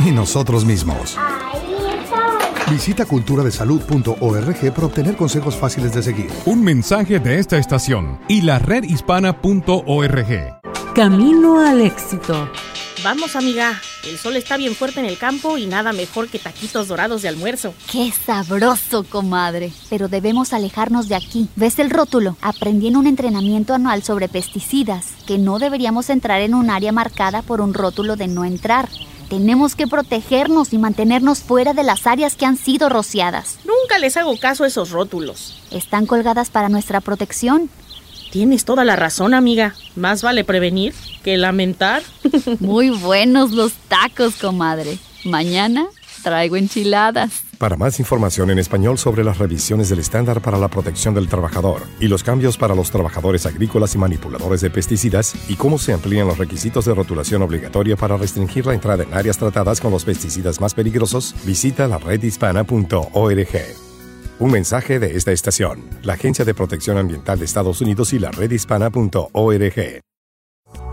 y 0.06 0.10
nosotros 0.10 0.64
mismos. 0.64 1.18
Visita 2.70 3.04
culturadesalud.org 3.04 4.72
para 4.72 4.86
obtener 4.86 5.14
consejos 5.14 5.56
fáciles 5.56 5.92
de 5.92 6.02
seguir. 6.02 6.30
Un 6.46 6.64
mensaje 6.64 7.18
de 7.18 7.38
esta 7.38 7.58
estación 7.58 8.18
y 8.28 8.40
la 8.40 8.58
redhispana.org. 8.58 10.59
Camino 11.00 11.58
al 11.58 11.80
éxito. 11.80 12.46
Vamos, 13.02 13.34
amiga. 13.34 13.80
El 14.06 14.18
sol 14.18 14.36
está 14.36 14.58
bien 14.58 14.74
fuerte 14.74 15.00
en 15.00 15.06
el 15.06 15.16
campo 15.16 15.56
y 15.56 15.64
nada 15.64 15.94
mejor 15.94 16.28
que 16.28 16.38
taquitos 16.38 16.88
dorados 16.88 17.22
de 17.22 17.28
almuerzo. 17.28 17.72
¡Qué 17.90 18.12
sabroso, 18.12 19.04
comadre! 19.04 19.72
Pero 19.88 20.08
debemos 20.08 20.52
alejarnos 20.52 21.08
de 21.08 21.14
aquí. 21.14 21.48
¿Ves 21.56 21.78
el 21.78 21.88
rótulo? 21.88 22.36
Aprendí 22.42 22.88
en 22.88 22.98
un 22.98 23.06
entrenamiento 23.06 23.72
anual 23.72 24.02
sobre 24.02 24.28
pesticidas 24.28 25.06
que 25.26 25.38
no 25.38 25.58
deberíamos 25.58 26.10
entrar 26.10 26.42
en 26.42 26.54
un 26.54 26.68
área 26.68 26.92
marcada 26.92 27.40
por 27.40 27.62
un 27.62 27.72
rótulo 27.72 28.16
de 28.16 28.28
no 28.28 28.44
entrar. 28.44 28.90
Tenemos 29.30 29.76
que 29.76 29.86
protegernos 29.86 30.74
y 30.74 30.78
mantenernos 30.78 31.38
fuera 31.38 31.72
de 31.72 31.84
las 31.84 32.06
áreas 32.06 32.36
que 32.36 32.44
han 32.44 32.58
sido 32.58 32.90
rociadas. 32.90 33.58
Nunca 33.64 33.98
les 34.00 34.18
hago 34.18 34.36
caso 34.38 34.64
a 34.64 34.66
esos 34.66 34.90
rótulos. 34.90 35.62
Están 35.70 36.04
colgadas 36.04 36.50
para 36.50 36.68
nuestra 36.68 37.00
protección. 37.00 37.70
Tienes 38.30 38.64
toda 38.64 38.84
la 38.84 38.96
razón, 38.96 39.34
amiga. 39.34 39.74
Más 39.96 40.22
vale 40.22 40.44
prevenir 40.44 40.94
que 41.24 41.36
lamentar. 41.36 42.02
Muy 42.60 42.90
buenos 42.90 43.50
los 43.50 43.72
tacos, 43.88 44.36
comadre. 44.36 44.98
Mañana 45.24 45.86
traigo 46.22 46.56
enchiladas. 46.56 47.42
Para 47.58 47.76
más 47.76 47.98
información 47.98 48.50
en 48.50 48.58
español 48.58 48.98
sobre 48.98 49.24
las 49.24 49.38
revisiones 49.38 49.90
del 49.90 49.98
estándar 49.98 50.40
para 50.40 50.58
la 50.58 50.68
protección 50.68 51.14
del 51.14 51.28
trabajador 51.28 51.82
y 51.98 52.08
los 52.08 52.22
cambios 52.22 52.56
para 52.56 52.74
los 52.74 52.90
trabajadores 52.90 53.44
agrícolas 53.46 53.94
y 53.94 53.98
manipuladores 53.98 54.60
de 54.60 54.70
pesticidas 54.70 55.34
y 55.48 55.56
cómo 55.56 55.78
se 55.78 55.92
amplían 55.92 56.26
los 56.26 56.38
requisitos 56.38 56.86
de 56.86 56.94
rotulación 56.94 57.42
obligatoria 57.42 57.96
para 57.96 58.16
restringir 58.16 58.64
la 58.66 58.74
entrada 58.74 59.02
en 59.02 59.12
áreas 59.12 59.38
tratadas 59.38 59.80
con 59.80 59.90
los 59.90 60.04
pesticidas 60.04 60.60
más 60.60 60.72
peligrosos, 60.72 61.34
visita 61.44 61.86
la 61.86 61.98
redhispana.org. 61.98 63.89
Un 64.40 64.50
mensaje 64.50 64.98
de 64.98 65.18
esta 65.18 65.32
estación, 65.32 65.84
la 66.02 66.14
Agencia 66.14 66.46
de 66.46 66.54
Protección 66.54 66.96
Ambiental 66.96 67.38
de 67.38 67.44
Estados 67.44 67.82
Unidos 67.82 68.14
y 68.14 68.18
la 68.18 68.30
redhispana.org. 68.30 70.00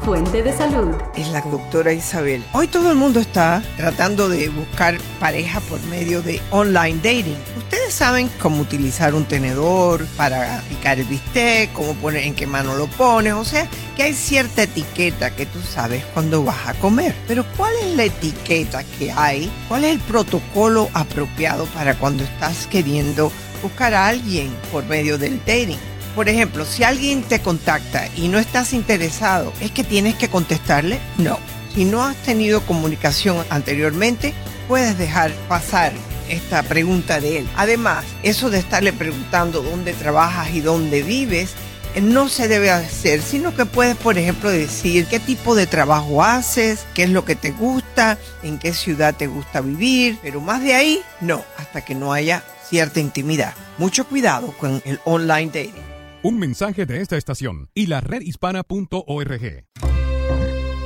Fuente 0.08 0.42
de 0.42 0.54
salud. 0.56 0.96
Es 1.16 1.28
la 1.30 1.42
doctora 1.42 1.92
Isabel. 1.92 2.42
Hoy 2.54 2.68
todo 2.68 2.92
el 2.92 2.98
mundo 2.98 3.20
está 3.20 3.62
tratando 3.76 4.30
de 4.30 4.48
buscar 4.48 4.98
pareja 5.20 5.60
por 5.60 5.82
medio 5.88 6.22
de 6.22 6.42
online 6.52 6.96
dating. 7.04 7.38
Ustedes 7.58 7.94
saben 7.94 8.30
cómo 8.40 8.62
utilizar 8.62 9.14
un 9.14 9.26
tenedor 9.26 10.06
para 10.16 10.62
picar 10.70 10.98
el 11.00 11.06
bistec, 11.08 11.74
cómo 11.74 11.94
poner 11.96 12.24
en 12.24 12.36
qué 12.36 12.48
mano 12.48 12.78
lo 12.78 12.88
pones, 12.88 13.34
o 13.34 13.44
sea, 13.44 13.68
que 13.98 14.04
hay 14.04 14.14
cierta 14.14 14.64
etiqueta 14.64 15.36
que 15.36 15.46
tú 15.46 15.60
sabes 15.62 16.06
cuando 16.14 16.42
vas 16.42 16.68
a 16.68 16.74
comer. 16.76 17.14
Pero 17.28 17.46
¿cuál 17.58 17.74
es 17.84 17.96
la 17.98 18.06
etiqueta 18.06 18.86
que 18.98 19.12
hay? 19.12 19.52
¿Cuál 19.68 19.84
es 19.84 19.92
el 19.92 20.00
protocolo 20.00 20.90
apropiado 20.94 21.66
para 21.66 21.96
cuando 21.96 22.24
estás 22.24 22.66
queriendo 22.68 23.30
buscar 23.62 23.94
a 23.94 24.08
alguien 24.08 24.56
por 24.72 24.86
medio 24.86 25.18
del 25.18 25.40
dating? 25.40 25.80
Por 26.18 26.30
ejemplo, 26.30 26.66
si 26.66 26.84
alguien 26.84 27.22
te 27.22 27.42
contacta 27.42 28.10
y 28.16 28.28
no 28.28 28.40
estás 28.40 28.74
interesado, 28.74 29.54
¿es 29.62 29.70
que 29.70 29.84
tienes 29.84 30.16
que 30.16 30.30
contestarle? 30.30 31.00
No. 31.20 31.38
Si 31.76 31.86
no 31.86 32.04
has 32.04 32.16
tenido 32.16 32.62
comunicación 32.62 33.46
anteriormente, 33.52 34.34
puedes 34.68 34.98
dejar 34.98 35.32
pasar 35.48 35.94
esta 36.28 36.64
pregunta 36.64 37.20
de 37.20 37.38
él. 37.38 37.50
Además, 37.56 38.04
eso 38.24 38.50
de 38.50 38.58
estarle 38.58 38.94
preguntando 38.94 39.62
dónde 39.62 39.94
trabajas 39.94 40.50
y 40.56 40.60
dónde 40.60 41.04
vives, 41.04 41.52
eh, 41.94 42.02
no 42.02 42.30
se 42.30 42.48
debe 42.48 42.72
hacer, 42.72 43.22
sino 43.22 43.56
que 43.56 43.68
puedes, 43.68 43.96
por 43.96 44.18
ejemplo, 44.18 44.50
decir 44.50 45.06
qué 45.06 45.20
tipo 45.20 45.54
de 45.54 45.68
trabajo 45.68 46.24
haces, 46.24 46.88
qué 46.96 47.04
es 47.04 47.12
lo 47.12 47.26
que 47.26 47.36
te 47.36 47.52
gusta, 47.52 48.18
en 48.42 48.58
qué 48.58 48.74
ciudad 48.74 49.14
te 49.14 49.28
gusta 49.28 49.62
vivir, 49.62 50.18
pero 50.24 50.42
más 50.42 50.64
de 50.64 50.74
ahí, 50.74 51.00
no, 51.22 51.46
hasta 51.58 51.86
que 51.86 51.94
no 51.94 52.12
haya 52.12 52.44
cierta 52.68 53.00
intimidad. 53.00 53.54
Mucho 53.78 54.08
cuidado 54.08 54.52
con 54.58 54.82
el 54.84 55.00
online 55.06 55.52
dating. 55.54 55.97
Un 56.24 56.40
mensaje 56.40 56.88
de 56.88 57.02
esta 57.02 57.16
estación 57.16 57.70
y 57.76 57.86
la 57.86 58.02
redhispana.org. 58.02 59.66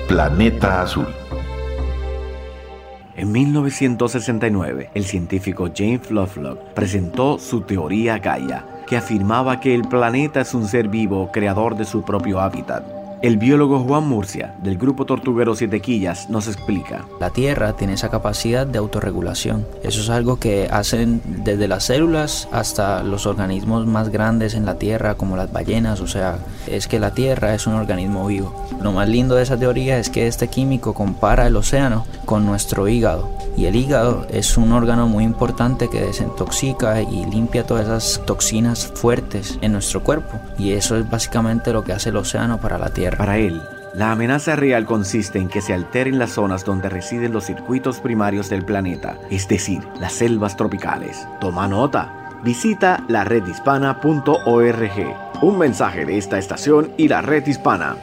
Planeta 0.09 0.81
Azul. 0.81 1.07
En 3.15 3.31
1969, 3.31 4.89
el 4.93 5.05
científico 5.05 5.69
James 5.73 6.11
Lovelock 6.11 6.73
presentó 6.73 7.39
su 7.39 7.61
teoría 7.61 8.17
Gaia, 8.17 8.83
que 8.85 8.97
afirmaba 8.97 9.61
que 9.61 9.73
el 9.73 9.87
planeta 9.87 10.41
es 10.41 10.53
un 10.53 10.67
ser 10.67 10.89
vivo 10.89 11.31
creador 11.31 11.77
de 11.77 11.85
su 11.85 12.03
propio 12.03 12.41
hábitat 12.41 13.00
el 13.21 13.37
biólogo 13.37 13.79
Juan 13.79 14.07
Murcia, 14.07 14.55
del 14.63 14.79
grupo 14.79 15.05
Tortuguero 15.05 15.55
Siete 15.55 15.79
Quillas, 15.79 16.29
nos 16.31 16.47
explica. 16.47 17.05
La 17.19 17.29
Tierra 17.29 17.73
tiene 17.73 17.93
esa 17.93 18.09
capacidad 18.09 18.65
de 18.65 18.79
autorregulación. 18.79 19.67
Eso 19.83 20.01
es 20.01 20.09
algo 20.09 20.39
que 20.39 20.67
hacen 20.71 21.21
desde 21.43 21.67
las 21.67 21.83
células 21.83 22.47
hasta 22.51 23.03
los 23.03 23.27
organismos 23.27 23.85
más 23.85 24.09
grandes 24.09 24.55
en 24.55 24.65
la 24.65 24.79
Tierra, 24.79 25.15
como 25.15 25.37
las 25.37 25.51
ballenas. 25.51 26.01
O 26.01 26.07
sea, 26.07 26.39
es 26.65 26.87
que 26.87 26.99
la 26.99 27.13
Tierra 27.13 27.53
es 27.53 27.67
un 27.67 27.73
organismo 27.73 28.25
vivo. 28.25 28.55
Lo 28.81 28.91
más 28.91 29.07
lindo 29.07 29.35
de 29.35 29.43
esa 29.43 29.57
teoría 29.57 29.99
es 29.99 30.09
que 30.09 30.25
este 30.25 30.47
químico 30.47 30.95
compara 30.95 31.45
el 31.45 31.55
océano 31.55 32.05
con 32.25 32.45
nuestro 32.47 32.87
hígado. 32.87 33.29
Y 33.55 33.65
el 33.65 33.75
hígado 33.75 34.25
es 34.31 34.57
un 34.57 34.71
órgano 34.71 35.07
muy 35.07 35.25
importante 35.25 35.89
que 35.89 36.01
desintoxica 36.01 37.01
y 37.01 37.25
limpia 37.25 37.65
todas 37.65 37.85
esas 37.85 38.25
toxinas 38.25 38.87
fuertes 38.95 39.59
en 39.61 39.73
nuestro 39.73 40.01
cuerpo. 40.01 40.39
Y 40.57 40.71
eso 40.71 40.97
es 40.97 41.07
básicamente 41.07 41.73
lo 41.73 41.83
que 41.83 41.93
hace 41.93 42.09
el 42.09 42.17
océano 42.17 42.59
para 42.59 42.79
la 42.79 42.89
Tierra. 42.89 43.10
Para 43.17 43.37
él, 43.37 43.61
la 43.93 44.11
amenaza 44.11 44.55
real 44.55 44.85
consiste 44.85 45.37
en 45.37 45.49
que 45.49 45.61
se 45.61 45.73
alteren 45.73 46.17
las 46.17 46.31
zonas 46.31 46.63
donde 46.63 46.89
residen 46.89 47.33
los 47.33 47.45
circuitos 47.45 47.99
primarios 47.99 48.49
del 48.49 48.63
planeta, 48.63 49.17
es 49.29 49.47
decir, 49.47 49.81
las 49.99 50.13
selvas 50.13 50.55
tropicales. 50.55 51.27
Toma 51.39 51.67
nota. 51.67 52.17
Visita 52.43 53.03
la 53.07 53.23
redhispana.org. 53.23 55.15
Un 55.41 55.57
mensaje 55.57 56.05
de 56.05 56.17
esta 56.17 56.39
estación 56.39 56.91
y 56.97 57.07
la 57.07 57.21
red 57.21 57.45
hispana. 57.45 57.97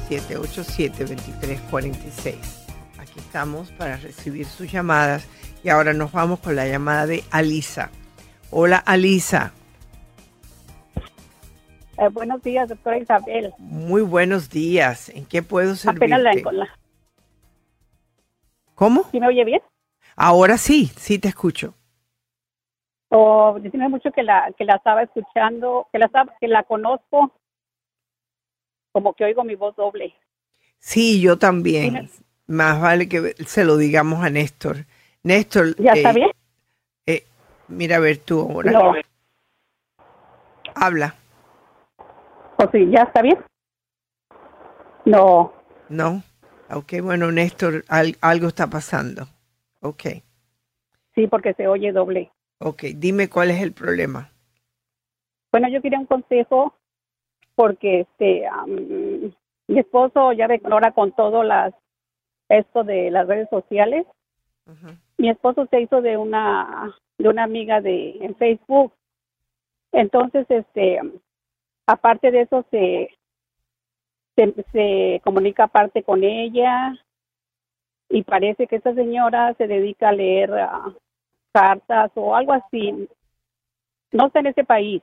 1-800-787-2346. 0.09 2.37
Aquí 2.97 3.19
estamos 3.19 3.71
para 3.73 3.99
recibir 3.99 4.47
sus 4.47 4.73
llamadas 4.73 5.29
y 5.63 5.69
ahora 5.69 5.93
nos 5.93 6.11
vamos 6.11 6.41
con 6.41 6.57
la 6.57 6.67
llamada 6.67 7.07
de 7.07 7.23
Alisa. 7.31 7.91
Hola 8.51 8.79
Alisa. 8.79 9.53
Eh, 11.99 12.09
buenos 12.11 12.43
días, 12.43 12.71
doctora 12.71 12.97
Isabel. 12.97 13.53
Muy 13.59 14.01
buenos 14.01 14.49
días. 14.49 15.11
¿En 15.11 15.27
qué 15.27 15.43
puedo 15.43 15.77
servirte? 15.77 16.15
Apenas 16.15 16.51
la, 16.51 16.67
¿Cómo? 18.75 19.05
¿Sí 19.13 19.21
me 19.21 19.29
oye 19.29 19.45
bien? 19.45 19.61
Ahora 20.17 20.59
sí, 20.59 20.87
sí 20.97 21.19
te 21.19 21.29
escucho. 21.29 21.75
Oh, 23.11 23.57
decime 23.61 23.89
mucho 23.89 24.11
que 24.11 24.23
la 24.23 24.53
que 24.57 24.65
la 24.65 24.77
estaba 24.77 25.03
escuchando, 25.03 25.89
que 25.93 25.99
la 25.99 26.11
que 26.41 26.49
la 26.49 26.65
conozco, 26.65 27.33
como 28.93 29.13
que 29.15 29.25
oigo 29.25 29.45
mi 29.45 29.55
voz 29.55 29.77
doble. 29.77 30.15
Sí, 30.79 31.21
yo 31.21 31.39
también. 31.39 32.11
Más 32.47 32.81
vale 32.81 33.09
que 33.09 33.35
se 33.47 33.65
lo 33.65 33.77
digamos 33.77 34.25
a 34.25 34.31
Néstor. 34.31 34.85
Néstor. 35.23 35.77
¿Ya 35.77 35.93
está 35.93 36.11
eh, 36.11 36.15
bien? 36.15 36.31
Eh, 37.07 37.27
mira 37.69 37.97
a 37.97 38.01
ver 38.01 38.19
tú 38.19 38.41
ahora. 38.41 38.73
No. 38.73 38.93
Habla. 40.75 41.15
¿O 42.59 42.71
sí, 42.71 42.91
ya 42.91 43.03
está 43.03 43.23
bien? 43.23 43.39
No. 45.05 45.53
No. 45.89 46.23
Ok, 46.71 46.95
bueno, 47.03 47.31
Néstor, 47.31 47.85
algo 47.89 48.49
está 48.49 48.67
pasando. 48.69 49.29
Ok. 49.85 50.03
Sí, 51.15 51.27
porque 51.29 51.55
se 51.55 51.69
oye 51.69 51.93
doble. 51.93 52.33
Ok, 52.59 52.85
dime 52.97 53.29
cuál 53.29 53.51
es 53.51 53.63
el 53.63 53.73
problema. 53.73 54.33
Bueno, 55.53 55.69
yo 55.69 55.83
quería 55.83 56.01
un 56.01 56.07
consejo 56.07 56.75
porque 57.55 58.01
este 58.01 58.49
mi 59.69 59.79
esposo 59.79 60.33
ya 60.33 60.47
ve 60.47 60.61
ahora 60.65 60.93
con 60.93 61.13
todo 61.13 61.45
las 61.45 61.73
esto 62.49 62.83
de 62.83 63.11
las 63.11 63.27
redes 63.27 63.49
sociales 63.49 64.07
mi 65.17 65.31
esposo 65.31 65.67
se 65.71 65.81
hizo 65.81 66.03
de 66.03 66.17
una 66.17 66.93
de 67.19 67.29
una 67.29 67.45
amiga 67.45 67.81
de 67.81 68.17
en 68.21 68.35
Facebook 68.35 68.93
entonces 69.93 70.47
este 70.49 71.01
aparte 71.87 72.31
de 72.33 72.41
eso 72.43 72.65
se 72.71 73.11
se, 74.73 75.21
comunica 75.23 75.65
aparte 75.65 76.03
con 76.03 76.25
ella 76.25 76.93
y 78.15 78.23
parece 78.23 78.67
que 78.67 78.77
esta 78.77 78.95
señora 78.95 79.55
se 79.55 79.67
dedica 79.67 80.09
a 80.09 80.13
leer 80.13 80.53
ah, 80.55 80.93
cartas 81.53 82.11
o 82.15 82.35
algo 82.35 82.53
así 82.53 83.09
no 84.13 84.27
está 84.27 84.41
en 84.41 84.47
ese 84.47 84.65
país 84.65 85.03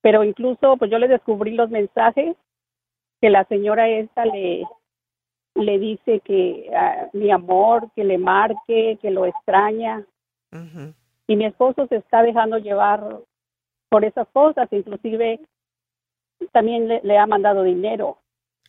pero 0.00 0.24
incluso 0.24 0.76
pues 0.76 0.90
yo 0.90 0.98
le 0.98 1.08
descubrí 1.08 1.52
los 1.52 1.70
mensajes 1.70 2.36
que 3.20 3.30
la 3.30 3.44
señora 3.44 3.88
esta 3.88 4.24
le 4.24 4.64
le 5.54 5.78
dice 5.78 6.20
que 6.20 6.70
ah, 6.74 7.08
mi 7.12 7.30
amor, 7.30 7.90
que 7.94 8.04
le 8.04 8.18
marque, 8.18 8.98
que 9.00 9.10
lo 9.10 9.26
extraña. 9.26 10.04
Y 11.26 11.36
mi 11.36 11.46
esposo 11.46 11.86
se 11.86 11.96
está 11.96 12.22
dejando 12.22 12.58
llevar 12.58 13.20
por 13.88 14.04
esas 14.04 14.28
cosas, 14.28 14.68
inclusive 14.70 15.40
también 16.52 16.88
le, 16.88 17.18
ha 17.18 17.26
mandado 17.26 17.62
dinero. 17.62 18.18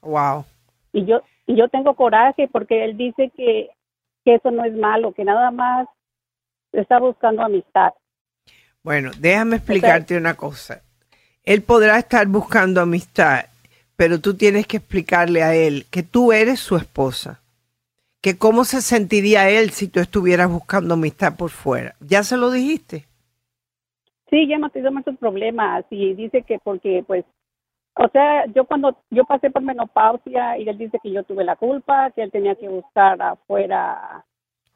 Wow. 0.01 0.45
Y 0.93 1.05
yo 1.05 1.21
y 1.45 1.55
yo 1.55 1.67
tengo 1.67 1.95
coraje 1.95 2.47
porque 2.47 2.85
él 2.85 2.97
dice 2.97 3.31
que, 3.35 3.69
que 4.23 4.35
eso 4.35 4.51
no 4.51 4.63
es 4.65 4.73
malo, 4.73 5.13
que 5.13 5.23
nada 5.23 5.51
más 5.51 5.87
está 6.71 6.99
buscando 6.99 7.43
amistad. 7.43 7.93
Bueno, 8.81 9.11
déjame 9.17 9.57
explicarte 9.57 10.17
una 10.17 10.35
cosa. 10.35 10.81
Él 11.43 11.61
podrá 11.61 11.97
estar 11.97 12.27
buscando 12.27 12.81
amistad, 12.81 13.45
pero 13.95 14.19
tú 14.19 14.35
tienes 14.35 14.67
que 14.67 14.77
explicarle 14.77 15.43
a 15.43 15.55
él 15.55 15.85
que 15.89 16.03
tú 16.03 16.31
eres 16.31 16.59
su 16.59 16.75
esposa. 16.75 17.41
Que 18.21 18.37
cómo 18.37 18.63
se 18.63 18.81
sentiría 18.81 19.49
él 19.49 19.71
si 19.71 19.89
tú 19.89 19.99
estuvieras 19.99 20.49
buscando 20.49 20.93
amistad 20.93 21.35
por 21.35 21.49
fuera. 21.49 21.95
¿Ya 21.99 22.23
se 22.23 22.37
lo 22.37 22.51
dijiste? 22.51 23.05
Sí, 24.29 24.47
ya 24.47 24.55
hemos 24.55 24.71
tenido 24.71 24.93
muchos 24.93 25.17
problemas 25.17 25.85
y 25.89 26.13
dice 26.13 26.41
que 26.43 26.57
porque 26.63 27.03
pues 27.05 27.25
o 27.95 28.09
sea, 28.09 28.45
yo 28.53 28.65
cuando 28.65 28.97
yo 29.11 29.23
pasé 29.23 29.51
por 29.51 29.61
menopausia 29.61 30.57
y 30.57 30.67
él 30.67 30.77
dice 30.77 30.97
que 31.03 31.11
yo 31.11 31.23
tuve 31.23 31.43
la 31.43 31.55
culpa, 31.55 32.11
que 32.11 32.23
él 32.23 32.31
tenía 32.31 32.55
que 32.55 32.67
buscar 32.67 33.21
afuera. 33.21 34.25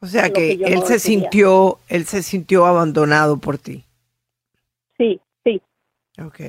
O 0.00 0.06
sea 0.06 0.30
que, 0.30 0.52
él 0.52 0.82
se 0.84 1.00
sintió, 1.00 1.80
él 1.88 2.04
se 2.04 2.22
sintió 2.22 2.66
abandonado 2.66 3.38
por 3.38 3.58
ti. 3.58 3.84
Sí, 4.96 5.20
sí. 5.42 5.60
Ok. 6.24 6.40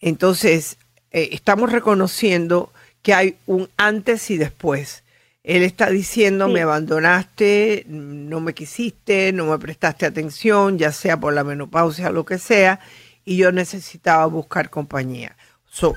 Entonces, 0.00 0.78
eh, 1.10 1.30
estamos 1.32 1.72
reconociendo 1.72 2.70
que 3.00 3.14
hay 3.14 3.36
un 3.46 3.68
antes 3.78 4.30
y 4.30 4.36
después. 4.36 5.02
Él 5.44 5.62
está 5.62 5.88
diciendo, 5.88 6.48
me 6.48 6.60
abandonaste, 6.60 7.84
no 7.86 8.40
me 8.40 8.52
quisiste, 8.52 9.32
no 9.32 9.46
me 9.46 9.58
prestaste 9.58 10.04
atención, 10.04 10.76
ya 10.76 10.90
sea 10.90 11.16
por 11.18 11.32
la 11.32 11.44
menopausia 11.44 12.08
o 12.08 12.12
lo 12.12 12.24
que 12.24 12.38
sea, 12.38 12.80
y 13.24 13.36
yo 13.36 13.52
necesitaba 13.52 14.26
buscar 14.26 14.70
compañía. 14.70 15.36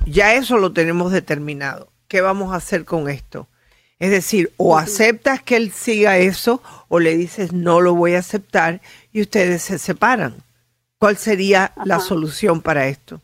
Ya 0.06 0.34
eso 0.34 0.58
lo 0.58 0.74
tenemos 0.74 1.12
determinado. 1.12 1.90
¿Qué 2.08 2.22
vamos 2.22 2.54
a 2.54 2.58
hacer 2.58 2.86
con 2.86 3.10
esto? 3.10 3.48
Es 4.00 4.12
decir, 4.12 4.52
o 4.58 4.78
aceptas 4.78 5.44
que 5.44 5.58
él 5.58 5.72
siga 5.72 6.18
eso 6.18 6.62
o 6.88 7.00
le 7.00 7.18
dices 7.18 7.52
no 7.52 7.82
lo 7.82 7.96
voy 7.96 8.16
a 8.16 8.20
aceptar 8.20 8.80
y 9.12 9.22
ustedes 9.22 9.62
se 9.62 9.78
separan. 9.78 10.36
¿Cuál 10.98 11.18
sería 11.18 11.74
la 11.86 12.00
solución 12.00 12.62
para 12.62 12.88
esto? 12.88 13.22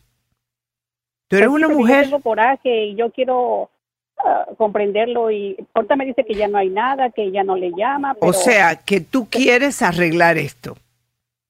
Tú 1.28 1.36
eres 1.36 1.48
una 1.48 1.68
mujer. 1.68 2.04
Yo 2.04 2.10
tengo 2.10 2.22
coraje 2.22 2.86
y 2.86 2.94
yo 2.94 3.10
quiero 3.10 3.70
ah, 4.18 4.46
comprenderlo 4.56 5.30
y 5.30 5.56
ahorita 5.74 5.96
me 5.96 6.06
dice 6.06 6.24
que 6.24 6.34
ya 6.34 6.48
no 6.48 6.58
hay 6.58 6.68
nada, 6.68 7.10
que 7.10 7.30
ya 7.30 7.42
no 7.42 7.56
le 7.56 7.72
llama. 7.76 8.16
O 8.20 8.32
sea, 8.32 8.76
que 8.76 9.00
tú 9.00 9.28
quieres 9.28 9.82
arreglar 9.82 10.38
esto, 10.38 10.76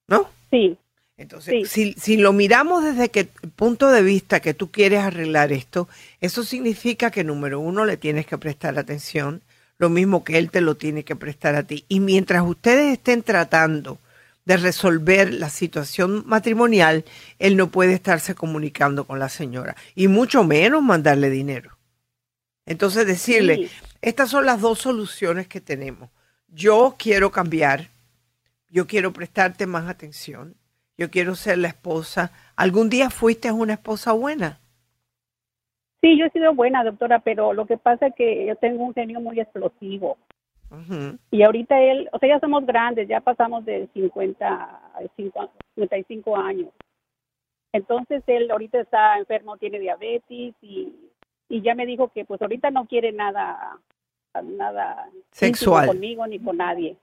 ¿no? 0.08 0.26
Sí. 0.50 0.76
Entonces, 1.16 1.70
Si, 1.70 1.94
si 1.94 2.16
lo 2.18 2.32
miramos 2.32 2.84
desde 2.84 3.10
el 3.14 3.28
punto 3.52 3.90
de 3.90 4.02
vista 4.02 4.40
que 4.40 4.54
tú 4.54 4.70
quieres 4.70 5.00
arreglar 5.00 5.50
esto, 5.50 5.88
eso 6.20 6.44
significa 6.44 7.10
que 7.10 7.24
número 7.24 7.58
uno 7.58 7.86
le 7.86 7.96
tienes 7.96 8.26
que 8.26 8.36
prestar 8.36 8.78
atención, 8.78 9.40
lo 9.78 9.88
mismo 9.88 10.24
que 10.24 10.38
él 10.38 10.50
te 10.50 10.60
lo 10.60 10.76
tiene 10.76 11.04
que 11.04 11.16
prestar 11.16 11.54
a 11.54 11.62
ti. 11.62 11.84
Y 11.88 12.00
mientras 12.00 12.42
ustedes 12.42 12.92
estén 12.92 13.22
tratando 13.22 13.98
de 14.44 14.56
resolver 14.58 15.32
la 15.32 15.50
situación 15.50 16.22
matrimonial, 16.26 17.04
él 17.38 17.56
no 17.56 17.70
puede 17.70 17.94
estarse 17.94 18.34
comunicando 18.34 19.04
con 19.04 19.18
la 19.18 19.28
señora 19.28 19.74
y 19.94 20.08
mucho 20.08 20.44
menos 20.44 20.82
mandarle 20.82 21.30
dinero. 21.30 21.76
Entonces 22.66 23.06
decirle, 23.06 23.70
estas 24.02 24.30
son 24.30 24.46
las 24.46 24.60
dos 24.60 24.80
soluciones 24.80 25.48
que 25.48 25.60
tenemos. 25.60 26.10
Yo 26.48 26.96
quiero 26.98 27.32
cambiar, 27.32 27.90
yo 28.70 28.86
quiero 28.86 29.12
prestarte 29.12 29.66
más 29.66 29.88
atención, 29.88 30.54
yo 30.98 31.10
quiero 31.10 31.34
ser 31.34 31.58
la 31.58 31.68
esposa. 31.68 32.32
¿Algún 32.56 32.88
día 32.88 33.10
fuiste 33.10 33.52
una 33.52 33.74
esposa 33.74 34.12
buena? 34.12 34.60
Sí, 36.00 36.18
yo 36.18 36.26
he 36.26 36.30
sido 36.30 36.54
buena, 36.54 36.84
doctora, 36.84 37.20
pero 37.20 37.52
lo 37.52 37.66
que 37.66 37.78
pasa 37.78 38.08
es 38.08 38.14
que 38.14 38.46
yo 38.46 38.56
tengo 38.56 38.84
un 38.84 38.94
genio 38.94 39.20
muy 39.20 39.40
explosivo. 39.40 40.18
Y 41.30 41.42
ahorita 41.42 41.80
él, 41.80 42.08
o 42.12 42.18
sea, 42.18 42.28
ya 42.28 42.40
somos 42.40 42.66
grandes, 42.66 43.08
ya 43.08 43.20
pasamos 43.20 43.64
de 43.64 43.88
50, 43.94 44.80
55 45.14 46.36
años. 46.36 46.68
Entonces 47.72 48.22
él 48.26 48.50
ahorita 48.50 48.80
está 48.80 49.18
enfermo, 49.18 49.56
tiene 49.58 49.78
diabetes 49.78 50.54
y, 50.62 50.94
y 51.48 51.62
ya 51.62 51.74
me 51.74 51.86
dijo 51.86 52.08
que 52.08 52.24
pues 52.24 52.42
ahorita 52.42 52.70
no 52.70 52.86
quiere 52.86 53.12
nada, 53.12 53.78
nada 54.42 55.08
sexual 55.30 55.86
conmigo 55.86 56.26
ni 56.26 56.38
con 56.38 56.56
nadie. 56.56 56.96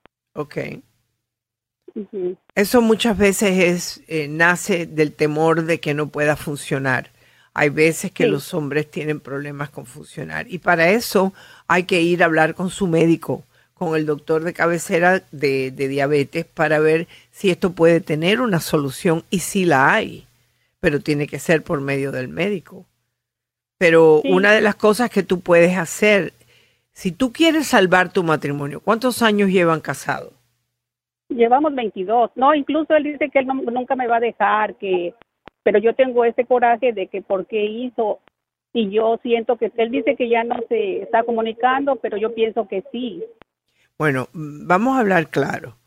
Eso 2.55 2.81
muchas 2.81 3.17
veces 3.17 3.59
es 3.59 4.01
eh, 4.07 4.27
nace 4.27 4.85
del 4.85 5.13
temor 5.13 5.63
de 5.63 5.79
que 5.79 5.93
no 5.93 6.07
pueda 6.07 6.35
funcionar. 6.35 7.11
Hay 7.53 7.69
veces 7.69 8.11
que 8.11 8.25
los 8.25 8.53
hombres 8.55 8.89
tienen 8.89 9.19
problemas 9.19 9.69
con 9.69 9.85
funcionar 9.85 10.47
y 10.49 10.57
para 10.57 10.89
eso 10.89 11.33
hay 11.67 11.83
que 11.83 12.01
ir 12.01 12.23
a 12.23 12.25
hablar 12.25 12.55
con 12.55 12.71
su 12.71 12.87
médico 12.87 13.43
con 13.83 13.95
el 13.95 14.05
doctor 14.05 14.43
de 14.43 14.53
cabecera 14.53 15.23
de, 15.31 15.71
diabetes 15.71 16.45
para 16.45 16.79
ver 16.79 17.07
si 17.31 17.49
esto 17.49 17.71
puede 17.71 18.01
tener 18.01 18.41
una 18.41 18.59
solución 18.59 19.23
y 19.29 19.39
si 19.39 19.65
la 19.65 19.93
hay, 19.93 20.27
pero 20.79 20.99
tiene 20.99 21.27
que 21.27 21.39
ser 21.39 21.63
por 21.63 21.81
medio 21.81 22.11
del 22.11 22.27
médico. 22.27 22.85
Pero 23.77 24.21
una 24.21 24.51
de 24.51 24.61
las 24.61 24.75
cosas 24.75 25.09
que 25.09 25.23
tú 25.23 25.41
puedes 25.41 25.77
hacer, 25.77 26.33
si 26.93 27.11
tú 27.11 27.33
quieres 27.33 27.67
salvar 27.67 28.13
tu 28.13 28.23
matrimonio, 28.23 28.79
¿cuántos 28.79 29.21
años 29.21 29.49
llevan 29.49 29.81
casados? 29.81 30.31
Llevamos 31.35 31.73
22. 31.75 32.31
No, 32.35 32.53
incluso 32.53 32.95
él 32.95 33.03
dice 33.03 33.29
que 33.29 33.39
él 33.39 33.47
nunca 33.47 33.95
me 33.95 34.07
va 34.07 34.17
a 34.17 34.21
dejar, 34.21 34.75
que 34.75 35.13
pero 35.63 35.79
yo 35.79 35.95
tengo 35.95 36.25
ese 36.25 36.45
coraje 36.45 36.93
de 36.93 37.07
que 37.07 37.21
por 37.21 37.47
qué 37.47 37.63
hizo 37.63 38.19
y 38.73 38.89
yo 38.89 39.19
siento 39.21 39.57
que 39.57 39.71
él 39.77 39.91
dice 39.91 40.15
que 40.15 40.29
ya 40.29 40.43
no 40.43 40.55
se 40.67 41.03
está 41.03 41.23
comunicando, 41.23 41.95
pero 41.97 42.17
yo 42.17 42.33
pienso 42.33 42.67
que 42.67 42.83
sí. 42.91 43.23
Bueno, 43.97 44.27
vamos 44.33 44.97
a 44.97 44.99
hablar 44.99 45.29
claro. 45.29 45.77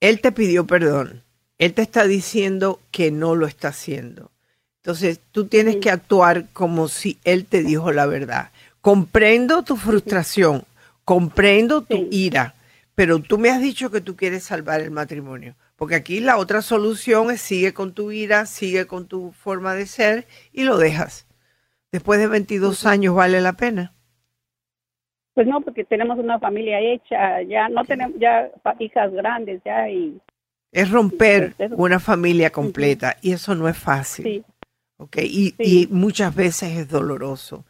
Él 0.00 0.20
te 0.20 0.32
pidió 0.32 0.66
perdón. 0.66 1.22
Él 1.58 1.74
te 1.74 1.82
está 1.82 2.06
diciendo 2.06 2.80
que 2.90 3.12
no 3.12 3.36
lo 3.36 3.46
está 3.46 3.68
haciendo. 3.68 4.32
Entonces, 4.82 5.20
tú 5.30 5.46
tienes 5.46 5.76
que 5.76 5.90
actuar 5.90 6.46
como 6.52 6.88
si 6.88 7.18
Él 7.22 7.46
te 7.46 7.62
dijo 7.62 7.92
la 7.92 8.06
verdad. 8.06 8.50
Comprendo 8.80 9.62
tu 9.62 9.76
frustración, 9.76 10.64
comprendo 11.04 11.82
tu 11.82 12.08
ira, 12.10 12.56
pero 13.02 13.18
tú 13.18 13.36
me 13.36 13.50
has 13.50 13.60
dicho 13.60 13.90
que 13.90 14.00
tú 14.00 14.14
quieres 14.14 14.44
salvar 14.44 14.80
el 14.80 14.92
matrimonio. 14.92 15.56
Porque 15.74 15.96
aquí 15.96 16.20
la 16.20 16.36
otra 16.36 16.62
solución 16.62 17.32
es 17.32 17.40
sigue 17.40 17.74
con 17.74 17.94
tu 17.94 18.12
ira, 18.12 18.46
sigue 18.46 18.86
con 18.86 19.08
tu 19.08 19.32
forma 19.32 19.74
de 19.74 19.86
ser 19.86 20.28
y 20.52 20.62
lo 20.62 20.78
dejas. 20.78 21.26
Después 21.90 22.20
de 22.20 22.28
22 22.28 22.86
años 22.86 23.16
vale 23.16 23.40
la 23.40 23.54
pena. 23.54 23.92
Pues 25.34 25.48
no, 25.48 25.62
porque 25.62 25.82
tenemos 25.82 26.16
una 26.16 26.38
familia 26.38 26.78
hecha, 26.78 27.42
ya 27.42 27.68
no 27.68 27.84
tenemos 27.84 28.20
ya 28.20 28.48
hijas 28.78 29.12
grandes 29.12 29.60
ya 29.64 29.90
y 29.90 30.20
es 30.70 30.88
romper 30.88 31.56
una 31.72 31.98
familia 31.98 32.50
completa 32.50 33.16
y 33.20 33.32
eso 33.32 33.56
no 33.56 33.68
es 33.68 33.76
fácil. 33.76 34.44
Okay, 34.96 35.26
y, 35.26 35.54
y, 35.58 35.88
muchas 35.88 36.36
veces 36.36 36.78
es 36.78 36.88
doloroso. 36.88 37.64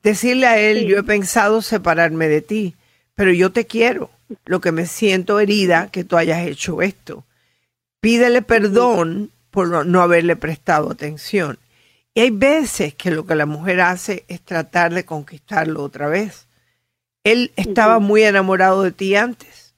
Decirle 0.00 0.46
a 0.46 0.60
él, 0.60 0.86
yo 0.86 0.96
he 0.96 1.02
pensado 1.02 1.60
separarme 1.60 2.28
de 2.28 2.40
ti, 2.40 2.76
pero 3.16 3.32
yo 3.32 3.50
te 3.50 3.66
quiero. 3.66 4.10
Lo 4.44 4.60
que 4.60 4.72
me 4.72 4.86
siento 4.86 5.40
herida 5.40 5.88
que 5.90 6.04
tú 6.04 6.16
hayas 6.16 6.46
hecho 6.46 6.82
esto. 6.82 7.24
Pídele 8.00 8.42
perdón 8.42 9.30
por 9.50 9.86
no 9.86 10.02
haberle 10.02 10.36
prestado 10.36 10.90
atención. 10.90 11.58
Y 12.14 12.20
hay 12.20 12.30
veces 12.30 12.94
que 12.94 13.10
lo 13.10 13.26
que 13.26 13.34
la 13.34 13.46
mujer 13.46 13.80
hace 13.80 14.24
es 14.28 14.40
tratar 14.40 14.92
de 14.94 15.04
conquistarlo 15.04 15.82
otra 15.82 16.08
vez. 16.08 16.48
Él 17.24 17.52
estaba 17.56 17.98
muy 17.98 18.22
enamorado 18.22 18.82
de 18.82 18.92
ti 18.92 19.16
antes. 19.16 19.74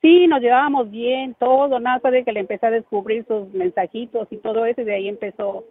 Sí, 0.00 0.26
nos 0.26 0.40
llevábamos 0.40 0.90
bien, 0.90 1.34
todo, 1.38 1.78
nada 1.80 2.10
de 2.10 2.24
que 2.24 2.32
le 2.32 2.40
empecé 2.40 2.66
a 2.66 2.70
descubrir 2.70 3.24
sus 3.26 3.48
mensajitos 3.54 4.28
y 4.30 4.36
todo 4.36 4.66
eso, 4.66 4.82
y 4.82 4.84
de 4.84 4.94
ahí 4.94 5.08
empezó. 5.08 5.64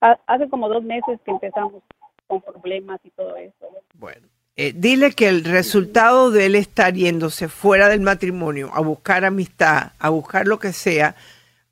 Hace 0.00 0.48
como 0.48 0.68
dos 0.68 0.82
meses 0.82 1.20
que 1.24 1.30
empezamos 1.30 1.82
con 2.26 2.42
problemas 2.42 3.00
y 3.04 3.10
todo 3.10 3.36
eso. 3.36 3.68
Bueno, 3.94 4.26
eh, 4.62 4.72
dile 4.76 5.10
que 5.10 5.26
el 5.26 5.42
resultado 5.42 6.30
de 6.30 6.46
él 6.46 6.54
estar 6.54 6.94
yéndose 6.94 7.48
fuera 7.48 7.88
del 7.88 8.00
matrimonio 8.00 8.70
a 8.72 8.80
buscar 8.80 9.24
amistad, 9.24 9.90
a 9.98 10.08
buscar 10.10 10.46
lo 10.46 10.60
que 10.60 10.72
sea, 10.72 11.16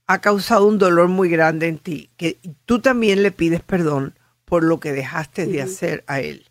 ha 0.09 0.21
causado 0.21 0.67
un 0.67 0.77
dolor 0.77 1.07
muy 1.07 1.29
grande 1.29 1.69
en 1.69 1.79
ti, 1.79 2.11
que 2.17 2.39
tú 2.67 2.81
también 2.81 3.23
le 3.23 3.31
pides 3.31 3.61
perdón 3.61 4.19
por 4.45 4.65
lo 4.65 4.81
que 4.81 4.91
dejaste 4.91 5.47
de 5.47 5.63
hacer 5.63 6.03
a 6.09 6.19
él. 6.19 6.47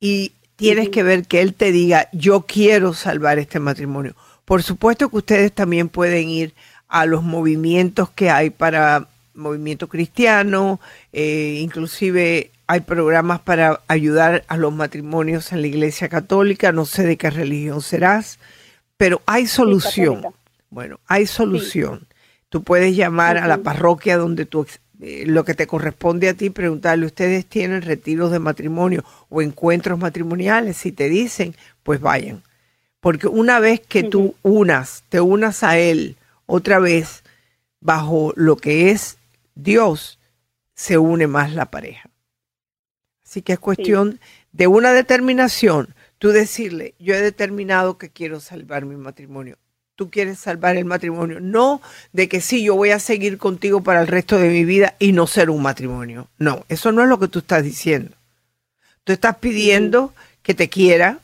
Y 0.00 0.32
tienes 0.56 0.88
que 0.88 1.02
ver 1.02 1.26
que 1.26 1.42
él 1.42 1.52
te 1.52 1.72
diga, 1.72 2.08
yo 2.14 2.46
quiero 2.46 2.94
salvar 2.94 3.38
este 3.38 3.60
matrimonio. 3.60 4.16
Por 4.46 4.62
supuesto 4.62 5.10
que 5.10 5.18
ustedes 5.18 5.52
también 5.52 5.90
pueden 5.90 6.30
ir 6.30 6.54
a 6.88 7.04
los 7.04 7.22
movimientos 7.22 8.08
que 8.08 8.30
hay 8.30 8.48
para 8.48 9.08
movimiento 9.40 9.88
cristiano, 9.88 10.80
eh, 11.12 11.58
inclusive 11.60 12.50
hay 12.66 12.80
programas 12.80 13.40
para 13.40 13.80
ayudar 13.88 14.44
a 14.46 14.56
los 14.56 14.72
matrimonios 14.72 15.50
en 15.52 15.60
la 15.60 15.66
Iglesia 15.66 16.08
Católica, 16.08 16.70
no 16.70 16.86
sé 16.86 17.04
de 17.04 17.16
qué 17.16 17.30
religión 17.30 17.82
serás, 17.82 18.38
pero 18.96 19.22
hay 19.26 19.46
solución. 19.46 20.22
bueno, 20.70 21.00
hay 21.06 21.26
solución. 21.26 22.06
Tú 22.48 22.62
puedes 22.62 22.94
llamar 22.94 23.38
a 23.38 23.48
la 23.48 23.58
parroquia 23.58 24.16
donde 24.16 24.44
tú 24.44 24.66
eh, 25.02 25.24
lo 25.26 25.44
que 25.44 25.54
te 25.54 25.66
corresponde 25.66 26.28
a 26.28 26.34
ti, 26.34 26.50
preguntarle, 26.50 27.06
¿ustedes 27.06 27.46
tienen 27.46 27.82
retiros 27.82 28.30
de 28.30 28.38
matrimonio 28.38 29.04
o 29.30 29.40
encuentros 29.40 29.98
matrimoniales? 29.98 30.76
Si 30.76 30.92
te 30.92 31.08
dicen, 31.08 31.54
pues 31.82 32.00
vayan. 32.00 32.42
Porque 33.00 33.26
una 33.26 33.60
vez 33.60 33.80
que 33.80 34.02
tú 34.02 34.34
unas, 34.42 35.04
te 35.08 35.20
unas 35.20 35.62
a 35.62 35.78
Él 35.78 36.16
otra 36.44 36.78
vez 36.78 37.22
bajo 37.80 38.34
lo 38.36 38.56
que 38.56 38.90
es 38.90 39.16
Dios, 39.54 40.18
se 40.74 40.98
une 40.98 41.26
más 41.26 41.52
la 41.52 41.70
pareja. 41.70 42.10
Así 43.24 43.42
que 43.42 43.52
es 43.52 43.58
cuestión 43.58 44.18
de 44.52 44.66
una 44.66 44.92
determinación. 44.92 45.94
Tú 46.18 46.30
decirle, 46.30 46.94
yo 46.98 47.14
he 47.14 47.20
determinado 47.20 47.96
que 47.96 48.10
quiero 48.10 48.40
salvar 48.40 48.84
mi 48.84 48.96
matrimonio. 48.96 49.56
Tú 49.94 50.10
quieres 50.10 50.38
salvar 50.38 50.76
el 50.76 50.86
matrimonio. 50.86 51.40
No 51.40 51.82
de 52.12 52.28
que 52.28 52.40
sí, 52.40 52.62
yo 52.64 52.74
voy 52.74 52.90
a 52.90 52.98
seguir 52.98 53.38
contigo 53.38 53.82
para 53.82 54.00
el 54.00 54.06
resto 54.06 54.38
de 54.38 54.48
mi 54.48 54.64
vida 54.64 54.96
y 54.98 55.12
no 55.12 55.26
ser 55.26 55.50
un 55.50 55.62
matrimonio. 55.62 56.28
No, 56.38 56.64
eso 56.68 56.92
no 56.92 57.02
es 57.02 57.08
lo 57.08 57.18
que 57.18 57.28
tú 57.28 57.40
estás 57.40 57.62
diciendo. 57.62 58.16
Tú 59.04 59.12
estás 59.12 59.36
pidiendo 59.36 60.14
que 60.42 60.54
te 60.54 60.68
quiera, 60.68 61.20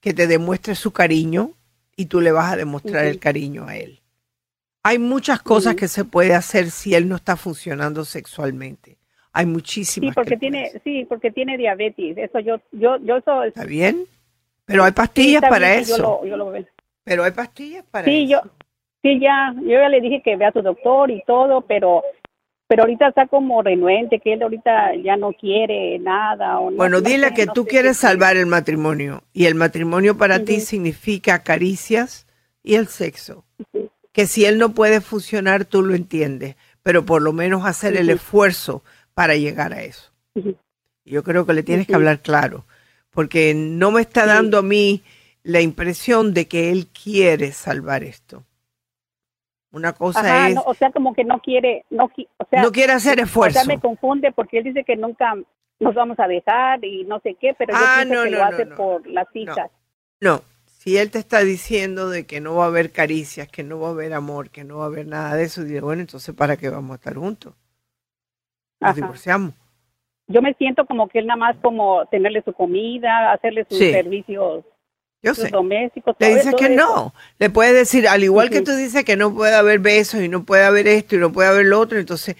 que 0.00 0.14
te 0.14 0.26
demuestre 0.26 0.74
su 0.74 0.92
cariño 0.92 1.52
y 1.94 2.06
tú 2.06 2.20
le 2.20 2.32
vas 2.32 2.52
a 2.52 2.56
demostrar 2.56 3.04
el 3.04 3.18
cariño 3.18 3.66
a 3.66 3.76
él. 3.76 4.00
Hay 4.86 5.00
muchas 5.00 5.42
cosas 5.42 5.74
que 5.74 5.88
se 5.88 6.04
puede 6.04 6.32
hacer 6.32 6.70
si 6.70 6.94
él 6.94 7.08
no 7.08 7.16
está 7.16 7.34
funcionando 7.34 8.04
sexualmente. 8.04 8.98
Hay 9.32 9.44
muchísimas. 9.44 10.10
Sí, 10.10 10.14
porque 10.14 10.36
tiene, 10.36 10.80
sí, 10.84 11.04
porque 11.08 11.32
tiene 11.32 11.58
diabetes. 11.58 12.16
Eso 12.16 12.38
yo, 12.38 12.60
yo, 12.70 12.96
yo 12.98 13.16
eso. 13.16 13.42
Está 13.42 13.64
bien, 13.64 14.06
pero 14.64 14.84
hay 14.84 14.92
pastillas 14.92 15.42
para 15.42 15.74
eso. 15.74 16.20
pero 17.02 17.24
hay 17.24 17.32
pastillas 17.32 17.84
para 17.90 18.04
sí, 18.04 18.30
eso. 18.30 18.44
yo, 18.44 18.50
sí, 19.02 19.18
ya, 19.18 19.52
yo 19.60 19.72
ya 19.72 19.88
le 19.88 20.00
dije 20.00 20.22
que 20.24 20.36
vea 20.36 20.50
a 20.50 20.52
su 20.52 20.62
doctor 20.62 21.10
y 21.10 21.20
todo, 21.26 21.62
pero, 21.62 22.04
pero 22.68 22.84
ahorita 22.84 23.08
está 23.08 23.26
como 23.26 23.62
renuente, 23.62 24.20
que 24.20 24.34
él 24.34 24.42
ahorita 24.44 24.94
ya 25.02 25.16
no 25.16 25.32
quiere 25.32 25.98
nada. 25.98 26.60
O 26.60 26.70
bueno, 26.70 27.00
dile 27.00 27.34
que 27.34 27.48
tú 27.48 27.66
quieres 27.66 27.96
salvar 27.96 28.36
el 28.36 28.46
matrimonio 28.46 29.24
y 29.32 29.46
el 29.46 29.56
matrimonio 29.56 30.16
para 30.16 30.44
ti 30.44 30.60
significa 30.60 31.42
caricias 31.42 32.28
y 32.62 32.76
el 32.76 32.86
sexo. 32.86 33.44
Que 34.16 34.26
si 34.26 34.46
él 34.46 34.56
no 34.56 34.70
puede 34.70 35.02
funcionar, 35.02 35.66
tú 35.66 35.82
lo 35.82 35.94
entiendes, 35.94 36.56
pero 36.82 37.04
por 37.04 37.20
lo 37.20 37.34
menos 37.34 37.66
hacer 37.66 37.98
el 37.98 38.08
esfuerzo 38.08 38.82
para 39.12 39.36
llegar 39.36 39.74
a 39.74 39.82
eso. 39.82 40.10
Yo 41.04 41.22
creo 41.22 41.44
que 41.44 41.52
le 41.52 41.62
tienes 41.62 41.86
que 41.86 41.94
hablar 41.94 42.20
claro, 42.20 42.64
porque 43.10 43.52
no 43.54 43.90
me 43.90 44.00
está 44.00 44.24
dando 44.24 44.56
a 44.56 44.62
mí 44.62 45.02
la 45.42 45.60
impresión 45.60 46.32
de 46.32 46.48
que 46.48 46.70
él 46.72 46.86
quiere 46.86 47.52
salvar 47.52 48.04
esto. 48.04 48.42
Una 49.70 49.92
cosa 49.92 50.48
es... 50.48 50.56
o 50.64 50.72
sea, 50.72 50.90
como 50.92 51.12
que 51.12 51.24
no 51.24 51.40
quiere, 51.40 51.84
no, 51.90 52.04
o 52.06 52.46
sea, 52.48 52.62
no 52.62 52.72
quiere 52.72 52.94
hacer 52.94 53.20
esfuerzo. 53.20 53.58
O 53.58 53.64
sea, 53.64 53.74
me 53.74 53.82
confunde 53.82 54.32
porque 54.32 54.60
él 54.60 54.64
dice 54.64 54.82
que 54.82 54.96
nunca 54.96 55.34
nos 55.78 55.94
vamos 55.94 56.18
a 56.20 56.26
dejar 56.26 56.82
y 56.82 57.04
no 57.04 57.20
sé 57.20 57.36
qué, 57.38 57.52
pero 57.52 57.74
yo 57.74 57.78
ah, 57.78 58.02
pienso 58.02 58.24
que 58.24 58.30
lo 58.30 58.44
hace 58.44 58.64
por 58.64 59.06
las 59.06 59.28
hijas. 59.34 59.70
No, 60.22 60.40
si 60.86 60.98
él 60.98 61.10
te 61.10 61.18
está 61.18 61.40
diciendo 61.40 62.08
de 62.08 62.26
que 62.26 62.40
no 62.40 62.54
va 62.54 62.66
a 62.66 62.68
haber 62.68 62.92
caricias, 62.92 63.48
que 63.48 63.64
no 63.64 63.80
va 63.80 63.88
a 63.88 63.90
haber 63.90 64.14
amor, 64.14 64.50
que 64.50 64.62
no 64.62 64.78
va 64.78 64.84
a 64.84 64.86
haber 64.86 65.08
nada 65.08 65.34
de 65.34 65.42
eso, 65.42 65.64
dice, 65.64 65.80
bueno, 65.80 66.00
entonces 66.00 66.32
¿para 66.32 66.56
qué 66.56 66.68
vamos 66.68 66.92
a 66.92 66.94
estar 66.94 67.16
juntos? 67.16 67.54
nos 68.78 68.94
divorciamos. 68.94 69.52
Yo 70.28 70.40
me 70.42 70.54
siento 70.54 70.86
como 70.86 71.08
que 71.08 71.18
él 71.18 71.26
nada 71.26 71.38
más 71.38 71.56
como 71.60 72.06
tenerle 72.06 72.40
su 72.42 72.52
comida, 72.52 73.32
hacerle 73.32 73.66
sus 73.68 73.78
servicios 73.78 74.64
yo 75.22 75.34
sé. 75.34 75.48
domésticos. 75.48 76.14
Le 76.20 76.36
dices 76.36 76.54
que 76.54 76.68
no. 76.68 77.12
Le 77.40 77.50
puedes 77.50 77.74
decir, 77.74 78.06
al 78.06 78.22
igual 78.22 78.48
que 78.48 78.60
tú 78.60 78.70
dices 78.70 79.04
que 79.04 79.16
no 79.16 79.34
puede 79.34 79.56
haber 79.56 79.80
besos 79.80 80.20
y 80.20 80.28
no 80.28 80.44
puede 80.44 80.62
haber 80.62 80.86
esto 80.86 81.16
y 81.16 81.18
no 81.18 81.32
puede 81.32 81.48
haber 81.48 81.66
lo 81.66 81.80
otro, 81.80 81.98
entonces 81.98 82.36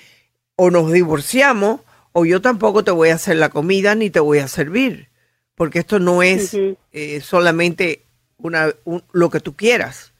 o 0.54 0.70
nos 0.70 0.92
divorciamos 0.92 1.80
o 2.12 2.24
yo 2.24 2.40
tampoco 2.40 2.84
te 2.84 2.92
voy 2.92 3.08
a 3.08 3.14
hacer 3.14 3.38
la 3.38 3.48
comida 3.48 3.96
ni 3.96 4.08
te 4.08 4.20
voy 4.20 4.38
a 4.38 4.46
servir. 4.46 5.08
Porque 5.56 5.80
esto 5.80 5.98
no 5.98 6.22
es 6.22 6.56
eh, 6.92 7.20
solamente 7.22 8.05
una, 8.38 8.72
lo 9.12 9.30
que 9.30 9.40
tú 9.40 9.56
quieras. 9.56 10.12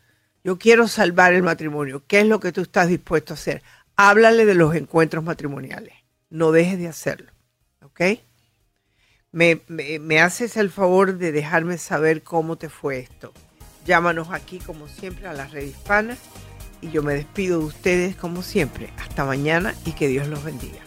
Yo 0.45 0.59
quiero 0.59 0.89
salvar 0.89 1.33
el 1.35 1.43
matrimonio. 1.43 2.03
¿Qué 2.07 2.21
es 2.21 2.27
lo 2.27 2.41
que 2.41 2.53
tú 2.53 2.63
estás 2.63 2.89
dispuesto 2.89 3.33
a 3.33 3.37
hacer? 3.37 3.63
Háblale 3.97 4.45
de 4.45 4.55
los 4.55 4.75
encuentros 4.75 5.25
matrimoniales 5.25 6.07
no 6.31 6.53
dejes 6.53 6.79
de 6.79 6.89
hacerlo. 6.89 7.31
¿Ok? 7.83 8.01
Me, 9.33 9.61
me, 9.69 10.21
haces 10.21 10.57
el 10.57 10.71
favor 10.71 11.19
de 11.19 11.31
dejarme 11.31 11.77
saber 11.79 12.23
cómo 12.23 12.57
te 12.57 12.69
fue 12.69 13.01
esto. 13.01 13.33
Llámanos 13.85 14.29
aquí 14.31 14.59
como 14.59 14.89
siempre 14.89 15.27
a 15.27 15.35
la 15.35 15.47
red 15.47 15.65
hispana 15.65 16.17
y 16.81 16.91
yo 16.91 17.03
me 17.03 17.15
despido 17.15 17.61
de 17.61 17.67
ustedes 17.67 18.17
como 18.17 18.43
siempre. 18.43 18.91
Hasta 18.99 19.25
mañana 19.25 19.75
y 19.85 19.93
que 19.93 20.09
Dios 20.09 20.27
los 20.29 20.43
bendiga. 20.43 20.86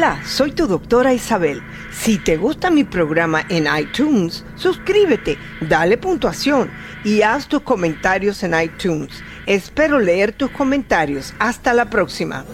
Hola, 0.00 0.18
soy 0.24 0.52
tu 0.52 0.66
doctora 0.66 1.12
Isabel. 1.12 1.60
Si 1.92 2.16
te 2.16 2.38
gusta 2.38 2.70
mi 2.70 2.84
programa 2.84 3.44
en 3.50 3.66
iTunes, 3.78 4.46
suscríbete, 4.56 5.36
dale 5.60 5.98
puntuación 5.98 6.70
y 7.04 7.20
haz 7.20 7.46
tus 7.48 7.60
comentarios 7.60 8.42
en 8.42 8.58
iTunes. 8.58 9.10
Espero 9.44 9.98
leer 9.98 10.32
tus 10.32 10.48
comentarios. 10.52 11.34
Hasta 11.38 11.74
la 11.74 11.90
próxima. 11.90 12.46